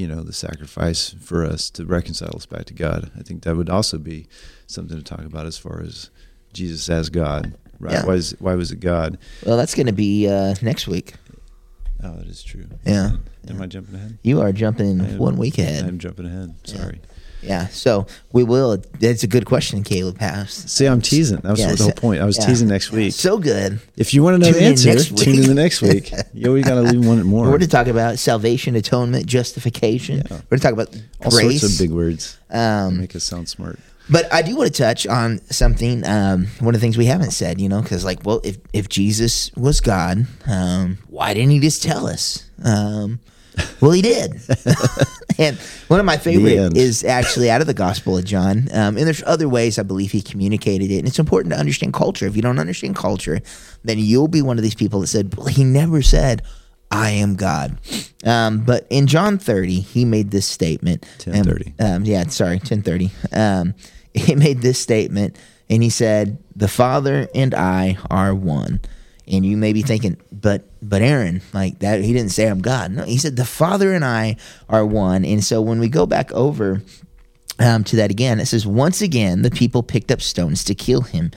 you 0.00 0.08
know, 0.08 0.22
the 0.22 0.32
sacrifice 0.32 1.10
for 1.20 1.44
us 1.44 1.68
to 1.70 1.84
reconcile 1.84 2.34
us 2.34 2.46
back 2.46 2.64
to 2.66 2.74
God? 2.74 3.10
I 3.18 3.22
think 3.22 3.42
that 3.42 3.56
would 3.56 3.68
also 3.68 3.98
be 3.98 4.26
something 4.66 4.96
to 4.96 5.04
talk 5.04 5.24
about 5.24 5.46
as 5.46 5.58
far 5.58 5.80
as 5.80 6.10
Jesus 6.52 6.88
as 6.88 7.10
God. 7.10 7.54
Right? 7.78 7.92
Yeah. 7.92 8.06
Why 8.06 8.14
is 8.14 8.34
why 8.38 8.54
was 8.54 8.72
it 8.72 8.80
God? 8.80 9.18
Well, 9.44 9.56
that's 9.56 9.74
going 9.74 9.86
to 9.86 9.92
be 9.92 10.28
uh, 10.28 10.54
next 10.62 10.88
week. 10.88 11.14
Oh, 12.02 12.16
that 12.16 12.26
is 12.26 12.42
true. 12.42 12.66
Yeah. 12.86 13.16
Am 13.48 13.60
I 13.60 13.66
jumping 13.66 13.94
ahead? 13.94 14.18
You 14.22 14.40
are 14.40 14.52
jumping 14.52 15.00
am- 15.00 15.18
one 15.18 15.36
week 15.36 15.58
ahead. 15.58 15.84
I'm 15.84 15.98
jumping 15.98 16.26
ahead. 16.26 16.54
Sorry. 16.64 17.00
Yeah, 17.02 17.09
so 17.70 18.06
we 18.32 18.44
will. 18.44 18.82
That's 19.00 19.22
a 19.22 19.26
good 19.26 19.46
question, 19.46 19.82
Caleb 19.82 20.16
asked. 20.20 20.68
See, 20.68 20.86
I'm 20.86 21.00
teasing. 21.00 21.38
That 21.38 21.50
was 21.52 21.60
Yeah, 21.60 21.72
the 21.72 21.76
whole 21.82 21.88
so- 21.92 22.00
point. 22.00 22.20
I 22.20 22.24
was 22.24 22.38
yeah. 22.38 22.46
teasing 22.46 22.68
next 22.68 22.92
week. 22.92 23.12
So 23.12 23.38
good. 23.38 23.80
If 23.96 24.12
you 24.14 24.22
want 24.22 24.34
to 24.42 24.46
know 24.46 24.52
Tune 24.52 24.60
the 24.60 24.66
in 24.66 24.72
answer, 24.72 24.88
next 24.94 25.16
tune 25.18 25.38
in 25.40 25.46
the 25.46 25.54
next 25.54 25.82
week. 25.82 26.12
You 26.34 26.48
always 26.48 26.64
got 26.64 26.74
to 26.76 26.82
leave 26.82 27.04
one 27.06 27.22
more. 27.24 27.42
We're 27.44 27.50
going 27.50 27.60
to 27.60 27.66
talk 27.68 27.86
about 27.86 28.18
salvation, 28.18 28.76
atonement, 28.76 29.26
justification. 29.26 30.18
Yeah. 30.18 30.40
We're 30.50 30.58
going 30.58 30.58
to 30.58 30.58
talk 30.58 30.72
about 30.72 30.96
All 31.24 31.30
grace. 31.30 31.60
sorts 31.60 31.74
of 31.74 31.80
big 31.80 31.90
words. 31.90 32.38
Um, 32.50 32.98
make 33.00 33.14
us 33.16 33.24
sound 33.24 33.48
smart. 33.48 33.78
But 34.08 34.32
I 34.32 34.42
do 34.42 34.56
want 34.56 34.74
to 34.74 34.82
touch 34.82 35.06
on 35.06 35.40
something. 35.50 36.04
Um, 36.04 36.46
one 36.58 36.74
of 36.74 36.80
the 36.80 36.84
things 36.84 36.98
we 36.98 37.06
haven't 37.06 37.30
said, 37.30 37.60
you 37.60 37.68
know, 37.68 37.80
because 37.80 38.04
like, 38.04 38.24
well, 38.24 38.40
if 38.42 38.58
if 38.72 38.88
Jesus 38.88 39.52
was 39.54 39.80
God, 39.80 40.26
um, 40.48 40.98
why 41.08 41.32
didn't 41.32 41.50
he 41.50 41.60
just 41.60 41.82
tell 41.82 42.08
us? 42.08 42.44
Um, 42.64 43.20
well, 43.80 43.92
he 43.92 44.02
did. 44.02 44.40
and 45.38 45.56
one 45.88 46.00
of 46.00 46.06
my 46.06 46.16
favorite 46.16 46.76
is 46.76 47.04
actually 47.04 47.50
out 47.50 47.60
of 47.60 47.66
the 47.66 47.74
Gospel 47.74 48.18
of 48.18 48.24
John. 48.24 48.68
Um, 48.72 48.96
and 48.96 49.06
there's 49.06 49.22
other 49.24 49.48
ways 49.48 49.78
I 49.78 49.82
believe 49.82 50.12
he 50.12 50.22
communicated 50.22 50.90
it. 50.90 50.98
And 50.98 51.08
it's 51.08 51.18
important 51.18 51.52
to 51.54 51.58
understand 51.58 51.94
culture. 51.94 52.26
If 52.26 52.36
you 52.36 52.42
don't 52.42 52.58
understand 52.58 52.96
culture, 52.96 53.40
then 53.84 53.98
you'll 53.98 54.28
be 54.28 54.42
one 54.42 54.58
of 54.58 54.62
these 54.62 54.74
people 54.74 55.00
that 55.00 55.08
said, 55.08 55.34
well, 55.36 55.46
he 55.46 55.64
never 55.64 56.02
said. 56.02 56.42
I 56.92 57.10
am 57.10 57.36
God. 57.36 57.78
Um, 58.24 58.64
but 58.64 58.86
in 58.90 59.06
John 59.06 59.38
30, 59.38 59.78
he 59.78 60.04
made 60.04 60.32
this 60.32 60.46
statement. 60.46 61.06
10:30. 61.18 61.80
Um, 61.80 61.86
um, 61.86 62.04
yeah, 62.04 62.24
sorry, 62.24 62.56
1030. 62.56 63.10
Um, 63.32 63.74
he 64.14 64.34
made 64.34 64.60
this 64.60 64.80
statement 64.80 65.36
and 65.68 65.84
he 65.84 65.90
said, 65.90 66.38
the 66.56 66.68
father 66.68 67.28
and 67.32 67.54
I 67.54 67.96
are 68.10 68.34
one. 68.34 68.80
And 69.30 69.46
you 69.46 69.56
may 69.56 69.72
be 69.72 69.82
thinking, 69.82 70.16
but, 70.32 70.64
but 70.82 71.02
Aaron, 71.02 71.40
like 71.52 71.78
that, 71.78 72.02
he 72.02 72.12
didn't 72.12 72.32
say 72.32 72.48
I'm 72.48 72.60
God. 72.60 72.90
No, 72.90 73.04
he 73.04 73.16
said 73.16 73.36
the 73.36 73.44
father 73.44 73.92
and 73.92 74.04
I 74.04 74.36
are 74.68 74.84
one. 74.84 75.24
And 75.24 75.42
so 75.44 75.62
when 75.62 75.78
we 75.78 75.88
go 75.88 76.04
back 76.04 76.32
over 76.32 76.82
um, 77.60 77.84
to 77.84 77.96
that 77.96 78.10
again, 78.10 78.40
it 78.40 78.46
says, 78.46 78.66
once 78.66 79.00
again, 79.00 79.42
the 79.42 79.50
people 79.50 79.82
picked 79.84 80.10
up 80.10 80.20
stones 80.20 80.64
to 80.64 80.74
kill 80.74 81.02
him. 81.02 81.30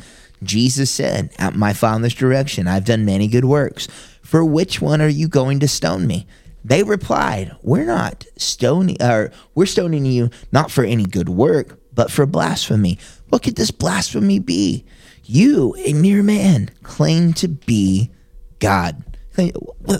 Jesus 0.43 0.91
said, 0.91 1.31
At 1.37 1.55
my 1.55 1.73
Father's 1.73 2.13
direction, 2.13 2.67
I've 2.67 2.85
done 2.85 3.05
many 3.05 3.27
good 3.27 3.45
works. 3.45 3.87
For 4.21 4.43
which 4.43 4.81
one 4.81 5.01
are 5.01 5.07
you 5.07 5.27
going 5.27 5.59
to 5.59 5.67
stone 5.67 6.07
me? 6.07 6.27
They 6.63 6.83
replied, 6.83 7.55
We're 7.61 7.85
not 7.85 8.25
stoning, 8.37 8.97
or 9.01 9.31
we're 9.55 9.65
stoning 9.65 10.05
you 10.05 10.29
not 10.51 10.71
for 10.71 10.83
any 10.83 11.05
good 11.05 11.29
work, 11.29 11.79
but 11.93 12.11
for 12.11 12.25
blasphemy. 12.25 12.99
What 13.29 13.43
could 13.43 13.55
this 13.55 13.71
blasphemy 13.71 14.39
be? 14.39 14.85
You, 15.23 15.75
a 15.77 15.93
mere 15.93 16.23
man, 16.23 16.69
claim 16.83 17.33
to 17.33 17.47
be 17.47 18.11
God. 18.59 19.03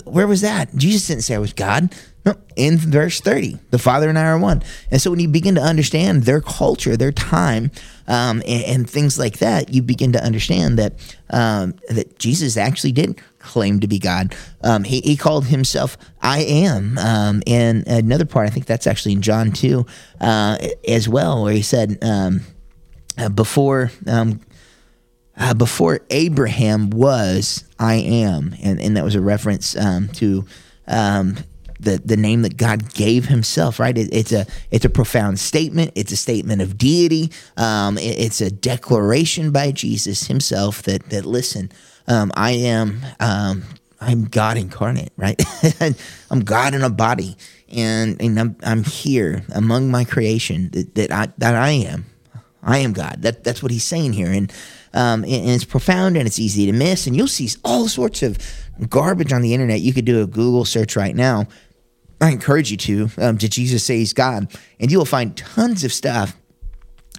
Where 0.04 0.26
was 0.26 0.42
that? 0.42 0.74
Jesus 0.76 1.08
didn't 1.08 1.22
say 1.22 1.34
I 1.34 1.38
was 1.38 1.52
God. 1.52 1.94
No, 2.24 2.36
in 2.56 2.78
verse 2.78 3.20
30, 3.20 3.58
the 3.70 3.78
Father 3.78 4.08
and 4.08 4.18
I 4.18 4.24
are 4.26 4.38
one. 4.38 4.62
And 4.90 5.00
so 5.00 5.10
when 5.10 5.20
you 5.20 5.28
begin 5.28 5.56
to 5.56 5.60
understand 5.60 6.22
their 6.22 6.40
culture, 6.40 6.96
their 6.96 7.12
time, 7.12 7.70
um, 8.06 8.42
and, 8.46 8.64
and 8.64 8.90
things 8.90 9.18
like 9.18 9.38
that, 9.38 9.74
you 9.74 9.82
begin 9.82 10.12
to 10.12 10.24
understand 10.24 10.78
that 10.78 10.94
um, 11.28 11.74
that 11.90 12.18
Jesus 12.18 12.56
actually 12.56 12.92
did 12.92 13.20
claim 13.40 13.80
to 13.80 13.86
be 13.86 13.98
God. 13.98 14.34
Um, 14.62 14.84
he, 14.84 15.00
he 15.00 15.16
called 15.16 15.46
himself 15.46 15.98
I 16.22 16.40
am. 16.40 16.96
Um, 16.96 17.42
and 17.46 17.86
another 17.86 18.24
part, 18.24 18.46
I 18.46 18.50
think 18.50 18.64
that's 18.64 18.86
actually 18.86 19.12
in 19.12 19.22
John 19.22 19.52
2 19.52 19.84
uh, 20.20 20.56
as 20.88 21.08
well, 21.08 21.42
where 21.42 21.52
he 21.52 21.62
said, 21.62 21.98
um, 22.02 22.40
uh, 23.18 23.28
before 23.28 23.90
um, 24.06 24.40
uh, 25.36 25.54
before 25.54 26.00
Abraham 26.10 26.90
was, 26.90 27.64
I 27.78 27.94
am, 27.94 28.54
and 28.62 28.80
and 28.80 28.96
that 28.96 29.04
was 29.04 29.14
a 29.14 29.20
reference 29.20 29.76
um, 29.76 30.08
to 30.14 30.44
um, 30.86 31.36
the 31.80 32.00
the 32.04 32.16
name 32.16 32.42
that 32.42 32.56
God 32.56 32.94
gave 32.94 33.26
Himself. 33.26 33.80
Right? 33.80 33.96
It, 33.96 34.12
it's 34.12 34.32
a 34.32 34.46
it's 34.70 34.84
a 34.84 34.90
profound 34.90 35.38
statement. 35.40 35.92
It's 35.94 36.12
a 36.12 36.16
statement 36.16 36.62
of 36.62 36.78
deity. 36.78 37.30
Um, 37.56 37.98
it- 37.98 38.18
it's 38.18 38.40
a 38.40 38.50
declaration 38.50 39.50
by 39.50 39.72
Jesus 39.72 40.26
Himself 40.28 40.82
that 40.84 41.10
that 41.10 41.26
listen, 41.26 41.70
um, 42.06 42.32
I 42.36 42.52
am. 42.52 43.00
Um, 43.20 43.64
I'm 44.00 44.24
God 44.26 44.58
incarnate, 44.58 45.12
right? 45.16 45.40
I'm 46.30 46.40
God 46.40 46.74
in 46.74 46.82
a 46.82 46.90
body, 46.90 47.36
and 47.72 48.20
and 48.20 48.38
I'm 48.38 48.56
I'm 48.62 48.84
here 48.84 49.44
among 49.54 49.90
my 49.90 50.04
creation 50.04 50.68
that, 50.72 50.94
that 50.94 51.10
I 51.12 51.28
that 51.38 51.54
I 51.54 51.70
am. 51.70 52.04
I 52.64 52.78
am 52.78 52.92
God. 52.92 53.22
That 53.22 53.44
that's 53.44 53.62
what 53.62 53.70
he's 53.70 53.84
saying 53.84 54.14
here, 54.14 54.32
and 54.32 54.52
um, 54.92 55.24
and, 55.24 55.50
it's 55.50 55.64
profound 55.64 56.16
and 56.16 56.26
it's 56.26 56.38
easy 56.38 56.66
to 56.66 56.72
miss. 56.72 57.06
And 57.06 57.16
you'll 57.16 57.26
see 57.28 57.48
all 57.64 57.88
sorts 57.88 58.22
of 58.22 58.38
garbage 58.88 59.32
on 59.32 59.42
the 59.42 59.52
internet. 59.52 59.80
You 59.80 59.92
could 59.92 60.04
do 60.04 60.22
a 60.22 60.26
Google 60.26 60.64
search 60.64 60.96
right 60.96 61.14
now. 61.14 61.46
I 62.20 62.30
encourage 62.30 62.70
you 62.70 62.76
to. 62.78 63.10
Um, 63.18 63.36
did 63.36 63.52
Jesus 63.52 63.84
say 63.84 63.98
he's 63.98 64.12
God? 64.12 64.50
And 64.80 64.90
you 64.90 64.98
will 64.98 65.04
find 65.04 65.36
tons 65.36 65.84
of 65.84 65.92
stuff 65.92 66.36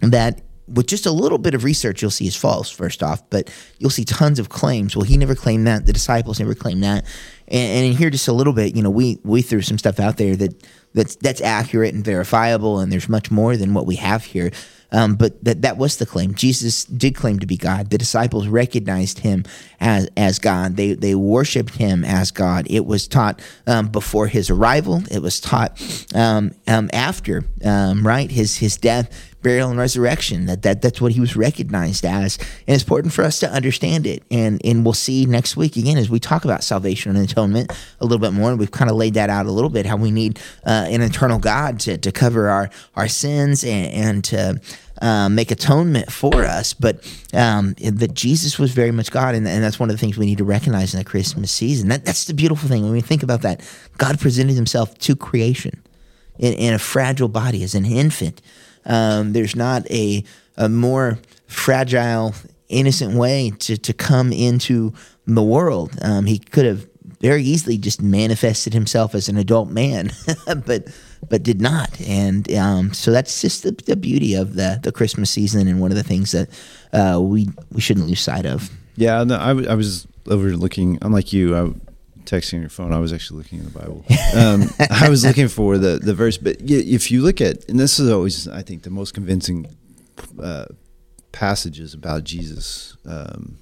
that 0.01 0.41
with 0.67 0.87
just 0.87 1.05
a 1.05 1.11
little 1.11 1.37
bit 1.37 1.53
of 1.53 1.63
research 1.63 2.01
you'll 2.01 2.09
see 2.09 2.25
is 2.25 2.35
false 2.35 2.71
first 2.71 3.03
off 3.03 3.21
but 3.29 3.51
you'll 3.77 3.91
see 3.91 4.03
tons 4.03 4.39
of 4.39 4.49
claims 4.49 4.95
well 4.95 5.05
he 5.05 5.15
never 5.15 5.35
claimed 5.35 5.67
that 5.67 5.85
the 5.85 5.93
disciples 5.93 6.39
never 6.39 6.55
claimed 6.55 6.83
that 6.83 7.05
and, 7.47 7.71
and 7.71 7.85
in 7.85 7.93
here 7.93 8.09
just 8.09 8.27
a 8.27 8.33
little 8.33 8.51
bit 8.51 8.75
you 8.75 8.81
know 8.81 8.89
we 8.89 9.19
we 9.23 9.43
threw 9.43 9.61
some 9.61 9.77
stuff 9.77 9.99
out 9.99 10.17
there 10.17 10.35
that 10.35 10.67
that's 10.93 11.15
that's 11.17 11.39
accurate 11.39 11.93
and 11.93 12.03
verifiable 12.03 12.79
and 12.79 12.91
there's 12.91 13.07
much 13.07 13.29
more 13.29 13.55
than 13.55 13.75
what 13.75 13.85
we 13.85 13.95
have 13.95 14.23
here 14.23 14.51
um, 14.91 15.15
but 15.15 15.43
that 15.43 15.61
that 15.61 15.77
was 15.77 15.97
the 15.97 16.05
claim. 16.05 16.33
Jesus 16.33 16.85
did 16.85 17.15
claim 17.15 17.39
to 17.39 17.45
be 17.45 17.57
God. 17.57 17.89
The 17.89 17.97
disciples 17.97 18.47
recognized 18.47 19.19
him 19.19 19.43
as 19.79 20.09
as 20.17 20.39
God. 20.39 20.75
They 20.75 20.93
they 20.93 21.15
worshipped 21.15 21.75
him 21.75 22.03
as 22.03 22.31
God. 22.31 22.67
It 22.69 22.85
was 22.85 23.07
taught 23.07 23.41
um, 23.67 23.87
before 23.87 24.27
his 24.27 24.49
arrival. 24.49 25.03
It 25.11 25.21
was 25.21 25.39
taught 25.39 25.81
um, 26.13 26.51
um, 26.67 26.89
after 26.93 27.43
um, 27.63 28.05
right 28.05 28.29
his 28.29 28.57
his 28.57 28.77
death, 28.77 29.34
burial, 29.45 29.69
and 29.69 29.77
resurrection. 29.77 30.47
That 30.47 30.63
that 30.63 30.81
that's 30.81 30.99
what 30.99 31.11
he 31.11 31.19
was 31.19 31.35
recognized 31.35 32.03
as. 32.03 32.37
And 32.67 32.73
it's 32.75 32.83
important 32.83 33.13
for 33.13 33.23
us 33.23 33.39
to 33.39 33.49
understand 33.49 34.07
it. 34.07 34.23
And 34.31 34.59
and 34.65 34.83
we'll 34.83 34.93
see 34.93 35.25
next 35.27 35.55
week 35.55 35.77
again 35.77 35.97
as 35.97 36.09
we 36.09 36.19
talk 36.19 36.43
about 36.43 36.63
salvation 36.63 37.15
and 37.15 37.29
atonement 37.29 37.71
a 38.01 38.05
little 38.05 38.19
bit 38.19 38.33
more. 38.33 38.49
And 38.49 38.59
we've 38.59 38.71
kind 38.71 38.89
of 38.89 38.97
laid 38.97 39.13
that 39.13 39.29
out 39.29 39.45
a 39.45 39.51
little 39.51 39.69
bit 39.69 39.85
how 39.85 39.97
we 39.97 40.09
need 40.09 40.39
uh, 40.65 40.87
an 40.89 41.01
eternal 41.01 41.37
God 41.37 41.79
to 41.81 41.97
to 41.99 42.11
cover 42.11 42.49
our 42.49 42.71
our 42.95 43.07
sins 43.07 43.63
and, 43.63 43.87
and 43.93 44.23
to 44.25 44.59
um, 45.01 45.35
make 45.35 45.51
atonement 45.51 46.11
for 46.11 46.43
us, 46.45 46.73
but 46.73 46.95
um, 47.33 47.75
that 47.79 48.13
Jesus 48.13 48.57
was 48.57 48.71
very 48.71 48.91
much 48.91 49.11
God, 49.11 49.35
and, 49.35 49.45
and 49.45 49.61
that's 49.61 49.77
one 49.77 49.89
of 49.89 49.93
the 49.93 49.99
things 49.99 50.17
we 50.17 50.25
need 50.25 50.37
to 50.37 50.45
recognize 50.45 50.93
in 50.93 50.99
the 50.99 51.03
Christmas 51.03 51.51
season. 51.51 51.89
That, 51.89 52.05
that's 52.05 52.25
the 52.25 52.33
beautiful 52.33 52.69
thing 52.69 52.83
when 52.83 52.93
we 52.93 53.01
think 53.01 53.21
about 53.21 53.41
that. 53.41 53.61
God 53.97 54.19
presented 54.19 54.55
Himself 54.55 54.97
to 54.99 55.15
creation 55.15 55.83
in, 56.39 56.53
in 56.53 56.73
a 56.73 56.79
fragile 56.79 57.27
body 57.27 57.61
as 57.61 57.75
an 57.75 57.85
infant. 57.85 58.41
Um, 58.85 59.33
there's 59.33 59.55
not 59.55 59.89
a 59.91 60.23
a 60.57 60.69
more 60.69 61.19
fragile, 61.47 62.33
innocent 62.69 63.15
way 63.15 63.51
to 63.59 63.77
to 63.77 63.93
come 63.93 64.31
into 64.31 64.93
the 65.27 65.43
world. 65.43 65.97
Um, 66.01 66.25
he 66.25 66.39
could 66.39 66.65
have 66.65 66.87
very 67.21 67.43
easily 67.43 67.77
just 67.77 68.01
manifested 68.01 68.73
himself 68.73 69.15
as 69.15 69.29
an 69.29 69.37
adult 69.37 69.69
man, 69.69 70.11
but 70.65 70.87
but 71.29 71.43
did 71.43 71.61
not. 71.61 71.99
And 72.01 72.51
um, 72.53 72.93
so 72.93 73.11
that's 73.11 73.41
just 73.41 73.63
the, 73.63 73.71
the 73.71 73.95
beauty 73.95 74.35
of 74.35 74.55
the 74.55 74.79
the 74.81 74.91
Christmas 74.91 75.31
season, 75.31 75.67
and 75.67 75.79
one 75.79 75.91
of 75.91 75.97
the 75.97 76.03
things 76.03 76.31
that 76.31 76.49
uh, 76.93 77.19
we 77.19 77.49
we 77.71 77.81
shouldn't 77.81 78.07
lose 78.07 78.19
sight 78.21 78.45
of. 78.45 78.69
Yeah, 78.97 79.23
no, 79.23 79.37
I, 79.37 79.47
w- 79.47 79.67
I 79.67 79.75
was 79.75 80.07
overlooking. 80.27 80.97
Unlike 81.01 81.33
you, 81.33 81.55
texting 82.25 82.59
your 82.61 82.69
phone. 82.69 82.93
I 82.93 82.99
was 82.99 83.13
actually 83.13 83.39
looking 83.39 83.59
in 83.59 83.65
the 83.65 83.71
Bible. 83.71 84.05
Um, 84.35 84.69
I 84.89 85.09
was 85.09 85.25
looking 85.25 85.47
for 85.47 85.77
the 85.77 85.99
the 85.99 86.13
verse, 86.13 86.37
but 86.37 86.57
if 86.59 87.11
you 87.11 87.21
look 87.21 87.41
at, 87.41 87.67
and 87.69 87.79
this 87.79 87.99
is 87.99 88.11
always, 88.11 88.47
I 88.47 88.61
think, 88.61 88.83
the 88.83 88.89
most 88.89 89.13
convincing 89.13 89.67
uh, 90.41 90.65
passages 91.31 91.93
about 91.93 92.23
Jesus 92.23 92.97
um, 93.05 93.57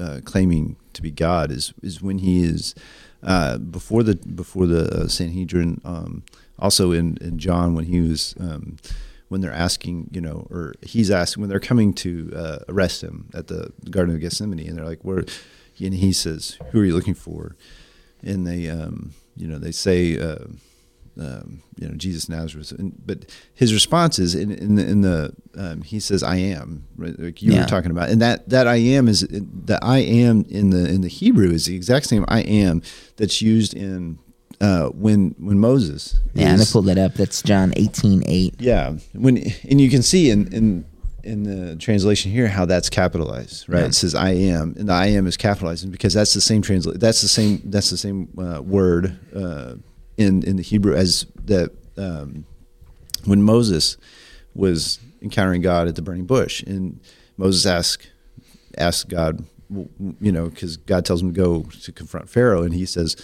uh, 0.00 0.20
claiming 0.24 0.76
to 0.94 1.02
be 1.02 1.10
God 1.10 1.50
is 1.50 1.72
is 1.82 2.02
when 2.02 2.18
he 2.18 2.44
is 2.44 2.74
uh, 3.22 3.58
before 3.58 4.02
the 4.02 4.16
before 4.16 4.66
the 4.66 5.08
Sanhedrin. 5.08 5.80
Um, 5.84 6.24
also 6.62 6.92
in, 6.92 7.18
in 7.20 7.38
John 7.38 7.74
when 7.74 7.86
he 7.86 8.00
was 8.00 8.34
um, 8.38 8.76
when 9.28 9.40
they're 9.40 9.52
asking, 9.52 10.08
you 10.12 10.20
know, 10.20 10.46
or 10.50 10.74
he's 10.82 11.10
asking 11.10 11.40
when 11.40 11.50
they're 11.50 11.58
coming 11.58 11.92
to 11.94 12.32
uh, 12.34 12.58
arrest 12.68 13.02
him 13.02 13.28
at 13.34 13.48
the 13.48 13.72
Garden 13.90 14.14
of 14.14 14.20
Gethsemane, 14.20 14.60
and 14.68 14.78
they're 14.78 14.84
like, 14.84 15.02
"Where?" 15.02 15.24
And 15.80 15.94
he 15.94 16.12
says, 16.12 16.58
"Who 16.70 16.80
are 16.80 16.84
you 16.84 16.94
looking 16.94 17.14
for?" 17.14 17.56
And 18.22 18.46
they, 18.46 18.68
um, 18.68 19.14
you 19.36 19.48
know, 19.48 19.58
they 19.58 19.72
say, 19.72 20.18
uh, 20.18 20.44
um, 21.18 21.62
"You 21.76 21.88
know, 21.88 21.94
Jesus 21.94 22.28
Nazareth." 22.28 22.72
And, 22.72 22.94
but 23.04 23.26
his 23.54 23.72
response 23.72 24.18
is 24.18 24.34
in, 24.34 24.52
in 24.52 24.76
the, 24.76 24.86
in 24.86 25.00
the 25.02 25.34
um, 25.56 25.82
he 25.82 26.00
says, 26.00 26.22
"I 26.22 26.36
am," 26.36 26.86
right? 26.96 27.18
like 27.18 27.42
you 27.42 27.52
yeah. 27.52 27.62
were 27.62 27.66
talking 27.66 27.90
about, 27.90 28.10
and 28.10 28.22
that 28.22 28.48
that 28.48 28.66
I 28.66 28.76
am 28.76 29.08
is 29.08 29.20
the 29.20 29.78
I 29.82 29.98
am 29.98 30.44
in 30.48 30.70
the 30.70 30.88
in 30.88 31.00
the 31.00 31.08
Hebrew 31.08 31.50
is 31.50 31.66
the 31.66 31.76
exact 31.76 32.06
same 32.06 32.24
I 32.28 32.40
am 32.42 32.82
that's 33.16 33.42
used 33.42 33.74
in 33.74 34.18
uh, 34.60 34.86
when 34.88 35.34
when 35.38 35.58
Moses. 35.58 36.20
Yeah, 36.34 36.54
is, 36.54 36.60
let 36.60 36.68
me 36.68 36.72
pull 36.72 36.82
that 36.82 36.98
up. 36.98 37.14
That's 37.14 37.42
John 37.42 37.72
eighteen 37.76 38.22
eight. 38.26 38.54
Yeah, 38.58 38.94
when 39.12 39.38
and 39.68 39.80
you 39.80 39.90
can 39.90 40.02
see 40.02 40.30
in 40.30 40.52
in 40.52 40.84
in 41.24 41.44
the 41.44 41.76
translation 41.76 42.30
here 42.30 42.48
how 42.48 42.64
that's 42.64 42.90
capitalized, 42.90 43.68
right? 43.68 43.80
Yeah. 43.80 43.86
It 43.86 43.94
says 43.94 44.14
"I 44.14 44.30
am," 44.30 44.74
and 44.78 44.88
the 44.88 44.92
"I 44.92 45.06
am" 45.06 45.26
is 45.26 45.36
capitalized 45.36 45.90
because 45.90 46.14
that's 46.14 46.34
the 46.34 46.40
same 46.40 46.62
translate. 46.62 47.00
That's 47.00 47.22
the 47.22 47.28
same. 47.28 47.60
That's 47.64 47.90
the 47.90 47.96
same 47.96 48.28
uh, 48.38 48.62
word 48.62 49.18
uh, 49.34 49.74
in 50.16 50.42
in 50.42 50.56
the 50.56 50.62
Hebrew 50.62 50.94
as 50.94 51.26
that 51.44 51.70
um, 51.96 52.44
when 53.24 53.42
Moses 53.42 53.96
was 54.54 54.98
encountering 55.20 55.62
God 55.62 55.88
at 55.88 55.96
the 55.96 56.02
burning 56.02 56.26
bush, 56.26 56.62
and 56.62 57.00
Moses 57.36 57.66
asked 57.66 58.10
asked 58.76 59.08
God, 59.08 59.44
you 60.20 60.32
know, 60.32 60.48
because 60.48 60.76
God 60.76 61.04
tells 61.04 61.22
him 61.22 61.32
to 61.32 61.40
go 61.40 61.62
to 61.62 61.92
confront 61.92 62.28
Pharaoh, 62.28 62.62
and 62.62 62.74
he 62.74 62.86
says 62.86 63.16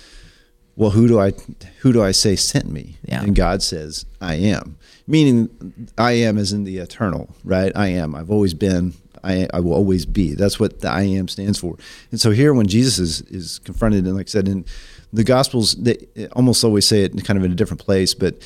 well, 0.79 0.91
who 0.91 1.09
do 1.09 1.19
I 1.19 1.33
who 1.81 1.93
do 1.93 2.05
I 2.05 2.13
say 2.13 2.37
sent 2.37 2.71
me? 2.71 2.99
Yeah. 3.03 3.23
And 3.23 3.35
God 3.35 3.65
says, 3.65 4.07
I 4.21 4.37
am. 4.37 4.79
Meaning 5.09 5.91
I 5.97 6.13
am 6.13 6.37
is 6.37 6.53
in 6.53 6.65
the 6.65 6.79
eternal, 6.79 7.35
right? 7.43 7.73
I 7.75 7.89
am. 7.89 8.15
I've 8.15 8.31
always 8.31 8.55
been. 8.55 8.93
I, 9.25 9.49
I 9.53 9.61
will 9.61 9.73
always 9.73 10.07
be. 10.07 10.35
That's 10.35 10.61
what 10.61 10.81
the 10.81 10.91
I 10.91 11.03
am 11.03 11.27
stands 11.27 11.59
for. 11.59 11.77
And 12.11 12.21
so 12.21 12.31
here 12.31 12.55
when 12.55 12.69
Jesus 12.69 12.99
is 12.99 13.21
is 13.23 13.59
confronted 13.61 14.05
and 14.05 14.17
like 14.17 14.29
I 14.29 14.31
said 14.31 14.47
in 14.47 14.65
the 15.13 15.25
gospels 15.25 15.75
they 15.75 15.97
almost 16.33 16.63
always 16.63 16.87
say 16.87 17.03
it 17.03 17.25
kind 17.25 17.39
of 17.39 17.45
in 17.45 17.51
a 17.51 17.55
different 17.57 17.81
place, 17.81 18.15
but 18.15 18.37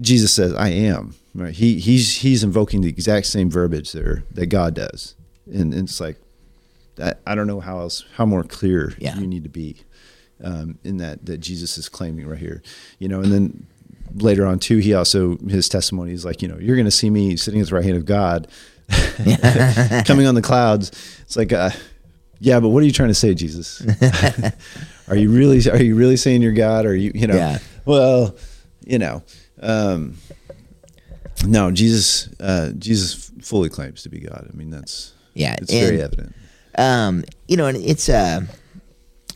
Jesus 0.00 0.32
says, 0.32 0.52
I 0.54 0.68
am. 0.68 1.14
Right. 1.34 1.54
He 1.54 1.78
he's 1.78 2.16
he's 2.18 2.44
invoking 2.44 2.82
the 2.82 2.88
exact 2.88 3.26
same 3.26 3.48
verbiage 3.48 3.92
there 3.92 4.24
that 4.32 4.46
God 4.46 4.74
does. 4.74 5.14
And, 5.46 5.72
and 5.72 5.88
it's 5.88 6.00
like 6.00 6.16
I, 7.00 7.14
I 7.26 7.34
don't 7.34 7.46
know 7.46 7.60
how 7.60 7.78
else 7.78 8.04
how 8.16 8.26
more 8.26 8.44
clear 8.44 8.94
yeah. 8.98 9.16
you 9.18 9.26
need 9.26 9.44
to 9.44 9.48
be 9.48 9.76
um, 10.42 10.78
in 10.84 10.98
that 10.98 11.24
that 11.26 11.38
Jesus 11.38 11.78
is 11.78 11.88
claiming 11.88 12.26
right 12.26 12.38
here. 12.38 12.62
You 12.98 13.08
know, 13.08 13.20
and 13.20 13.32
then 13.32 13.66
later 14.14 14.46
on 14.46 14.58
too, 14.58 14.78
he 14.78 14.94
also 14.94 15.36
his 15.48 15.68
testimony 15.68 16.12
is 16.12 16.24
like, 16.24 16.42
you 16.42 16.48
know, 16.48 16.58
you're 16.58 16.76
going 16.76 16.86
to 16.86 16.90
see 16.90 17.10
me 17.10 17.36
sitting 17.36 17.60
at 17.60 17.68
the 17.68 17.74
right 17.74 17.84
hand 17.84 17.96
of 17.96 18.04
God, 18.04 18.48
coming 20.06 20.26
on 20.26 20.34
the 20.34 20.42
clouds. 20.42 20.90
It's 21.22 21.36
like, 21.36 21.52
uh, 21.52 21.70
yeah, 22.40 22.60
but 22.60 22.70
what 22.70 22.82
are 22.82 22.86
you 22.86 22.92
trying 22.92 23.08
to 23.08 23.14
say, 23.14 23.34
Jesus? 23.34 23.82
are 25.08 25.16
you 25.16 25.30
really 25.30 25.68
are 25.70 25.82
you 25.82 25.94
really 25.94 26.16
saying 26.16 26.42
you're 26.42 26.52
God? 26.52 26.86
Or 26.86 26.90
are 26.90 26.94
you 26.94 27.12
you 27.14 27.26
know? 27.26 27.36
Yeah. 27.36 27.58
Well, 27.84 28.36
you 28.84 28.98
know. 28.98 29.22
Um, 29.60 30.16
no, 31.46 31.70
Jesus. 31.70 32.28
Uh, 32.40 32.72
Jesus 32.78 33.30
fully 33.40 33.68
claims 33.68 34.02
to 34.02 34.08
be 34.08 34.20
God. 34.20 34.48
I 34.52 34.56
mean, 34.56 34.70
that's 34.70 35.12
yeah, 35.34 35.56
it's 35.60 35.72
and, 35.72 35.80
very 35.80 36.02
evident. 36.02 36.34
Um, 36.76 37.24
you 37.48 37.56
know, 37.56 37.66
and 37.66 37.76
it's 37.76 38.08
uh 38.08 38.40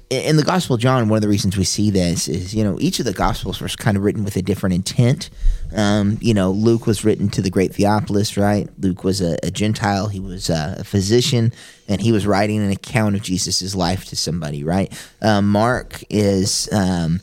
in 0.08 0.36
the 0.36 0.44
Gospel 0.44 0.74
of 0.74 0.80
John, 0.80 1.08
one 1.08 1.16
of 1.16 1.22
the 1.22 1.28
reasons 1.28 1.56
we 1.56 1.64
see 1.64 1.90
this 1.90 2.28
is, 2.28 2.54
you 2.54 2.62
know, 2.62 2.76
each 2.80 3.00
of 3.00 3.06
the 3.06 3.12
Gospels 3.12 3.60
was 3.60 3.74
kind 3.74 3.96
of 3.96 4.04
written 4.04 4.24
with 4.24 4.36
a 4.36 4.42
different 4.42 4.74
intent. 4.74 5.30
Um, 5.74 6.18
you 6.20 6.32
know, 6.32 6.50
Luke 6.52 6.86
was 6.86 7.04
written 7.04 7.28
to 7.30 7.42
the 7.42 7.50
great 7.50 7.74
Theophilus, 7.74 8.36
right? 8.36 8.68
Luke 8.78 9.02
was 9.02 9.20
a, 9.20 9.36
a 9.42 9.50
Gentile, 9.50 10.06
he 10.06 10.20
was 10.20 10.48
a, 10.48 10.76
a, 10.78 10.84
physician, 10.84 11.52
and 11.88 12.00
he 12.00 12.12
was 12.12 12.24
writing 12.26 12.58
an 12.58 12.70
account 12.70 13.16
of 13.16 13.22
Jesus' 13.22 13.74
life 13.74 14.04
to 14.06 14.16
somebody, 14.16 14.62
right? 14.62 14.92
Um, 15.22 15.48
Mark 15.50 16.02
is. 16.10 16.68
Um, 16.72 17.20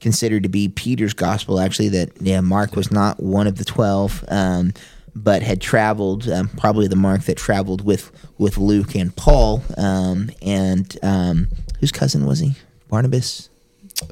considered 0.00 0.42
to 0.42 0.50
be 0.50 0.68
Peter's 0.68 1.14
gospel, 1.14 1.58
actually, 1.58 1.88
that 1.88 2.10
yeah, 2.20 2.42
Mark 2.42 2.76
was 2.76 2.92
not 2.92 3.22
one 3.22 3.46
of 3.46 3.56
the 3.56 3.64
12 3.64 4.22
um, 4.28 4.74
but 5.14 5.42
had 5.42 5.62
traveled, 5.62 6.28
um, 6.28 6.48
probably 6.58 6.88
the 6.88 6.96
Mark 6.96 7.22
that 7.22 7.36
traveled 7.36 7.84
with 7.84 8.10
with 8.36 8.58
Luke 8.58 8.94
and 8.94 9.14
Paul, 9.14 9.62
um, 9.78 10.30
and 10.42 10.98
um, 11.02 11.48
whose 11.84 11.92
cousin 11.92 12.24
was 12.24 12.38
he? 12.38 12.54
Barnabas. 12.88 13.50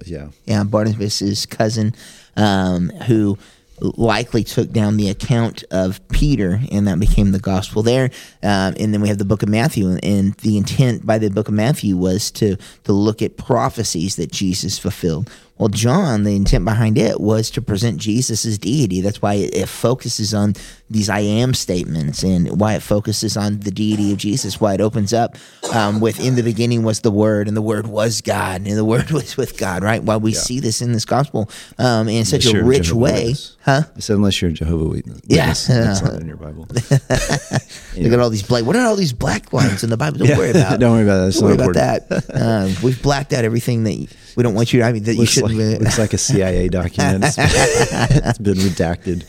Yeah. 0.04 0.28
Yeah, 0.44 0.62
Barnabas's 0.64 1.46
cousin, 1.46 1.94
um, 2.36 2.90
who 2.90 3.38
likely 3.80 4.44
took 4.44 4.70
down 4.72 4.98
the 4.98 5.08
account 5.08 5.64
of 5.70 6.06
Peter, 6.08 6.60
and 6.70 6.86
that 6.86 7.00
became 7.00 7.32
the 7.32 7.38
gospel 7.38 7.82
there. 7.82 8.10
Um, 8.42 8.74
and 8.78 8.92
then 8.92 9.00
we 9.00 9.08
have 9.08 9.16
the 9.16 9.24
book 9.24 9.42
of 9.42 9.48
Matthew, 9.48 9.88
and 10.02 10.34
the 10.34 10.58
intent 10.58 11.06
by 11.06 11.16
the 11.16 11.30
book 11.30 11.48
of 11.48 11.54
Matthew 11.54 11.96
was 11.96 12.30
to 12.32 12.56
to 12.84 12.92
look 12.92 13.22
at 13.22 13.38
prophecies 13.38 14.16
that 14.16 14.30
Jesus 14.30 14.78
fulfilled. 14.78 15.30
Well, 15.58 15.68
John, 15.68 16.24
the 16.24 16.34
intent 16.34 16.64
behind 16.64 16.98
it 16.98 17.20
was 17.20 17.50
to 17.50 17.62
present 17.62 17.98
Jesus 17.98 18.44
as 18.44 18.58
deity. 18.58 19.00
That's 19.00 19.22
why 19.22 19.34
it, 19.34 19.54
it, 19.54 19.68
focuses 19.68 20.34
on 20.34 20.54
these 20.90 21.08
I 21.08 21.20
am 21.20 21.54
statements 21.54 22.22
and 22.24 22.58
why 22.58 22.74
it 22.74 22.82
focuses 22.82 23.36
on 23.36 23.60
the 23.60 23.70
deity 23.70 24.12
of 24.12 24.18
Jesus, 24.18 24.60
why 24.60 24.74
it 24.74 24.80
opens 24.80 25.12
up 25.12 25.36
um, 25.72 26.00
with 26.00 26.18
in 26.18 26.34
the 26.34 26.42
beginning 26.42 26.82
was 26.82 27.00
the 27.00 27.10
Word, 27.10 27.48
and 27.48 27.56
the 27.56 27.62
Word 27.62 27.86
was 27.86 28.22
God, 28.22 28.66
and 28.66 28.76
the 28.76 28.84
Word 28.84 29.10
was 29.12 29.36
with 29.36 29.56
God, 29.58 29.84
right? 29.84 30.02
Why 30.02 30.16
we 30.16 30.32
yeah. 30.32 30.40
see 30.40 30.58
this 30.58 30.82
in 30.82 30.92
this 30.92 31.04
gospel 31.04 31.48
um, 31.78 32.08
in 32.08 32.24
such 32.24 32.46
a 32.46 32.64
rich 32.64 32.84
Jehovah 32.84 33.00
way. 33.00 33.12
Witness. 33.12 33.56
Huh? 33.64 33.82
I 33.94 34.00
said, 34.00 34.16
unless 34.16 34.42
you're 34.42 34.50
a 34.50 34.54
Jehovah 34.54 34.88
Witness. 34.88 35.20
Yeah. 35.26 35.46
That's 35.46 36.02
not 36.02 36.14
in 36.14 36.26
your 36.26 36.36
Bible. 36.38 36.66
Look 36.70 38.12
at 38.12 38.18
all 38.18 38.30
these 38.30 38.42
black. 38.42 38.64
What 38.64 38.74
are 38.74 38.86
all 38.86 38.96
these 38.96 39.12
black 39.12 39.52
lines 39.52 39.84
in 39.84 39.90
the 39.90 39.96
Bible? 39.96 40.18
Don't 40.18 40.28
yeah. 40.28 40.38
worry 40.38 40.50
about. 40.50 40.80
Don't 40.80 40.92
worry 40.92 41.04
about 41.04 41.26
that. 41.26 41.34
Don't 41.34 41.44
worry 41.44 41.54
about 41.54 41.74
that. 41.74 42.40
Um, 42.40 42.74
we've 42.82 43.00
blacked 43.02 43.32
out 43.32 43.44
everything 43.44 43.84
that 43.84 44.08
we 44.36 44.42
don't 44.42 44.54
want 44.54 44.72
you. 44.72 44.80
To, 44.80 44.86
I 44.86 44.92
mean, 44.92 45.02
that 45.04 45.16
looks 45.16 45.36
you 45.36 45.42
shouldn't. 45.48 45.58
Like, 45.58 45.80
looks 45.80 45.98
like 45.98 46.12
a 46.12 46.18
CIA 46.18 46.68
document. 46.70 47.24
it's 47.26 48.38
been 48.38 48.54
redacted. 48.54 49.24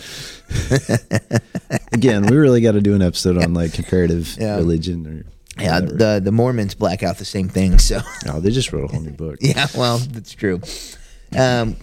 Again, 1.91 2.25
we 2.25 2.35
really 2.35 2.61
got 2.61 2.73
to 2.73 2.81
do 2.81 2.95
an 2.95 3.01
episode 3.01 3.37
on 3.37 3.53
like 3.53 3.73
comparative 3.73 4.35
yeah. 4.39 4.55
religion 4.57 5.07
or. 5.07 5.25
Yeah, 5.61 5.81
whatever. 5.81 5.97
the 5.97 6.21
the 6.23 6.31
Mormons 6.31 6.73
black 6.73 7.03
out 7.03 7.17
the 7.19 7.25
same 7.25 7.47
thing. 7.47 7.77
So. 7.77 7.99
Oh, 8.27 8.39
they 8.39 8.49
just 8.49 8.73
wrote 8.73 8.85
a 8.85 8.87
whole 8.87 9.01
new 9.01 9.11
book. 9.11 9.37
yeah, 9.41 9.67
well, 9.75 9.99
that's 9.99 10.33
true. 10.33 10.59
Um, 11.37 11.75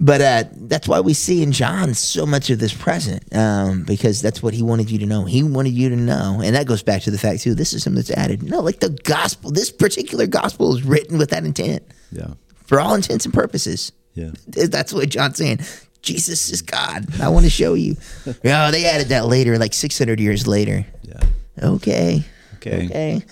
but 0.00 0.20
uh, 0.20 0.44
that's 0.52 0.88
why 0.88 1.00
we 1.00 1.14
see 1.14 1.42
in 1.42 1.52
John 1.52 1.94
so 1.94 2.26
much 2.26 2.50
of 2.50 2.58
this 2.58 2.74
present, 2.74 3.24
um, 3.34 3.84
because 3.84 4.20
that's 4.20 4.42
what 4.42 4.54
he 4.54 4.62
wanted 4.62 4.90
you 4.90 4.98
to 4.98 5.06
know. 5.06 5.24
He 5.24 5.42
wanted 5.42 5.72
you 5.72 5.88
to 5.90 5.96
know, 5.96 6.40
and 6.42 6.54
that 6.56 6.66
goes 6.66 6.82
back 6.82 7.02
to 7.02 7.10
the 7.10 7.18
fact 7.18 7.42
too. 7.42 7.54
This 7.54 7.72
is 7.72 7.82
something 7.82 8.02
that's 8.02 8.10
added. 8.10 8.42
No, 8.42 8.60
like 8.60 8.80
the 8.80 8.90
gospel. 8.90 9.50
This 9.50 9.70
particular 9.70 10.26
gospel 10.26 10.74
is 10.74 10.82
written 10.82 11.18
with 11.18 11.30
that 11.30 11.44
intent. 11.44 11.84
Yeah. 12.10 12.34
For 12.66 12.80
all 12.80 12.94
intents 12.94 13.24
and 13.24 13.34
purposes. 13.34 13.92
Yeah. 14.14 14.30
That's 14.46 14.92
what 14.92 15.08
John's 15.08 15.36
saying. 15.36 15.60
Jesus 16.02 16.50
is 16.50 16.62
God. 16.62 17.06
I 17.20 17.28
want 17.28 17.44
to 17.44 17.50
show 17.50 17.74
you. 17.74 17.96
oh, 18.26 18.70
they 18.70 18.84
added 18.86 19.08
that 19.08 19.26
later, 19.26 19.58
like 19.58 19.72
600 19.72 20.20
years 20.20 20.46
later. 20.46 20.86
Yeah. 21.02 21.20
Okay. 21.62 22.24
Okay. 22.56 22.86
Okay. 22.86 23.22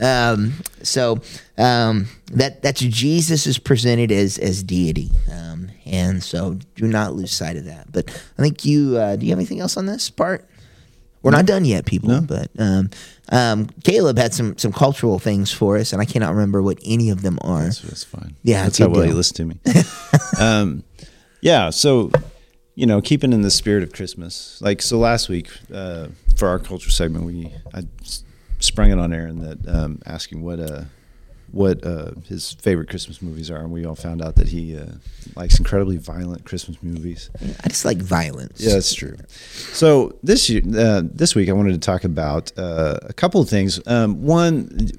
Um, 0.00 0.54
so 0.82 1.20
um, 1.58 2.06
that 2.32 2.62
that's 2.62 2.80
Jesus 2.80 3.46
is 3.46 3.58
presented 3.58 4.10
as 4.10 4.38
as 4.38 4.62
deity, 4.62 5.10
um, 5.30 5.59
and 5.90 6.22
so 6.22 6.54
do 6.76 6.86
not 6.86 7.14
lose 7.14 7.32
sight 7.32 7.56
of 7.56 7.64
that. 7.66 7.92
But 7.92 8.08
I 8.38 8.42
think 8.42 8.64
you 8.64 8.96
uh, 8.96 9.16
do. 9.16 9.26
You 9.26 9.32
have 9.32 9.38
anything 9.38 9.60
else 9.60 9.76
on 9.76 9.86
this 9.86 10.08
part? 10.08 10.48
We're 11.22 11.32
no. 11.32 11.38
not 11.38 11.46
done 11.46 11.64
yet, 11.66 11.84
people. 11.84 12.08
No. 12.08 12.20
But 12.22 12.48
um, 12.58 12.90
um, 13.30 13.68
Caleb 13.84 14.16
had 14.16 14.32
some 14.32 14.56
some 14.56 14.72
cultural 14.72 15.18
things 15.18 15.52
for 15.52 15.76
us, 15.76 15.92
and 15.92 16.00
I 16.00 16.04
cannot 16.04 16.30
remember 16.30 16.62
what 16.62 16.78
any 16.84 17.10
of 17.10 17.22
them 17.22 17.38
are. 17.42 17.64
That's, 17.64 17.80
that's 17.80 18.04
fine. 18.04 18.36
Yeah, 18.42 18.62
that's 18.62 18.78
how 18.78 18.88
well 18.88 19.04
you 19.04 19.14
listen 19.14 19.36
to 19.36 19.44
me. 19.44 19.60
um, 20.40 20.84
yeah, 21.42 21.70
so 21.70 22.10
you 22.74 22.86
know, 22.86 23.02
keeping 23.02 23.32
in 23.32 23.42
the 23.42 23.50
spirit 23.50 23.82
of 23.82 23.92
Christmas. 23.92 24.60
Like 24.62 24.80
so, 24.80 24.98
last 24.98 25.28
week 25.28 25.50
uh, 25.74 26.08
for 26.36 26.48
our 26.48 26.58
culture 26.58 26.90
segment, 26.90 27.24
we 27.24 27.52
I 27.74 27.82
sprung 28.60 28.90
it 28.90 28.98
on 28.98 29.12
Aaron 29.12 29.40
that 29.40 29.68
um, 29.68 30.00
asking 30.06 30.42
what 30.42 30.60
uh, 30.60 30.84
what 31.52 31.84
uh, 31.84 32.12
his 32.28 32.52
favorite 32.54 32.88
Christmas 32.88 33.20
movies 33.20 33.50
are, 33.50 33.58
and 33.58 33.70
we 33.70 33.84
all 33.84 33.94
found 33.94 34.22
out 34.22 34.36
that 34.36 34.48
he 34.48 34.76
uh, 34.76 34.86
likes 35.36 35.58
incredibly 35.58 35.96
violent 35.96 36.44
Christmas 36.44 36.80
movies. 36.82 37.30
I 37.64 37.68
just 37.68 37.84
like 37.84 37.98
violence. 37.98 38.60
Yeah, 38.60 38.74
that's 38.74 38.94
true. 38.94 39.16
So 39.72 40.16
this 40.22 40.48
year, 40.48 40.62
uh, 40.76 41.02
this 41.04 41.34
week, 41.34 41.48
I 41.48 41.52
wanted 41.52 41.72
to 41.72 41.78
talk 41.78 42.04
about 42.04 42.52
uh, 42.58 42.98
a 43.02 43.12
couple 43.12 43.40
of 43.40 43.48
things. 43.48 43.80
Um, 43.86 44.22
one, 44.22 44.90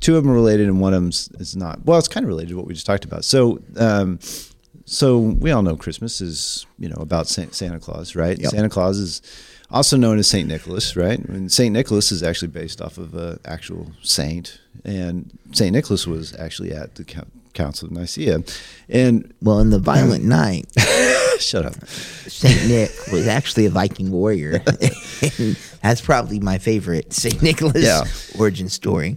two 0.00 0.16
of 0.16 0.24
them 0.24 0.32
are 0.32 0.36
related, 0.36 0.66
and 0.66 0.80
one 0.80 0.94
of 0.94 1.02
them 1.02 1.10
is 1.40 1.56
not. 1.56 1.84
Well, 1.84 1.98
it's 1.98 2.08
kind 2.08 2.24
of 2.24 2.28
related 2.28 2.50
to 2.50 2.56
what 2.56 2.66
we 2.66 2.74
just 2.74 2.86
talked 2.86 3.04
about. 3.04 3.24
So, 3.24 3.60
um, 3.76 4.18
so 4.84 5.18
we 5.18 5.50
all 5.50 5.62
know 5.62 5.76
Christmas 5.76 6.20
is 6.20 6.66
you 6.78 6.88
know 6.88 6.98
about 7.00 7.28
Santa 7.28 7.80
Claus, 7.80 8.14
right? 8.14 8.38
Yep. 8.38 8.50
Santa 8.50 8.68
Claus 8.68 8.98
is 8.98 9.22
also 9.70 9.96
known 9.96 10.18
as 10.18 10.26
Saint 10.28 10.48
Nicholas, 10.48 10.96
right? 10.96 11.18
And 11.18 11.50
Saint 11.50 11.72
Nicholas 11.72 12.12
is 12.12 12.22
actually 12.22 12.48
based 12.48 12.80
off 12.80 12.98
of 12.98 13.14
an 13.14 13.40
actual 13.44 13.92
saint, 14.02 14.60
and 14.84 15.36
Saint 15.52 15.72
Nicholas 15.72 16.06
was 16.06 16.34
actually 16.38 16.72
at 16.72 16.94
the 16.96 17.04
Council 17.54 17.86
of 17.86 17.92
Nicaea, 17.92 18.40
and 18.88 19.32
Well, 19.42 19.60
in 19.60 19.70
the 19.70 19.78
Violent 19.78 20.24
Night, 20.38 20.66
shut 21.38 21.64
up. 21.66 21.74
Saint 21.88 22.68
Nick 22.68 22.90
was 23.12 23.26
actually 23.26 23.66
a 23.66 23.70
Viking 23.70 24.10
warrior. 24.10 24.62
And 25.38 25.56
That's 25.82 26.00
probably 26.00 26.38
my 26.40 26.58
favorite 26.58 27.12
Saint 27.12 27.42
Nicholas 27.42 27.82
Yeah. 27.84 28.04
origin 28.38 28.68
story. 28.68 29.16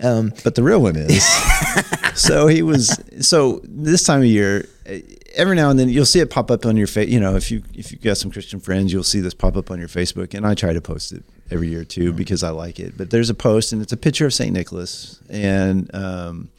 Um, 0.00 0.32
but 0.44 0.54
the 0.54 0.62
real 0.62 0.80
one 0.80 0.94
is. 0.96 1.26
so 2.14 2.46
he 2.46 2.62
was. 2.62 3.00
So 3.20 3.60
this 3.64 4.04
time 4.04 4.20
of 4.20 4.26
year, 4.26 4.68
every 5.38 5.56
now 5.56 5.70
and 5.70 5.78
then 5.78 5.88
you'll 5.88 6.04
see 6.04 6.20
it 6.20 6.30
pop 6.30 6.50
up 6.50 6.66
on 6.66 6.76
your 6.76 6.86
face. 6.86 7.08
You 7.08 7.20
know, 7.20 7.36
if 7.36 7.50
you 7.50 7.62
if 7.74 7.92
you've 7.92 8.02
got 8.02 8.18
some 8.18 8.30
Christian 8.30 8.60
friends, 8.60 8.92
you'll 8.92 9.04
see 9.04 9.20
this 9.20 9.34
pop 9.34 9.56
up 9.56 9.70
on 9.70 9.78
your 9.78 9.88
Facebook, 9.88 10.34
and 10.34 10.46
I 10.46 10.54
try 10.54 10.72
to 10.72 10.80
post 10.80 11.12
it 11.12 11.22
every 11.50 11.68
year 11.68 11.84
too 11.84 12.12
because 12.12 12.42
I 12.42 12.50
like 12.50 12.78
it. 12.78 12.98
But 12.98 13.10
there's 13.10 13.30
a 13.30 13.34
post, 13.34 13.72
and 13.72 13.80
it's 13.80 13.92
a 13.92 13.96
picture 13.96 14.26
of 14.26 14.34
Saint 14.34 14.52
Nicholas, 14.52 15.20
and 15.30 15.90
um, 15.94 16.50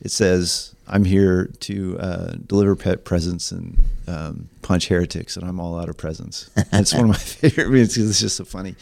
it 0.00 0.10
says, 0.12 0.74
"I'm 0.86 1.04
here 1.04 1.50
to 1.60 1.98
uh, 1.98 2.32
deliver 2.46 2.76
pet 2.76 3.04
presents 3.04 3.52
and 3.52 3.78
um, 4.06 4.48
punch 4.62 4.88
heretics, 4.88 5.36
and 5.36 5.46
I'm 5.46 5.60
all 5.60 5.78
out 5.78 5.88
of 5.88 5.96
presents." 5.96 6.48
That's 6.70 6.94
one 6.94 7.04
of 7.04 7.08
my 7.10 7.16
favorite 7.16 7.68
memes 7.68 7.94
because 7.94 8.08
it's 8.08 8.20
just 8.20 8.36
so 8.36 8.44
funny. 8.44 8.76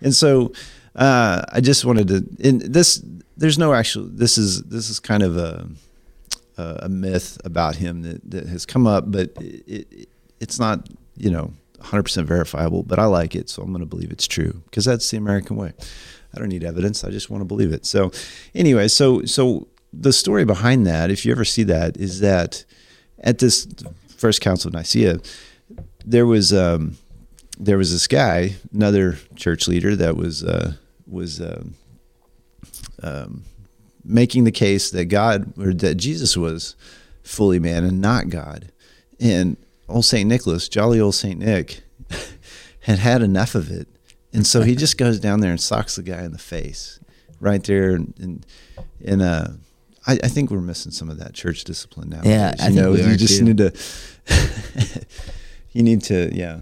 And 0.00 0.14
so 0.14 0.52
uh, 0.94 1.44
I 1.50 1.60
just 1.60 1.84
wanted 1.84 2.08
to. 2.08 2.26
In 2.38 2.72
this, 2.72 3.02
there's 3.36 3.58
no 3.58 3.74
actual. 3.74 4.04
This 4.04 4.38
is 4.38 4.62
this 4.62 4.88
is 4.88 5.00
kind 5.00 5.22
of 5.22 5.36
a 5.36 5.66
a, 6.56 6.80
a 6.82 6.88
myth 6.88 7.38
about 7.44 7.76
him 7.76 8.02
that, 8.02 8.30
that 8.30 8.46
has 8.46 8.66
come 8.66 8.86
up, 8.86 9.10
but 9.10 9.30
it, 9.40 9.86
it, 9.90 10.08
it's 10.40 10.58
not 10.58 10.88
you 11.16 11.30
know 11.30 11.52
100% 11.80 12.24
verifiable. 12.24 12.82
But 12.82 12.98
I 12.98 13.04
like 13.06 13.34
it, 13.34 13.48
so 13.48 13.62
I'm 13.62 13.70
going 13.70 13.80
to 13.80 13.86
believe 13.86 14.10
it's 14.10 14.26
true 14.26 14.62
because 14.64 14.84
that's 14.84 15.10
the 15.10 15.16
American 15.16 15.56
way. 15.56 15.72
I 16.34 16.38
don't 16.38 16.48
need 16.48 16.64
evidence. 16.64 17.04
I 17.04 17.10
just 17.10 17.28
want 17.28 17.42
to 17.42 17.44
believe 17.44 17.72
it. 17.72 17.84
So, 17.84 18.10
anyway, 18.54 18.88
so 18.88 19.24
so 19.24 19.68
the 19.92 20.12
story 20.12 20.44
behind 20.44 20.86
that, 20.86 21.10
if 21.10 21.26
you 21.26 21.32
ever 21.32 21.44
see 21.44 21.62
that, 21.64 21.96
is 21.96 22.20
that 22.20 22.64
at 23.18 23.38
this 23.38 23.66
first 24.16 24.40
council 24.40 24.68
of 24.68 24.74
Nicaea, 24.74 25.18
there 26.04 26.26
was 26.26 26.52
um, 26.52 26.96
there 27.58 27.78
was 27.78 27.92
this 27.92 28.06
guy, 28.06 28.54
another 28.72 29.18
church 29.36 29.68
leader 29.68 29.94
that 29.96 30.16
was 30.16 30.42
uh, 30.42 30.72
was 31.06 31.40
um, 31.40 31.74
um, 33.02 33.44
making 34.04 34.44
the 34.44 34.52
case 34.52 34.90
that 34.90 35.06
God 35.06 35.52
or 35.58 35.72
that 35.74 35.96
Jesus 35.96 36.36
was 36.36 36.76
fully 37.22 37.58
man 37.58 37.84
and 37.84 38.00
not 38.00 38.28
God, 38.28 38.72
and 39.20 39.56
old 39.88 40.04
Saint 40.04 40.28
Nicholas, 40.28 40.68
jolly 40.68 41.00
old 41.00 41.14
Saint 41.14 41.40
Nick, 41.40 41.82
had 42.80 42.98
had 42.98 43.22
enough 43.22 43.54
of 43.54 43.70
it, 43.70 43.88
and 44.32 44.46
so 44.46 44.62
he 44.62 44.74
just 44.74 44.98
goes 44.98 45.20
down 45.20 45.40
there 45.40 45.50
and 45.50 45.60
socks 45.60 45.96
the 45.96 46.02
guy 46.02 46.22
in 46.22 46.32
the 46.32 46.38
face, 46.38 47.00
right 47.40 47.62
there, 47.64 47.90
and 47.90 48.14
and, 48.18 48.46
and 49.04 49.22
uh, 49.22 49.48
I, 50.06 50.18
I 50.24 50.28
think 50.28 50.50
we're 50.50 50.60
missing 50.60 50.92
some 50.92 51.08
of 51.10 51.18
that 51.18 51.34
church 51.34 51.64
discipline 51.64 52.08
now. 52.10 52.22
Yeah, 52.24 52.54
I 52.60 52.68
you 52.68 52.76
know, 52.76 52.94
you 52.94 53.16
just 53.16 53.38
too. 53.38 53.44
need 53.44 53.58
to, 53.58 53.72
you 55.72 55.82
need 55.82 56.02
to, 56.04 56.30
yeah. 56.34 56.60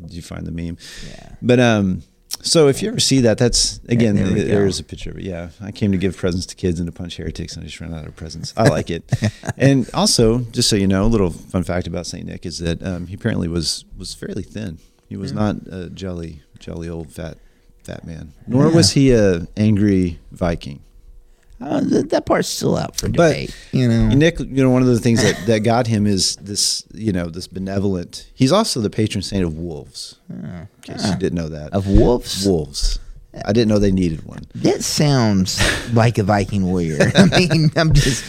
Did 0.00 0.14
you 0.14 0.22
find 0.22 0.46
the 0.46 0.50
meme? 0.50 0.78
Yeah. 1.06 1.34
But 1.42 1.60
um, 1.60 2.02
so 2.42 2.68
if 2.68 2.82
you 2.82 2.88
ever 2.88 3.00
see 3.00 3.20
that, 3.20 3.38
that's 3.38 3.80
again 3.88 4.16
there 4.16 4.26
we 4.26 4.42
there 4.42 4.66
go. 4.68 4.74
a 4.78 4.82
picture 4.82 5.10
of 5.10 5.18
it. 5.18 5.24
Yeah, 5.24 5.50
I 5.60 5.70
came 5.72 5.92
to 5.92 5.98
give 5.98 6.16
presents 6.16 6.46
to 6.46 6.54
kids 6.54 6.78
and 6.80 6.86
to 6.86 6.92
punch 6.92 7.16
heretics, 7.16 7.54
and 7.54 7.62
I 7.62 7.66
just 7.66 7.80
ran 7.80 7.94
out 7.94 8.06
of 8.06 8.14
presents. 8.16 8.52
I 8.56 8.68
like 8.68 8.90
it. 8.90 9.04
and 9.56 9.88
also, 9.94 10.40
just 10.40 10.68
so 10.68 10.76
you 10.76 10.86
know, 10.86 11.04
a 11.04 11.06
little 11.06 11.30
fun 11.30 11.62
fact 11.64 11.86
about 11.86 12.06
Saint 12.06 12.26
Nick 12.26 12.44
is 12.44 12.58
that 12.58 12.82
um, 12.82 13.06
he 13.06 13.14
apparently 13.14 13.48
was 13.48 13.84
was 13.96 14.12
fairly 14.14 14.42
thin. 14.42 14.78
He 15.08 15.16
was 15.16 15.32
not 15.32 15.56
a 15.70 15.88
jelly, 15.90 16.42
jelly 16.58 16.88
old 16.88 17.10
fat 17.12 17.38
fat 17.84 18.04
man. 18.06 18.32
Nor 18.46 18.68
Yeah. 18.68 18.74
was 18.76 18.92
he 18.92 19.12
a 19.12 19.46
angry 19.56 20.20
Viking. 20.30 20.80
Uh, 21.62 21.80
that 22.08 22.24
part's 22.26 22.48
still 22.48 22.76
out 22.76 22.96
for 22.96 23.08
But 23.08 23.30
debate. 23.30 23.56
you 23.72 23.86
know, 23.88 24.08
Nick, 24.08 24.38
you 24.40 24.62
know, 24.62 24.70
one 24.70 24.82
of 24.82 24.88
the 24.88 24.98
things 24.98 25.22
that, 25.22 25.46
that 25.46 25.60
got 25.60 25.86
him 25.86 26.06
is 26.06 26.36
this, 26.36 26.84
you 26.92 27.12
know, 27.12 27.26
this 27.26 27.46
benevolent. 27.46 28.28
He's 28.34 28.52
also 28.52 28.80
the 28.80 28.90
patron 28.90 29.22
saint 29.22 29.44
of 29.44 29.54
wolves. 29.56 30.16
In 30.28 30.68
case 30.82 31.08
you 31.08 31.16
didn't 31.16 31.36
know 31.38 31.48
that. 31.48 31.72
of 31.72 31.86
wolves. 31.86 32.44
wolves. 32.46 32.98
I 33.46 33.52
didn't 33.52 33.68
know 33.68 33.78
they 33.78 33.92
needed 33.92 34.24
one. 34.24 34.44
That 34.56 34.82
sounds 34.82 35.58
like 35.94 36.18
a 36.18 36.22
Viking 36.22 36.64
warrior. 36.66 36.98
I 37.14 37.26
mean, 37.38 37.70
I'm 37.76 37.92
just. 37.94 38.24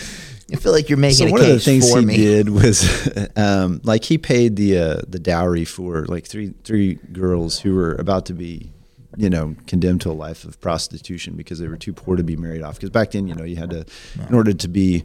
I 0.52 0.56
feel 0.58 0.72
like 0.72 0.88
you're 0.88 0.98
making 1.00 1.18
So 1.18 1.28
a 1.28 1.32
one 1.32 1.42
of 1.42 1.48
the 1.48 1.60
things 1.60 1.90
for 1.92 2.00
he 2.00 2.06
me. 2.06 2.16
did 2.18 2.50
was, 2.50 3.10
um, 3.36 3.82
like, 3.84 4.04
he 4.04 4.18
paid 4.18 4.56
the 4.56 4.78
uh, 4.78 4.98
the 5.08 5.18
dowry 5.20 5.66
for 5.66 6.06
like 6.06 6.26
three 6.26 6.54
three 6.64 6.96
girls 7.12 7.60
who 7.60 7.74
were 7.76 7.96
about 7.96 8.28
to 8.28 8.34
be, 8.34 8.72
you 9.18 9.30
know, 9.30 9.56
condemned 9.68 10.02
to 10.02 10.12
a 10.12 10.14
life 10.14 10.44
of 10.44 10.60
prostitution 10.60 11.36
because 11.36 11.60
they 11.60 11.68
were 11.68 11.78
too 11.78 11.94
poor 11.94 12.16
to 12.16 12.24
be 12.24 12.36
married 12.36 12.62
off. 12.62 12.76
Because 12.76 12.90
back 12.90 13.12
then, 13.12 13.28
you 13.28 13.36
know, 13.36 13.44
you 13.44 13.56
had 13.56 13.70
to, 13.70 13.86
in 14.28 14.34
order 14.34 14.54
to 14.54 14.68
be 14.68 15.04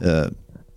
uh, 0.00 0.30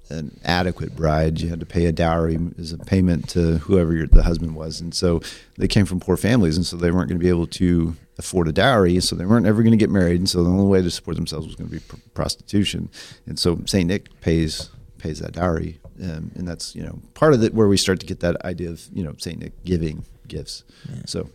an 0.09 0.37
adequate 0.43 0.95
bride, 0.95 1.39
you 1.39 1.49
had 1.49 1.59
to 1.59 1.65
pay 1.65 1.85
a 1.85 1.91
dowry 1.91 2.37
as 2.59 2.71
a 2.71 2.77
payment 2.77 3.29
to 3.29 3.57
whoever 3.59 3.95
your, 3.95 4.07
the 4.07 4.23
husband 4.23 4.55
was, 4.55 4.81
and 4.81 4.93
so 4.93 5.21
they 5.57 5.67
came 5.67 5.85
from 5.85 5.99
poor 5.99 6.17
families, 6.17 6.57
and 6.57 6.65
so 6.65 6.75
they 6.75 6.91
weren't 6.91 7.09
going 7.09 7.19
to 7.19 7.23
be 7.23 7.29
able 7.29 7.47
to 7.47 7.95
afford 8.17 8.47
a 8.47 8.51
dowry, 8.51 8.99
so 8.99 9.15
they 9.15 9.25
weren't 9.25 9.45
ever 9.45 9.63
going 9.63 9.71
to 9.71 9.77
get 9.77 9.89
married, 9.89 10.17
and 10.17 10.29
so 10.29 10.43
the 10.43 10.49
only 10.49 10.65
way 10.65 10.81
to 10.81 10.91
support 10.91 11.15
themselves 11.15 11.47
was 11.47 11.55
going 11.55 11.69
to 11.69 11.75
be 11.75 11.79
pr- 11.79 11.95
prostitution, 12.13 12.89
and 13.25 13.39
so 13.39 13.59
Saint 13.65 13.87
Nick 13.87 14.19
pays 14.21 14.69
pays 14.97 15.19
that 15.19 15.33
dowry, 15.33 15.79
um, 16.01 16.31
and 16.35 16.47
that's 16.47 16.75
you 16.75 16.83
know 16.83 16.99
part 17.13 17.33
of 17.33 17.43
it 17.43 17.53
where 17.53 17.67
we 17.67 17.77
start 17.77 17.99
to 17.99 18.05
get 18.05 18.19
that 18.19 18.43
idea 18.45 18.69
of 18.69 18.87
you 18.93 19.03
know 19.03 19.13
Saint 19.17 19.39
Nick 19.39 19.63
giving 19.63 20.05
gifts, 20.27 20.63
so. 21.05 21.29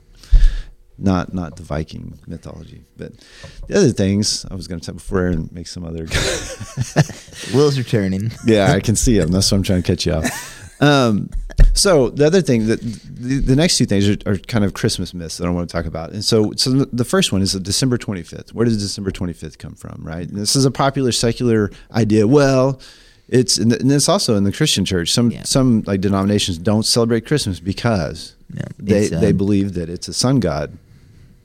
Not 1.00 1.32
not 1.32 1.56
the 1.56 1.62
Viking 1.62 2.18
mythology, 2.26 2.82
but 2.96 3.12
the 3.68 3.76
other 3.78 3.90
things 3.92 4.44
I 4.50 4.54
was 4.56 4.66
going 4.66 4.80
to 4.80 4.84
tell 4.86 4.94
before 4.96 5.20
Aaron 5.20 5.48
makes 5.52 5.70
some 5.70 5.84
other 5.84 6.06
Wheels 7.54 7.78
are 7.78 7.82
turning. 7.84 8.32
yeah, 8.44 8.72
I 8.72 8.80
can 8.80 8.96
see 8.96 9.18
him. 9.18 9.28
That's 9.30 9.50
why 9.50 9.56
I'm 9.56 9.62
trying 9.62 9.82
to 9.82 9.86
catch 9.86 10.06
you 10.06 10.14
off. 10.14 10.80
Um, 10.80 11.30
so 11.74 12.08
the 12.10 12.24
other 12.26 12.40
thing 12.40 12.66
that 12.66 12.80
the, 12.80 13.38
the 13.40 13.56
next 13.56 13.78
two 13.78 13.86
things 13.86 14.08
are, 14.08 14.16
are 14.26 14.38
kind 14.38 14.64
of 14.64 14.74
Christmas 14.74 15.12
myths 15.14 15.36
that 15.38 15.46
I 15.46 15.50
want 15.50 15.68
to 15.68 15.72
talk 15.72 15.86
about. 15.86 16.10
And 16.12 16.24
so, 16.24 16.52
so 16.56 16.70
the 16.84 17.04
first 17.04 17.32
one 17.32 17.42
is 17.42 17.52
the 17.52 17.60
December 17.60 17.98
25th. 17.98 18.52
Where 18.52 18.64
does 18.64 18.80
December 18.80 19.10
25th 19.10 19.58
come 19.58 19.74
from? 19.74 20.00
Right. 20.04 20.28
And 20.28 20.36
this 20.38 20.54
is 20.56 20.64
a 20.64 20.70
popular 20.70 21.12
secular 21.12 21.70
idea. 21.92 22.26
Well, 22.28 22.80
it's 23.28 23.58
and 23.58 23.72
it's 23.92 24.08
also 24.08 24.36
in 24.36 24.44
the 24.44 24.52
Christian 24.52 24.84
church. 24.84 25.12
Some 25.12 25.30
Yeah. 25.30 25.42
some 25.44 25.82
like 25.86 26.00
denominations 26.00 26.58
don't 26.58 26.84
celebrate 26.84 27.26
Christmas 27.26 27.60
because 27.60 28.34
Yeah, 28.54 28.62
they 28.78 29.10
uh, 29.12 29.20
they 29.20 29.32
believe 29.32 29.74
that 29.74 29.88
it's 29.90 30.08
a 30.08 30.14
sun 30.14 30.40
god 30.40 30.76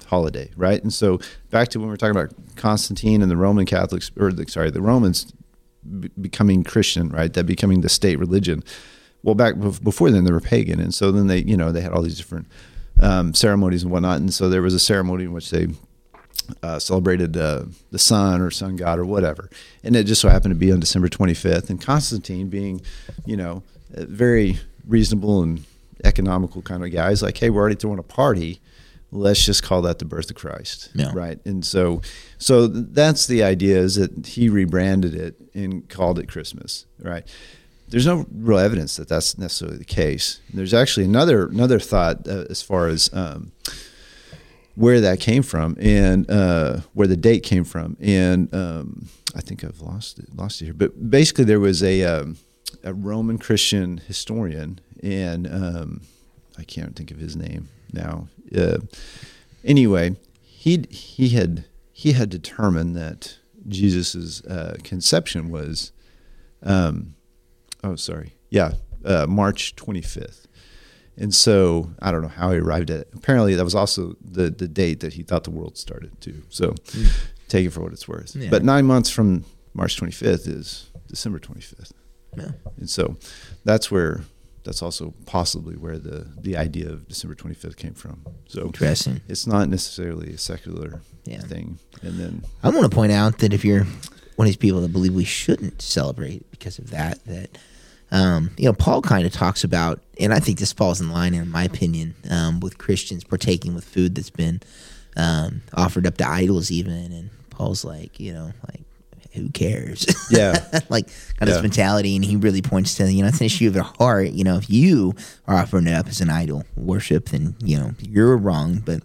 holiday, 0.05 0.49
right? 0.55 0.81
And 0.81 0.93
so 0.93 1.19
back 1.49 1.69
to 1.69 1.79
when 1.79 1.87
we 1.87 1.93
are 1.93 1.97
talking 1.97 2.15
about 2.15 2.33
Constantine 2.55 3.21
and 3.21 3.31
the 3.31 3.37
Roman 3.37 3.65
Catholics, 3.65 4.11
or 4.17 4.31
the, 4.31 4.49
sorry, 4.49 4.71
the 4.71 4.81
Romans 4.81 5.33
b- 5.99 6.09
becoming 6.19 6.63
Christian, 6.63 7.09
right? 7.09 7.33
That 7.33 7.45
becoming 7.45 7.81
the 7.81 7.89
state 7.89 8.17
religion. 8.17 8.63
Well, 9.23 9.35
back 9.35 9.55
bef- 9.55 9.83
before 9.83 10.11
then, 10.11 10.25
they 10.25 10.31
were 10.31 10.41
pagan, 10.41 10.79
and 10.79 10.93
so 10.93 11.11
then 11.11 11.27
they, 11.27 11.39
you 11.39 11.57
know, 11.57 11.71
they 11.71 11.81
had 11.81 11.93
all 11.93 12.01
these 12.01 12.17
different 12.17 12.47
um, 13.01 13.33
ceremonies 13.33 13.83
and 13.83 13.91
whatnot. 13.91 14.17
And 14.17 14.33
so 14.33 14.49
there 14.49 14.61
was 14.61 14.73
a 14.73 14.79
ceremony 14.79 15.23
in 15.23 15.33
which 15.33 15.49
they 15.49 15.67
uh, 16.61 16.77
celebrated 16.79 17.37
uh, 17.37 17.63
the 17.91 17.99
sun 17.99 18.41
or 18.41 18.51
sun 18.51 18.75
god 18.75 18.99
or 18.99 19.05
whatever, 19.05 19.49
and 19.83 19.95
it 19.95 20.05
just 20.05 20.21
so 20.21 20.29
happened 20.29 20.51
to 20.51 20.59
be 20.59 20.71
on 20.71 20.79
December 20.79 21.07
25th. 21.07 21.69
And 21.69 21.81
Constantine, 21.81 22.49
being, 22.49 22.81
you 23.25 23.37
know, 23.37 23.63
very 23.89 24.59
reasonable 24.87 25.41
and 25.41 25.63
economical 26.03 26.61
kind 26.61 26.83
of 26.83 26.91
guy, 26.91 27.11
is 27.11 27.23
like, 27.23 27.37
hey, 27.37 27.49
we're 27.49 27.61
already 27.61 27.75
throwing 27.75 27.99
a 27.99 28.03
party. 28.03 28.59
Let's 29.15 29.45
just 29.45 29.61
call 29.63 29.81
that 29.83 29.99
the 29.99 30.05
birth 30.05 30.29
of 30.29 30.35
Christ, 30.35 30.89
Yeah. 30.95 31.11
right? 31.13 31.39
And 31.45 31.63
so, 31.63 32.01
so 32.37 32.67
that's 32.67 33.27
the 33.27 33.43
idea 33.43 33.77
is 33.77 33.95
that 33.95 34.25
he 34.25 34.49
rebranded 34.49 35.13
it 35.15 35.35
and 35.53 35.87
called 35.87 36.17
it 36.19 36.27
Christmas, 36.27 36.85
right? 36.99 37.25
There's 37.89 38.07
no 38.07 38.25
real 38.33 38.57
evidence 38.57 38.95
that 38.95 39.07
that's 39.07 39.37
necessarily 39.37 39.77
the 39.77 39.85
case. 39.85 40.39
There's 40.51 40.73
actually 40.73 41.05
another 41.05 41.45
another 41.47 41.79
thought 41.79 42.27
uh, 42.27 42.45
as 42.49 42.61
far 42.63 42.87
as 42.87 43.11
um, 43.13 43.51
where 44.75 44.99
that 45.01 45.19
came 45.19 45.43
from 45.43 45.77
and 45.79 46.29
uh, 46.29 46.79
where 46.93 47.07
the 47.07 47.17
date 47.17 47.43
came 47.43 47.63
from. 47.63 47.95
And 47.99 48.53
um, 48.53 49.09
I 49.35 49.41
think 49.41 49.63
I've 49.63 49.79
lost 49.81 50.17
it, 50.19 50.35
lost 50.35 50.61
it 50.61 50.65
here. 50.65 50.73
But 50.73 51.09
basically, 51.11 51.43
there 51.43 51.59
was 51.59 51.83
a 51.83 52.03
um, 52.03 52.37
a 52.83 52.93
Roman 52.93 53.37
Christian 53.37 53.99
historian, 54.07 54.79
and 55.03 55.45
um, 55.47 56.01
I 56.57 56.63
can't 56.63 56.95
think 56.95 57.11
of 57.11 57.17
his 57.17 57.35
name 57.35 57.69
now. 57.93 58.27
Uh, 58.55 58.79
anyway, 59.63 60.15
he 60.41 60.85
he 60.89 61.29
had 61.29 61.65
he 61.91 62.13
had 62.13 62.29
determined 62.29 62.95
that 62.95 63.37
Jesus's 63.67 64.41
uh, 64.45 64.75
conception 64.83 65.49
was, 65.49 65.91
um, 66.63 67.15
oh 67.83 67.95
sorry, 67.95 68.33
yeah, 68.49 68.73
uh, 69.05 69.25
March 69.27 69.75
twenty 69.75 70.01
fifth. 70.01 70.47
And 71.15 71.33
so 71.33 71.91
I 72.01 72.11
don't 72.11 72.23
know 72.23 72.27
how 72.27 72.51
he 72.51 72.57
arrived 72.57 72.89
at 72.89 73.01
it. 73.01 73.09
Apparently, 73.13 73.53
that 73.53 73.63
was 73.63 73.75
also 73.75 74.15
the, 74.19 74.49
the 74.49 74.67
date 74.67 74.99
that 75.01 75.13
he 75.13 75.21
thought 75.21 75.43
the 75.43 75.51
world 75.51 75.77
started 75.77 76.19
too. 76.19 76.41
So 76.49 76.73
take 77.47 77.67
it 77.67 77.69
for 77.69 77.81
what 77.81 77.93
it's 77.93 78.07
worth. 78.07 78.35
Yeah. 78.35 78.49
But 78.49 78.63
nine 78.63 78.85
months 78.87 79.11
from 79.11 79.45
March 79.75 79.95
25th 80.01 80.47
is 80.47 80.89
December 81.07 81.37
25th, 81.37 81.91
Yeah. 82.35 82.51
and 82.79 82.89
so 82.89 83.15
that's 83.63 83.91
where 83.91 84.21
that's 84.63 84.81
also 84.81 85.13
possibly 85.25 85.75
where 85.75 85.97
the 85.99 86.27
the 86.41 86.55
idea 86.57 86.89
of 86.89 87.07
December 87.07 87.35
25th 87.35 87.75
came 87.77 87.93
from. 87.93 88.25
So 88.47 88.65
Interesting. 88.65 89.21
it's 89.27 89.45
not 89.47 89.69
necessarily 89.69 90.33
a 90.33 90.37
secular 90.37 91.01
Yeah. 91.25 91.41
thing. 91.41 91.79
And 92.01 92.19
then 92.19 92.43
I 92.63 92.69
want 92.69 92.83
to 92.89 92.95
point 92.95 93.11
out 93.11 93.39
that 93.39 93.53
if 93.53 93.63
you're 93.65 93.85
one 94.35 94.45
of 94.45 94.49
these 94.49 94.57
people 94.57 94.81
that 94.81 94.91
believe 94.93 95.13
we 95.13 95.25
shouldn't 95.25 95.81
celebrate 95.81 96.49
because 96.51 96.79
of 96.79 96.89
that, 96.91 97.23
that 97.25 97.57
um, 98.11 98.51
you 98.57 98.65
know, 98.65 98.73
Paul 98.73 99.01
kind 99.01 99.25
of 99.25 99.33
talks 99.33 99.63
about, 99.63 99.99
and 100.19 100.31
I 100.33 100.39
think 100.39 100.59
this 100.59 100.71
falls 100.71 101.01
in 101.01 101.09
line, 101.09 101.33
in 101.33 101.49
my 101.49 101.63
opinion, 101.63 102.13
um, 102.29 102.59
with 102.59 102.77
Christians 102.77 103.23
partaking 103.23 103.73
with 103.73 103.83
food 103.83 104.13
that's 104.13 104.29
been 104.29 104.61
um, 105.17 105.63
offered 105.73 106.05
up 106.05 106.17
to 106.17 106.27
idols, 106.29 106.69
even. 106.69 106.93
And 107.11 107.29
Paul's 107.49 107.83
like, 107.83 108.19
you 108.19 108.31
know, 108.33 108.51
like, 108.67 108.81
who 109.33 109.49
cares? 109.49 110.05
Yeah. 110.31 110.53
like 110.89 111.07
kind 111.07 111.41
of 111.41 111.47
Yeah. 111.49 111.53
this 111.55 111.61
mentality, 111.61 112.15
and 112.15 112.23
he 112.25 112.35
really 112.37 112.61
points 112.61 112.95
to, 112.95 113.11
you 113.11 113.21
know, 113.21 113.27
it's 113.27 113.39
an 113.39 113.45
issue 113.45 113.67
of 113.67 113.73
the 113.73 113.83
heart. 113.83 114.31
You 114.31 114.43
know, 114.43 114.57
if 114.57 114.69
you 114.69 115.13
are 115.47 115.55
offering 115.57 115.87
it 115.87 115.93
up 115.93 116.07
as 116.07 116.21
an 116.21 116.29
idol 116.29 116.63
worship, 116.75 117.29
then 117.29 117.55
you 117.63 117.77
know 117.77 117.93
you're 118.01 118.37
wrong, 118.37 118.81
but 118.85 119.01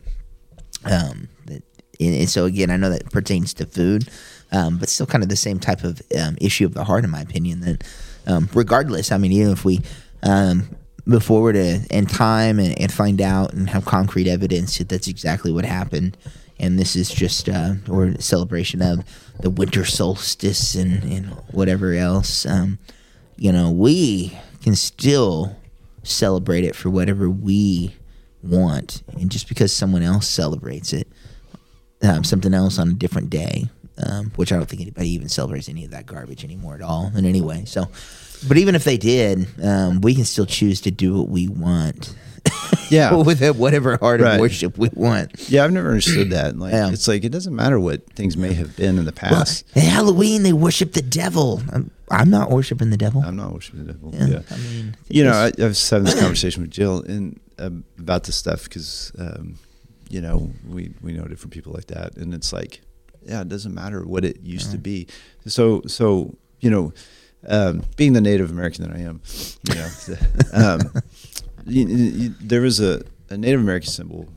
um, 0.85 1.29
that, 1.47 1.62
and, 2.01 2.14
and 2.14 2.29
so 2.29 2.45
again, 2.45 2.70
I 2.70 2.76
know 2.76 2.91
that 2.91 3.11
pertains 3.11 3.53
to 3.55 3.66
food, 3.66 4.09
um, 4.53 4.79
but 4.79 4.89
still 4.89 5.07
kind 5.07 5.22
of 5.24 5.29
the 5.29 5.37
same 5.37 5.59
type 5.59 5.85
of 5.85 6.01
um, 6.18 6.37
issue 6.41 6.64
of 6.66 6.74
the 6.74 6.85
heart, 6.85 7.05
in 7.05 7.11
my 7.11 7.20
opinion. 7.20 7.61
That 7.61 7.85
um, 8.26 8.49
regardless, 8.55 9.11
I 9.12 9.18
mean, 9.18 9.33
even 9.33 9.53
if 9.53 9.64
we 9.64 9.81
um, 10.22 10.68
move 11.05 11.24
forward 11.24 11.57
in 11.57 12.07
time 12.07 12.59
and, 12.59 12.79
and 12.81 12.93
find 12.93 13.20
out 13.20 13.53
and 13.53 13.68
have 13.70 13.85
concrete 13.85 14.29
evidence 14.29 14.79
that 14.79 14.89
that's 14.89 15.09
exactly 15.09 15.53
what 15.53 15.64
happened, 15.64 16.16
and 16.61 16.79
this 16.79 16.97
is 16.97 17.11
just 17.11 17.49
uh, 17.49 17.75
or 17.89 18.15
celebration 18.19 18.83
of 18.83 19.05
the 19.41 19.51
winter 19.51 19.85
solstice 19.85 20.75
and, 20.75 21.03
and 21.05 21.27
whatever 21.53 21.93
else, 21.95 22.45
um, 22.47 22.79
you 23.37 23.53
know, 23.53 23.71
we 23.71 24.37
can 24.63 24.75
still 24.75 25.57
celebrate 26.03 26.65
it 26.65 26.75
for 26.75 26.91
whatever 26.91 27.31
we 27.31 27.95
want, 28.43 29.03
and 29.19 29.31
just 29.31 29.49
because 29.49 29.73
someone 29.73 30.03
else 30.03 30.27
celebrates 30.27 30.93
it, 30.93 31.09
um, 32.03 32.25
something 32.25 32.55
else 32.55 32.79
on 32.79 32.89
a 32.89 32.95
different 32.95 33.31
day, 33.31 33.67
um, 34.05 34.33
which 34.37 34.53
I 34.53 34.57
don't 34.57 34.69
think 34.69 34.83
anybody 34.83 35.11
even 35.11 35.29
celebrates 35.29 35.69
any 35.69 35.85
of 35.85 35.91
that 35.91 36.07
garbage 36.07 36.45
anymore 36.45 36.75
at 36.75 36.83
all. 36.83 37.11
In 37.15 37.25
any 37.25 37.41
way, 37.41 37.65
so. 37.65 37.89
But 38.47 38.57
even 38.57 38.77
if 38.77 38.85
they 38.85 38.97
did, 38.97 39.49
um, 39.63 40.01
we 40.01 40.15
can 40.15 40.25
still 40.25 40.47
choose 40.47 40.81
to 40.83 40.93
do 40.93 41.19
what 41.19 41.29
we 41.29 41.49
want. 41.49 42.15
Yeah. 42.91 43.14
with 43.16 43.43
whatever 43.57 43.97
heart 43.99 44.20
Right. 44.22 44.34
of 44.34 44.41
worship 44.41 44.78
we 44.78 44.89
want. 44.95 45.32
yeah, 45.51 45.62
I've 45.64 45.72
never 45.72 45.89
understood 45.89 46.30
that. 46.30 46.59
Like 46.59 46.72
Yeah. 46.72 46.91
it's 46.91 47.07
like 47.07 47.22
it 47.24 47.28
doesn't 47.30 47.55
matter 47.55 47.78
what 47.78 48.11
things 48.14 48.36
may 48.36 48.55
have 48.55 48.76
been 48.76 48.99
in 48.99 49.05
the 49.05 49.12
Well, 49.22 49.30
past. 49.45 49.64
at 49.76 49.82
Halloween, 49.82 50.43
they 50.43 50.53
worship 50.55 50.93
the 50.95 51.03
devil. 51.03 51.61
I'm, 51.72 51.91
I'm 52.11 52.30
not 52.30 52.51
worshiping 52.51 52.89
the 52.91 52.97
devil. 52.97 53.22
I'm 53.24 53.36
not 53.36 53.53
worshiping 53.53 53.84
the 53.86 53.93
devil. 53.93 54.11
yeah, 54.14 54.26
yeah. 54.26 54.41
I 54.51 54.57
mean, 54.57 54.97
you 55.09 55.22
know, 55.24 55.32
I, 55.32 55.53
I 55.62 55.66
was 55.66 55.91
having 55.91 56.07
this 56.07 56.18
conversation 56.18 56.62
with 56.62 56.70
Jill 56.70 57.03
and 57.03 57.39
um, 57.59 57.84
about 57.99 58.24
this 58.24 58.36
stuff 58.36 58.64
because, 58.64 59.12
um, 59.18 59.57
you 60.09 60.20
know, 60.22 60.51
we 60.66 60.95
we 61.03 61.12
know 61.12 61.24
different 61.24 61.53
people 61.53 61.72
like 61.74 61.89
that, 61.89 62.16
and 62.16 62.32
it's 62.32 62.51
like, 62.53 62.80
yeah, 63.26 63.43
it 63.43 63.49
doesn't 63.51 63.74
matter 63.74 64.03
what 64.07 64.24
it 64.24 64.41
used 64.43 64.70
to 64.70 64.78
be. 64.78 65.07
So 65.47 65.82
so 65.86 66.34
you 66.61 66.70
know, 66.70 66.93
um, 67.47 67.82
being 67.97 68.14
the 68.14 68.20
Native 68.22 68.51
American 68.51 68.89
that 68.89 68.97
I 68.97 69.01
am, 69.01 69.20
you 69.68 69.74
know, 69.74 69.89
um, 70.55 70.80
you, 71.69 71.87
you, 71.87 72.35
there 72.41 72.61
was 72.61 72.81
a, 72.81 73.03
a 73.31 73.37
Native 73.37 73.61
American 73.61 73.91
symbol 73.91 74.29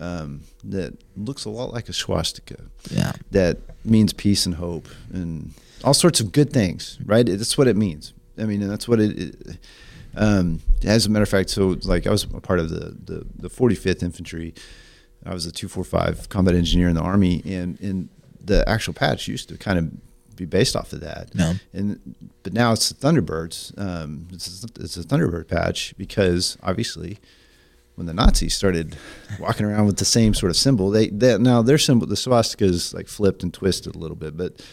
um, 0.00 0.42
that 0.64 0.96
looks 1.16 1.44
a 1.44 1.50
lot 1.50 1.72
like 1.72 1.88
a 1.88 1.92
swastika 1.92 2.56
yeah, 2.90 3.12
that 3.30 3.58
means 3.84 4.12
peace 4.12 4.46
and 4.46 4.56
hope 4.56 4.88
and 5.12 5.52
all 5.84 5.94
sorts 5.94 6.20
of 6.20 6.32
good 6.32 6.52
things, 6.52 6.98
right? 7.04 7.26
That's 7.26 7.58
what 7.58 7.68
it 7.68 7.76
means. 7.76 8.14
I 8.38 8.44
mean, 8.44 8.62
and 8.62 8.70
that's 8.70 8.88
what 8.88 9.00
it. 9.00 9.18
it 9.18 9.58
um, 10.16 10.60
as 10.84 11.06
a 11.06 11.10
matter 11.10 11.24
of 11.24 11.28
fact, 11.28 11.50
so 11.50 11.76
like 11.84 12.06
I 12.06 12.10
was 12.10 12.24
a 12.24 12.40
part 12.40 12.58
of 12.58 12.70
the 12.70 12.96
the, 13.04 13.26
the 13.36 13.50
45th 13.50 14.02
Infantry. 14.02 14.54
I 15.26 15.32
was 15.32 15.46
a 15.46 15.52
245 15.52 16.28
combat 16.28 16.54
engineer 16.54 16.88
in 16.88 16.94
the 16.94 17.02
Army, 17.02 17.42
and 17.46 17.80
and 17.80 18.08
the 18.42 18.68
actual 18.68 18.94
patch 18.94 19.28
used 19.28 19.48
to 19.50 19.58
kind 19.58 19.78
of 19.78 19.90
be 20.36 20.44
based 20.44 20.76
off 20.76 20.92
of 20.92 21.00
that. 21.00 21.30
Yeah. 21.34 21.54
And 21.72 22.14
but 22.42 22.52
now 22.52 22.72
it's 22.72 22.90
the 22.90 22.94
Thunderbirds. 22.94 23.78
Um, 23.78 24.28
it's, 24.32 24.64
a, 24.64 24.82
it's 24.82 24.96
a 24.96 25.02
Thunderbird 25.02 25.48
patch 25.48 25.94
because 25.96 26.56
obviously 26.62 27.18
when 27.94 28.06
the 28.06 28.14
Nazis 28.14 28.54
started 28.54 28.96
walking 29.38 29.66
around 29.66 29.86
with 29.86 29.98
the 29.98 30.04
same 30.04 30.34
sort 30.34 30.50
of 30.50 30.56
symbol, 30.56 30.90
they, 30.90 31.08
they 31.08 31.38
now 31.38 31.62
their 31.62 31.78
symbol, 31.78 32.06
the 32.06 32.16
swastika 32.16 32.64
is 32.64 32.92
like 32.92 33.08
flipped 33.08 33.42
and 33.42 33.54
twisted 33.54 33.94
a 33.94 33.98
little 33.98 34.16
bit. 34.16 34.36
But 34.36 34.64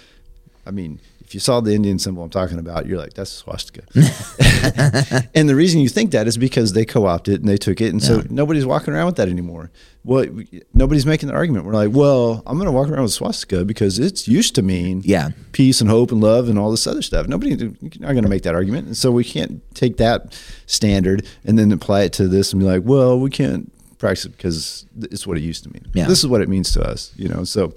I 0.66 0.72
mean, 0.72 1.00
if 1.22 1.34
you 1.34 1.40
saw 1.40 1.62
the 1.62 1.74
Indian 1.74 1.98
symbol 1.98 2.24
I'm 2.24 2.30
talking 2.30 2.60
about, 2.60 2.88
you're 2.88 2.98
like, 2.98 3.14
that's 3.14 3.32
a 3.32 3.36
swastika. 3.36 3.84
and 5.34 5.48
the 5.48 5.56
reason 5.56 5.80
you 5.80 5.90
think 5.90 6.12
that 6.12 6.28
is 6.28 6.38
because 6.38 6.74
they 6.74 6.84
co-opted 6.84 7.36
it 7.36 7.40
and 7.40 7.50
they 7.50 7.58
took 7.58 7.80
it, 7.80 7.90
and 7.90 8.04
so 8.04 8.22
nobody's 8.30 8.66
walking 8.66 8.94
around 8.94 9.06
with 9.06 9.16
that 9.16 9.30
anymore. 9.30 9.72
Well, 10.04 10.26
nobody's 10.74 11.06
making 11.06 11.30
the 11.30 11.36
argument. 11.36 11.66
We're 11.66 11.74
like, 11.74 11.92
well, 11.92 12.42
I'm 12.48 12.58
going 12.58 12.66
to 12.66 12.72
walk 12.72 12.90
around 12.90 13.04
with 13.04 13.12
swastika 13.12 13.64
because 13.64 14.00
it's 14.00 14.28
used 14.28 14.56
to 14.56 14.64
mean 14.64 15.02
yeah, 15.06 15.30
peace 15.52 15.80
and 15.80 15.90
hope 15.90 16.12
and 16.12 16.20
love 16.22 16.50
and 16.50 16.58
all 16.58 16.72
this 16.72 16.88
other 16.88 17.04
stuff. 17.04 17.28
Nobody, 17.28 17.56
you're 17.56 17.72
not 18.00 18.14
going 18.14 18.24
to 18.24 18.30
make 18.30 18.42
that 18.44 18.56
argument, 18.56 18.88
and 18.88 18.98
so 18.98 19.12
we 19.12 19.24
can't 19.24 19.62
take 19.76 19.98
that 19.98 20.40
standard 20.66 21.28
and 21.46 21.60
then 21.60 21.72
apply 21.72 22.02
it 22.02 22.14
to 22.14 22.28
this 22.28 22.52
and 22.52 22.60
be 22.60 22.66
like, 22.66 22.82
well, 22.84 23.20
we 23.20 23.30
can't 23.30 23.72
practice 24.00 24.26
it 24.26 24.36
because 24.36 24.86
it's 25.02 25.28
what 25.28 25.38
it 25.38 25.42
used 25.42 25.64
to 25.66 25.72
mean. 25.72 25.86
Yeah. 25.94 26.08
This 26.08 26.20
is 26.20 26.28
what 26.28 26.42
it 26.42 26.50
means 26.50 26.72
to 26.74 26.82
us, 26.82 27.14
you 27.16 27.30
know. 27.30 27.44
So, 27.44 27.74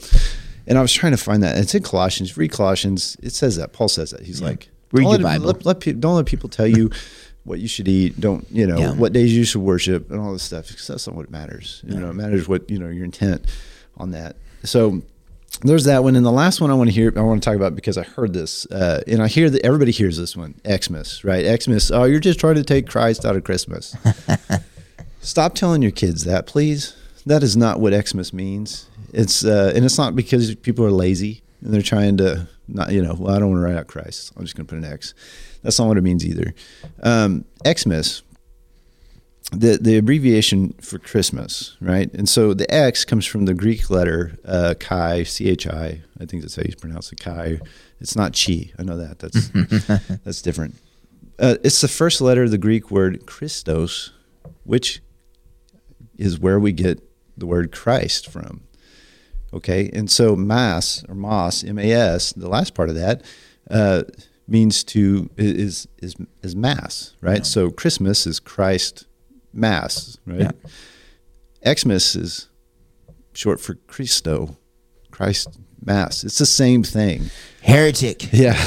and 0.66 0.79
I 0.79 0.81
was 0.81 0.95
trying 0.95 1.12
to 1.12 1.18
find 1.18 1.43
that. 1.43 1.59
It's 1.59 1.75
in 1.75 1.83
Colossians. 1.83 2.39
Read 2.39 2.53
Colossians. 2.53 3.18
It 3.22 3.35
says 3.35 3.57
that. 3.57 3.75
Paul 3.75 3.89
says 3.89 4.12
that. 4.12 4.22
He's 4.22 4.41
like, 4.41 4.70
Read 4.95 5.03
your 5.03 5.12
let, 5.12 5.22
Bible. 5.22 5.47
Let, 5.47 5.66
let 5.66 6.01
don't 6.01 6.14
let 6.14 6.27
people 6.27 6.49
tell 6.49 6.66
you. 6.66 6.91
What 7.45 7.61
you 7.61 7.68
should 7.68 7.88
eat, 7.88 8.18
don't 8.18 8.47
you 8.51 8.66
know? 8.66 8.78
Yeah. 8.78 8.92
What 8.92 9.12
days 9.12 9.36
you 9.36 9.45
should 9.45 9.61
worship, 9.61 10.11
and 10.11 10.20
all 10.20 10.32
this 10.32 10.42
stuff. 10.42 10.68
Because 10.68 10.86
that's 10.86 11.07
not 11.07 11.14
what 11.14 11.30
matters. 11.30 11.82
You 11.86 11.99
know, 11.99 12.11
it 12.11 12.14
matters 12.14 12.49
what 12.49 12.68
you 12.70 12.78
know 12.78 12.88
your 12.88 13.05
intent 13.05 13.47
on 13.97 14.12
that. 14.12 14.36
So 14.64 15.03
there's 15.61 15.84
that 15.84 16.03
one, 16.03 16.16
and 16.16 16.24
the 16.24 16.32
last 16.32 16.61
one 16.61 16.70
I 16.70 16.74
want 16.74 16.88
to 16.88 16.95
hear, 16.95 17.12
I 17.16 17.20
want 17.20 17.42
to 17.42 17.49
talk 17.49 17.57
about 17.57 17.74
because 17.74 17.99
I 17.99 18.03
heard 18.03 18.32
this, 18.32 18.66
uh, 18.66 19.03
and 19.07 19.22
I 19.22 19.28
hear 19.28 19.51
that 19.51 19.64
everybody 19.64 19.92
hears 19.92 20.16
this 20.16 20.36
one, 20.36 20.55
Xmas, 20.66 21.22
right? 21.22 21.62
Xmas. 21.62 21.90
Oh, 21.90 22.05
you're 22.05 22.20
just 22.20 22.40
trying 22.40 22.57
to 22.57 22.64
take 22.64 22.88
Christ 22.88 23.24
out 23.24 23.36
of 23.36 23.45
Christmas. 23.45 23.95
Stop 25.20 25.55
telling 25.55 25.82
your 25.82 25.90
kids 25.90 26.24
that, 26.24 26.47
please. 26.47 26.97
That 27.26 27.42
is 27.42 27.57
not 27.57 27.80
what 27.80 27.95
Xmas 28.07 28.32
means. 28.32 28.88
It's 29.12 29.45
uh, 29.45 29.72
and 29.74 29.84
it's 29.84 29.97
not 29.97 30.16
because 30.16 30.55
people 30.57 30.84
are 30.84 30.90
lazy 30.90 31.42
and 31.62 31.72
they're 31.72 31.82
trying 31.82 32.16
to 32.18 32.49
not, 32.68 32.92
you 32.92 33.03
know, 33.03 33.14
well, 33.14 33.34
I 33.34 33.38
don't 33.38 33.51
want 33.51 33.61
to 33.61 33.64
write 33.64 33.76
out 33.76 33.86
Christ. 33.86 34.32
I'm 34.36 34.45
just 34.45 34.57
going 34.57 34.66
to 34.66 34.74
put 34.74 34.84
an 34.84 34.90
X. 34.90 35.14
That's 35.65 35.81
not 35.81 35.89
what 35.89 35.99
it 35.99 36.03
means 36.03 36.25
either. 36.25 36.55
Um, 37.03 37.45
Xmas 37.67 38.23
the 39.53 39.79
the 39.81 39.97
abbreviation 39.97 40.75
for 40.81 40.99
Christmas, 40.99 41.77
right? 41.81 42.12
And 42.15 42.29
so 42.29 42.55
the 42.55 42.73
X 42.73 43.05
comes 43.05 43.27
from 43.27 43.45
the 43.45 43.55
Greek 43.55 43.91
letter 43.91 44.37
uh, 44.45 44.75
chi, 44.79 45.23
c 45.23 45.49
h 45.49 45.67
i. 45.67 46.03
I 46.21 46.25
think 46.27 46.43
that's 46.43 46.57
how 46.57 46.62
you 46.62 46.75
pronounce 46.77 47.12
it, 47.12 47.21
chi. 47.21 47.61
It's 48.01 48.17
not 48.17 48.35
chi. 48.35 48.73
I 48.79 48.83
know 48.83 48.97
that. 48.97 49.19
That's 49.19 49.49
that's 50.25 50.43
different. 50.43 50.77
Uh, 51.39 51.57
it's 51.65 51.81
the 51.81 51.89
first 51.89 52.21
letter 52.21 52.45
of 52.45 52.51
the 52.51 52.59
Greek 52.59 52.91
word 52.91 53.27
Christos, 53.27 54.12
which 54.65 55.01
is 56.17 56.39
where 56.39 56.61
we 56.61 56.73
get 56.73 57.03
the 57.37 57.47
word 57.47 57.73
Christ 57.73 58.31
from. 58.31 58.62
Okay, 59.53 59.91
and 59.93 60.11
so 60.11 60.35
mass 60.35 61.05
or 61.09 61.15
mas, 61.15 61.62
m 61.62 61.79
a 61.79 61.93
s, 61.93 62.33
the 62.33 62.49
last 62.49 62.75
part 62.75 62.89
of 62.89 62.95
that 62.97 63.23
uh, 63.71 64.03
means 64.47 64.84
to 64.84 65.30
is 65.36 65.88
is 65.99 66.16
is 66.42 66.55
mass, 66.55 67.14
right? 67.20 67.47
So 67.47 67.70
Christmas 67.70 68.26
is 68.26 68.40
Christ 68.40 69.07
mass, 69.53 70.18
right? 70.26 70.53
Yeah. 71.64 71.74
Xmas 71.74 72.14
is 72.14 72.49
short 73.32 73.61
for 73.61 73.74
Christo, 73.86 74.57
Christ 75.11 75.59
mass. 75.84 76.24
It's 76.24 76.38
the 76.38 76.47
same 76.47 76.82
thing. 76.82 77.30
heretic. 77.62 78.32
Yeah, 78.32 78.62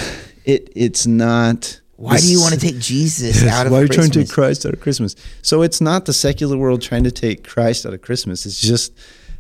it 0.45 0.69
it's 0.75 1.05
not. 1.05 1.81
Why 1.95 2.19
do 2.19 2.31
you 2.31 2.39
want 2.39 2.53
to 2.53 2.59
take 2.59 2.77
Jesus 2.77 3.43
out 3.47 3.65
of 3.65 3.69
Christmas? 3.69 3.71
why 3.71 3.77
are 3.79 3.81
you 3.81 3.87
trying 3.87 4.11
to 4.11 4.19
take 4.19 4.29
Christ 4.29 4.65
out 4.65 4.73
of 4.73 4.79
Christmas? 4.79 5.15
So 5.41 5.63
it's 5.63 5.81
not 5.81 6.05
the 6.05 6.13
secular 6.13 6.55
world 6.55 6.81
trying 6.81 7.03
to 7.05 7.11
take 7.11 7.47
Christ 7.47 7.87
out 7.87 7.93
of 7.93 8.01
Christmas. 8.01 8.45
It's 8.45 8.61
just 8.61 8.93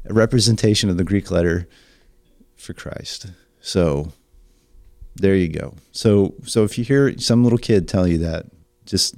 a 0.05 0.13
representation 0.13 0.89
of 0.89 0.97
the 0.97 1.03
Greek 1.03 1.29
letter 1.29 1.67
for 2.55 2.73
Christ. 2.73 3.27
So 3.61 4.11
there 5.17 5.35
you 5.35 5.49
go. 5.49 5.73
So 5.91 6.33
so 6.43 6.63
if 6.63 6.77
you 6.77 6.83
hear 6.83 7.17
some 7.17 7.43
little 7.43 7.59
kid 7.59 7.87
tell 7.87 8.07
you 8.07 8.19
that, 8.19 8.45
just 8.85 9.15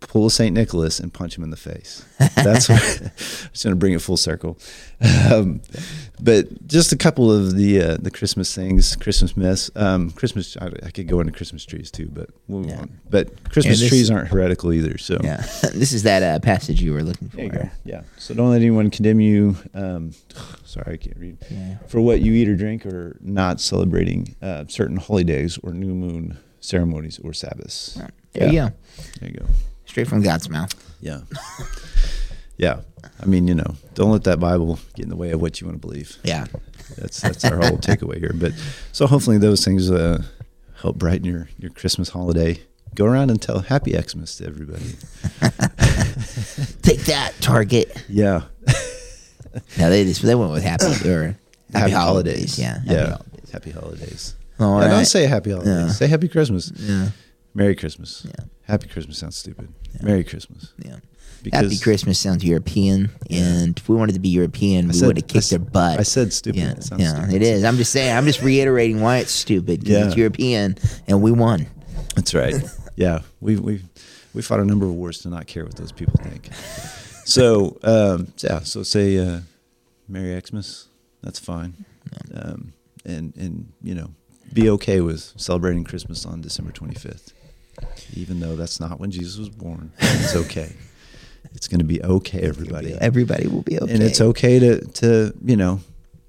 pull 0.00 0.26
a 0.26 0.30
Saint 0.30 0.54
Nicholas 0.54 1.00
and 1.00 1.12
punch 1.12 1.36
him 1.36 1.44
in 1.44 1.50
the 1.50 1.56
face. 1.56 2.04
That's 2.36 2.68
what, 2.68 2.80
just 3.16 3.64
going 3.64 3.72
to 3.72 3.76
bring 3.76 3.92
it 3.92 4.00
full 4.00 4.16
circle. 4.16 4.58
Um, 5.30 5.60
but 6.20 6.66
just 6.66 6.92
a 6.92 6.96
couple 6.96 7.30
of 7.30 7.56
the 7.56 7.80
uh, 7.80 7.96
the 8.00 8.10
Christmas 8.10 8.54
things, 8.54 8.96
Christmas 8.96 9.36
myths. 9.36 9.70
Um, 9.74 10.10
Christmas, 10.10 10.56
I, 10.60 10.70
I, 10.84 10.90
could 10.90 11.08
go 11.08 11.20
into 11.20 11.32
Christmas 11.32 11.64
trees 11.64 11.90
too, 11.90 12.08
but 12.12 12.30
we'll 12.48 12.66
yeah. 12.66 12.84
But 13.08 13.50
Christmas 13.50 13.80
this, 13.80 13.88
trees 13.88 14.10
aren't 14.10 14.28
heretical 14.28 14.72
either. 14.72 14.98
So 14.98 15.18
yeah, 15.22 15.36
this 15.74 15.92
is 15.92 16.02
that 16.04 16.22
uh, 16.22 16.38
passage 16.40 16.82
you 16.82 16.92
were 16.92 17.02
looking 17.02 17.28
for. 17.28 17.70
Yeah. 17.84 18.02
So 18.16 18.34
don't 18.34 18.50
let 18.50 18.56
anyone 18.56 18.90
condemn 18.90 19.20
you. 19.20 19.56
Um, 19.74 20.12
sorry, 20.64 20.94
I 20.94 20.96
can't 20.96 21.18
read. 21.18 21.38
Yeah. 21.50 21.78
For 21.88 22.00
what 22.00 22.20
you 22.20 22.32
eat 22.32 22.48
or 22.48 22.56
drink, 22.56 22.86
or 22.86 23.18
not 23.20 23.60
celebrating 23.60 24.36
uh, 24.40 24.64
certain 24.68 24.96
holidays 24.96 25.58
or 25.62 25.72
new 25.72 25.94
moon 25.94 26.38
ceremonies 26.60 27.18
or 27.22 27.32
Sabbaths. 27.32 27.98
Right. 28.00 28.10
There 28.32 28.52
yeah. 28.52 28.64
you 28.64 28.68
go. 28.68 28.74
There 29.20 29.30
you 29.30 29.38
go. 29.40 29.46
Straight 29.96 30.08
from 30.08 30.20
God's 30.20 30.50
mouth. 30.50 30.74
Yeah. 31.00 31.22
yeah. 32.58 32.80
I 33.18 33.24
mean, 33.24 33.48
you 33.48 33.54
know, 33.54 33.76
don't 33.94 34.10
let 34.10 34.24
that 34.24 34.38
Bible 34.38 34.78
get 34.94 35.04
in 35.04 35.08
the 35.08 35.16
way 35.16 35.30
of 35.30 35.40
what 35.40 35.58
you 35.58 35.66
want 35.66 35.80
to 35.80 35.88
believe. 35.88 36.18
Yeah. 36.22 36.44
That's 36.98 37.22
that's 37.22 37.42
our 37.46 37.56
whole 37.56 37.78
takeaway 37.78 38.18
here. 38.18 38.32
But 38.34 38.52
so 38.92 39.06
hopefully 39.06 39.38
those 39.38 39.64
things 39.64 39.90
uh, 39.90 40.22
help 40.82 40.96
brighten 40.98 41.24
your 41.24 41.48
your 41.58 41.70
Christmas 41.70 42.10
holiday. 42.10 42.60
Go 42.94 43.06
around 43.06 43.30
and 43.30 43.40
tell 43.40 43.60
Happy 43.60 43.98
Xmas 43.98 44.36
to 44.36 44.44
everybody. 44.44 44.84
Take 46.82 47.06
that, 47.06 47.32
Target. 47.40 48.04
Yeah. 48.06 48.42
no, 49.78 49.88
they 49.88 50.04
just 50.04 50.20
they 50.20 50.34
went 50.34 50.52
with 50.52 50.62
happy 50.62 50.84
or 51.08 51.38
happy, 51.72 51.78
happy 51.78 51.92
holidays. 51.92 52.58
holidays. 52.58 52.58
Yeah. 52.58 52.80
Happy 52.80 52.90
yeah. 52.90 53.06
Holidays. 53.06 53.50
Happy 53.50 53.70
holidays. 53.70 54.34
All 54.60 54.78
right. 54.78 54.88
Don't 54.88 55.06
say 55.06 55.24
happy 55.24 55.52
holidays. 55.52 55.74
Yeah. 55.74 55.88
Say 55.88 56.06
happy 56.06 56.28
Christmas. 56.28 56.70
Yeah. 56.76 57.08
Merry 57.54 57.74
Christmas. 57.74 58.26
Yeah. 58.26 58.44
Happy 58.66 58.88
Christmas 58.88 59.18
sounds 59.18 59.36
stupid. 59.36 59.72
Yeah. 59.92 60.04
Merry 60.04 60.24
Christmas. 60.24 60.72
Yeah. 60.78 60.96
Because 61.42 61.72
Happy 61.72 61.78
Christmas 61.78 62.18
sounds 62.18 62.44
European, 62.44 63.10
yeah. 63.28 63.42
and 63.42 63.78
if 63.78 63.88
we 63.88 63.94
wanted 63.94 64.14
to 64.14 64.18
be 64.18 64.30
European, 64.30 64.88
we 64.88 65.00
would 65.06 65.16
have 65.16 65.28
kicked 65.28 65.50
their 65.50 65.60
butt. 65.60 66.00
I 66.00 66.02
said 66.02 66.32
stupid. 66.32 66.58
Yeah, 66.58 66.72
it 66.72 66.90
yeah, 66.98 67.14
stupid. 67.14 67.34
it 67.34 67.42
is. 67.42 67.62
I'm 67.62 67.76
just 67.76 67.92
saying. 67.92 68.16
I'm 68.16 68.24
just 68.24 68.42
reiterating 68.42 69.00
why 69.00 69.18
it's 69.18 69.30
stupid. 69.30 69.86
Yeah. 69.86 70.06
it's 70.06 70.16
European, 70.16 70.76
and 71.06 71.22
we 71.22 71.30
won. 71.30 71.68
That's 72.16 72.34
right. 72.34 72.56
yeah, 72.96 73.20
we 73.40 73.56
we 73.56 73.82
we 74.34 74.42
fought 74.42 74.58
a 74.58 74.64
number 74.64 74.86
of 74.86 74.94
wars 74.94 75.18
to 75.20 75.28
not 75.28 75.46
care 75.46 75.62
what 75.64 75.76
those 75.76 75.92
people 75.92 76.14
think. 76.20 76.52
so 77.24 77.78
um, 77.84 78.32
yeah, 78.38 78.60
so 78.60 78.82
say 78.82 79.18
uh, 79.18 79.40
Merry 80.08 80.40
Xmas. 80.40 80.88
That's 81.22 81.38
fine. 81.38 81.84
Um, 82.34 82.72
and 83.04 83.36
and 83.36 83.72
you 83.82 83.94
know 83.94 84.10
be 84.52 84.68
okay 84.70 85.00
with 85.00 85.32
celebrating 85.36 85.84
Christmas 85.84 86.24
on 86.24 86.40
December 86.40 86.72
25th, 86.72 87.32
even 88.14 88.40
though 88.40 88.56
that's 88.56 88.80
not 88.80 89.00
when 89.00 89.10
Jesus 89.10 89.38
was 89.38 89.48
born. 89.48 89.92
It's 89.98 90.36
okay. 90.36 90.72
it's 91.54 91.68
going 91.68 91.78
to 91.80 91.84
be 91.84 92.02
okay, 92.02 92.40
everybody. 92.40 92.94
Everybody 93.00 93.48
will 93.48 93.62
be 93.62 93.78
okay. 93.78 93.92
And 93.92 94.02
it's 94.02 94.20
okay 94.20 94.58
to, 94.58 94.84
to, 94.84 95.34
you 95.44 95.56
know, 95.56 95.80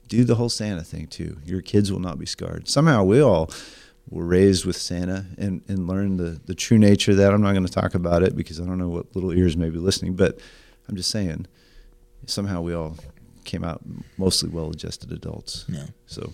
do 0.08 0.24
the 0.24 0.36
whole 0.36 0.50
Santa 0.50 0.84
thing 0.84 1.08
too. 1.08 1.38
Your 1.46 1.62
kids 1.62 1.92
will 1.92 2.00
not 2.00 2.20
be 2.20 2.26
scarred. 2.26 2.68
Somehow 2.68 3.04
we 3.04 3.22
all 3.22 3.52
were 4.10 4.26
raised 4.26 4.66
with 4.66 4.78
Santa 4.78 5.26
and, 5.38 5.62
and 5.68 5.88
learned 5.88 6.20
the, 6.20 6.40
the 6.46 6.56
true 6.56 6.78
nature 6.78 7.12
of 7.12 7.18
that. 7.18 7.34
I'm 7.34 7.42
not 7.42 7.54
going 7.54 7.66
to 7.66 7.72
talk 7.72 7.94
about 7.94 8.24
it 8.24 8.36
because 8.36 8.60
I 8.62 8.66
don't 8.66 8.78
know 8.78 8.90
what 8.90 9.14
little 9.16 9.34
ears 9.34 9.58
may 9.58 9.70
be 9.70 9.80
listening, 9.80 10.16
but 10.16 10.40
I'm 10.88 10.96
just 10.96 11.12
saying 11.12 11.48
somehow 12.26 12.62
we 12.62 12.74
all 12.74 12.98
came 13.44 13.64
out 13.64 13.82
mostly 14.18 14.50
well 14.50 14.70
adjusted 14.70 15.12
adults. 15.12 15.66
Yeah. 15.68 15.86
So 16.06 16.34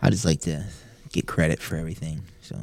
I 0.00 0.10
just 0.10 0.24
like 0.24 0.40
to 0.42 0.64
get 1.12 1.26
credit 1.26 1.60
for 1.60 1.76
everything. 1.76 2.22
So. 2.40 2.56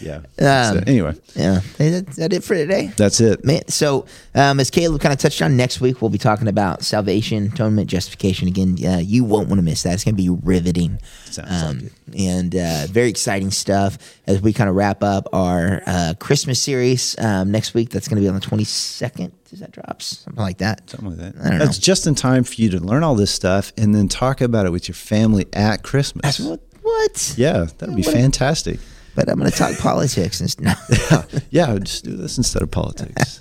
Yeah. 0.00 0.20
Um, 0.38 0.84
anyway. 0.86 1.14
Yeah. 1.34 1.60
Is 1.78 2.16
that 2.16 2.32
it 2.32 2.44
for 2.44 2.54
today? 2.54 2.92
That's 2.96 3.20
it. 3.20 3.42
Man, 3.44 3.66
so, 3.68 4.04
um, 4.34 4.60
as 4.60 4.70
Caleb 4.70 5.00
kind 5.00 5.12
of 5.12 5.18
touched 5.18 5.40
on, 5.40 5.56
next 5.56 5.80
week 5.80 6.02
we'll 6.02 6.10
be 6.10 6.18
talking 6.18 6.46
about 6.46 6.82
salvation, 6.82 7.50
atonement, 7.52 7.88
justification. 7.88 8.46
Again, 8.46 8.76
uh, 8.84 8.98
you 8.98 9.24
won't 9.24 9.48
want 9.48 9.58
to 9.58 9.62
miss 9.64 9.82
that. 9.84 9.94
It's 9.94 10.04
going 10.04 10.14
to 10.14 10.22
be 10.22 10.28
riveting. 10.28 10.98
Um, 11.42 11.90
like 12.08 12.18
And 12.18 12.54
uh, 12.54 12.86
very 12.88 13.08
exciting 13.08 13.50
stuff 13.50 13.98
as 14.26 14.42
we 14.42 14.52
kind 14.52 14.68
of 14.68 14.76
wrap 14.76 15.02
up 15.02 15.26
our 15.32 15.82
uh, 15.86 16.14
Christmas 16.20 16.60
series 16.60 17.18
um, 17.18 17.50
next 17.50 17.72
week. 17.74 17.88
That's 17.90 18.08
going 18.08 18.16
to 18.16 18.22
be 18.22 18.28
on 18.28 18.34
the 18.34 18.46
22nd. 18.46 19.32
Does 19.50 19.60
that 19.60 19.72
drops? 19.72 20.18
Something 20.18 20.42
like 20.42 20.58
that. 20.58 20.88
Something 20.90 21.10
like 21.10 21.18
that. 21.18 21.40
I 21.44 21.50
don't 21.50 21.58
That's 21.60 21.78
know. 21.78 21.82
just 21.82 22.06
in 22.06 22.14
time 22.14 22.44
for 22.44 22.54
you 22.54 22.68
to 22.70 22.80
learn 22.80 23.02
all 23.02 23.14
this 23.14 23.30
stuff 23.30 23.72
and 23.78 23.94
then 23.94 24.06
talk 24.08 24.40
about 24.40 24.66
it 24.66 24.70
with 24.70 24.86
your 24.88 24.94
family 24.94 25.46
at 25.52 25.82
Christmas. 25.82 26.38
what? 26.40 26.60
What? 26.96 27.34
Yeah, 27.36 27.66
that'd 27.78 27.94
be 27.94 28.02
what 28.02 28.14
fantastic. 28.14 28.80
but 29.14 29.28
I'm 29.28 29.38
going 29.38 29.50
to 29.50 29.56
talk 29.56 29.76
politics 29.78 30.40
and 30.40 30.50
stuff. 30.50 30.80
yeah, 31.10 31.40
yeah, 31.50 31.78
just 31.78 32.04
do 32.04 32.16
this 32.16 32.38
instead 32.38 32.62
of 32.62 32.70
politics. 32.70 33.38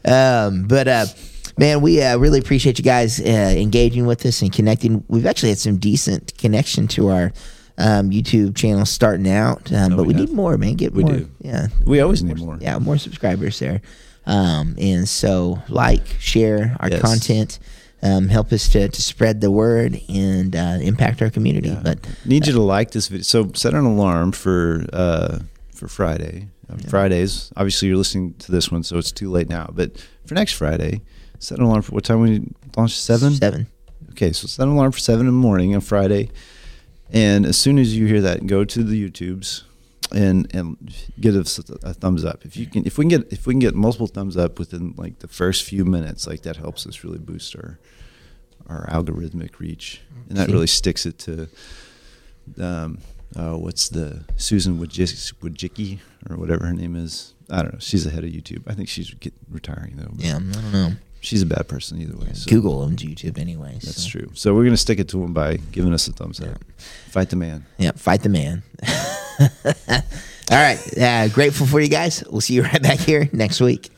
um, 0.04 0.64
but 0.68 0.86
uh, 0.86 1.06
man, 1.56 1.80
we 1.80 2.02
uh, 2.02 2.18
really 2.18 2.38
appreciate 2.38 2.78
you 2.78 2.84
guys 2.84 3.20
uh, 3.20 3.54
engaging 3.56 4.06
with 4.06 4.24
us 4.26 4.42
and 4.42 4.52
connecting. 4.52 5.04
We've 5.08 5.26
actually 5.26 5.50
had 5.50 5.58
some 5.58 5.78
decent 5.78 6.36
connection 6.36 6.88
to 6.88 7.08
our 7.08 7.32
um, 7.78 8.10
YouTube 8.10 8.54
channel 8.54 8.84
starting 8.84 9.28
out, 9.30 9.72
um, 9.72 9.94
oh, 9.94 9.96
but 9.96 10.02
we, 10.04 10.14
we 10.14 10.20
need 10.20 10.30
more, 10.32 10.58
man. 10.58 10.74
Get 10.74 10.92
we 10.92 11.02
more. 11.02 11.12
do. 11.12 11.30
Yeah, 11.40 11.68
we 11.86 12.00
always 12.00 12.22
need 12.22 12.38
more. 12.38 12.58
Yeah, 12.60 12.78
more 12.78 12.98
subscribers 12.98 13.58
there. 13.58 13.80
Um, 14.26 14.76
and 14.78 15.08
so, 15.08 15.62
like, 15.68 16.06
share 16.18 16.76
our 16.78 16.90
yes. 16.90 17.00
content. 17.00 17.58
Um, 18.02 18.28
help 18.28 18.50
us 18.52 18.68
to, 18.70 18.88
to 18.88 19.02
spread 19.02 19.42
the 19.42 19.50
word 19.50 20.00
and 20.08 20.56
uh, 20.56 20.78
impact 20.80 21.20
our 21.20 21.28
community. 21.28 21.68
Yeah. 21.68 21.80
But 21.82 21.98
need 22.24 22.46
you 22.46 22.54
to 22.54 22.62
like 22.62 22.92
this 22.92 23.08
video. 23.08 23.22
So 23.22 23.50
set 23.54 23.74
an 23.74 23.84
alarm 23.84 24.32
for 24.32 24.86
uh, 24.92 25.40
for 25.74 25.86
Friday. 25.86 26.48
Uh, 26.70 26.76
yeah. 26.78 26.88
Fridays. 26.88 27.52
Obviously, 27.56 27.88
you're 27.88 27.98
listening 27.98 28.34
to 28.38 28.52
this 28.52 28.70
one, 28.72 28.82
so 28.82 28.96
it's 28.96 29.12
too 29.12 29.30
late 29.30 29.48
now. 29.48 29.68
But 29.72 30.06
for 30.24 30.34
next 30.34 30.52
Friday, 30.52 31.02
set 31.38 31.58
an 31.58 31.64
alarm 31.64 31.82
for 31.82 31.92
what 31.92 32.04
time 32.04 32.20
we 32.20 32.42
launch? 32.76 32.98
Seven. 32.98 33.34
Seven. 33.34 33.66
Okay, 34.12 34.32
so 34.32 34.46
set 34.46 34.64
an 34.64 34.72
alarm 34.72 34.92
for 34.92 34.98
seven 34.98 35.26
in 35.26 35.32
the 35.32 35.32
morning 35.32 35.74
on 35.74 35.80
Friday. 35.80 36.30
And 37.12 37.44
as 37.44 37.58
soon 37.58 37.78
as 37.78 37.96
you 37.96 38.06
hear 38.06 38.20
that, 38.22 38.46
go 38.46 38.64
to 38.64 38.82
the 38.82 39.10
YouTubes 39.10 39.64
and 40.12 40.52
and 40.54 40.76
get 41.18 41.34
us 41.34 41.58
a, 41.58 41.88
a, 41.88 41.94
thumbs 41.94 42.24
up. 42.24 42.44
If 42.44 42.56
you 42.56 42.66
can, 42.66 42.86
if 42.86 42.98
we 42.98 43.04
can 43.04 43.20
get 43.20 43.32
if 43.32 43.46
we 43.46 43.54
can 43.54 43.60
get 43.60 43.74
multiple 43.74 44.06
thumbs 44.06 44.36
up 44.36 44.58
within 44.58 44.94
like 44.96 45.20
the 45.20 45.28
first 45.28 45.64
few 45.64 45.84
minutes, 45.84 46.26
like 46.26 46.42
that 46.42 46.56
helps 46.56 46.86
us 46.86 47.04
really 47.04 47.18
boost 47.18 47.56
our 47.56 47.78
our 48.68 48.86
algorithmic 48.86 49.58
reach, 49.58 50.02
and 50.28 50.38
that 50.38 50.48
really 50.48 50.66
sticks 50.66 51.06
it 51.06 51.18
to. 51.20 51.48
Um, 52.58 52.98
uh, 53.36 53.54
what's 53.54 53.88
the 53.88 54.24
Susan 54.36 54.78
Wojcicki 54.78 56.00
or 56.28 56.36
whatever 56.36 56.66
her 56.66 56.72
name 56.72 56.96
is? 56.96 57.34
I 57.48 57.62
don't 57.62 57.74
know. 57.74 57.78
She's 57.78 58.04
the 58.04 58.10
head 58.10 58.24
of 58.24 58.30
YouTube. 58.30 58.62
I 58.66 58.74
think 58.74 58.88
she's 58.88 59.14
retiring 59.48 59.96
though. 59.96 60.10
Yeah, 60.16 60.36
I 60.36 60.40
don't 60.40 60.72
know. 60.72 60.92
She's 61.20 61.42
a 61.42 61.46
bad 61.46 61.68
person 61.68 62.00
either 62.00 62.16
way. 62.16 62.28
Yeah, 62.28 62.32
so. 62.32 62.50
Google 62.50 62.80
owns 62.80 63.02
YouTube 63.02 63.38
anyway. 63.38 63.72
That's 63.74 64.04
so. 64.04 64.08
true. 64.08 64.30
So 64.34 64.54
we're 64.54 64.64
gonna 64.64 64.76
stick 64.76 64.98
it 64.98 65.08
to 65.10 65.22
him 65.22 65.34
by 65.34 65.58
giving 65.72 65.92
us 65.92 66.08
a 66.08 66.12
thumbs 66.12 66.40
up. 66.40 66.58
Fight 67.08 67.30
the 67.30 67.36
man. 67.36 67.66
Yeah, 67.78 67.92
fight 67.92 68.22
the 68.22 68.30
man. 68.30 68.62
All 70.50 70.56
right. 70.56 70.98
Uh, 70.98 71.28
grateful 71.28 71.66
for 71.66 71.80
you 71.80 71.88
guys. 71.88 72.24
We'll 72.28 72.40
see 72.40 72.54
you 72.54 72.62
right 72.62 72.82
back 72.82 72.98
here 72.98 73.28
next 73.32 73.60
week. 73.60 73.90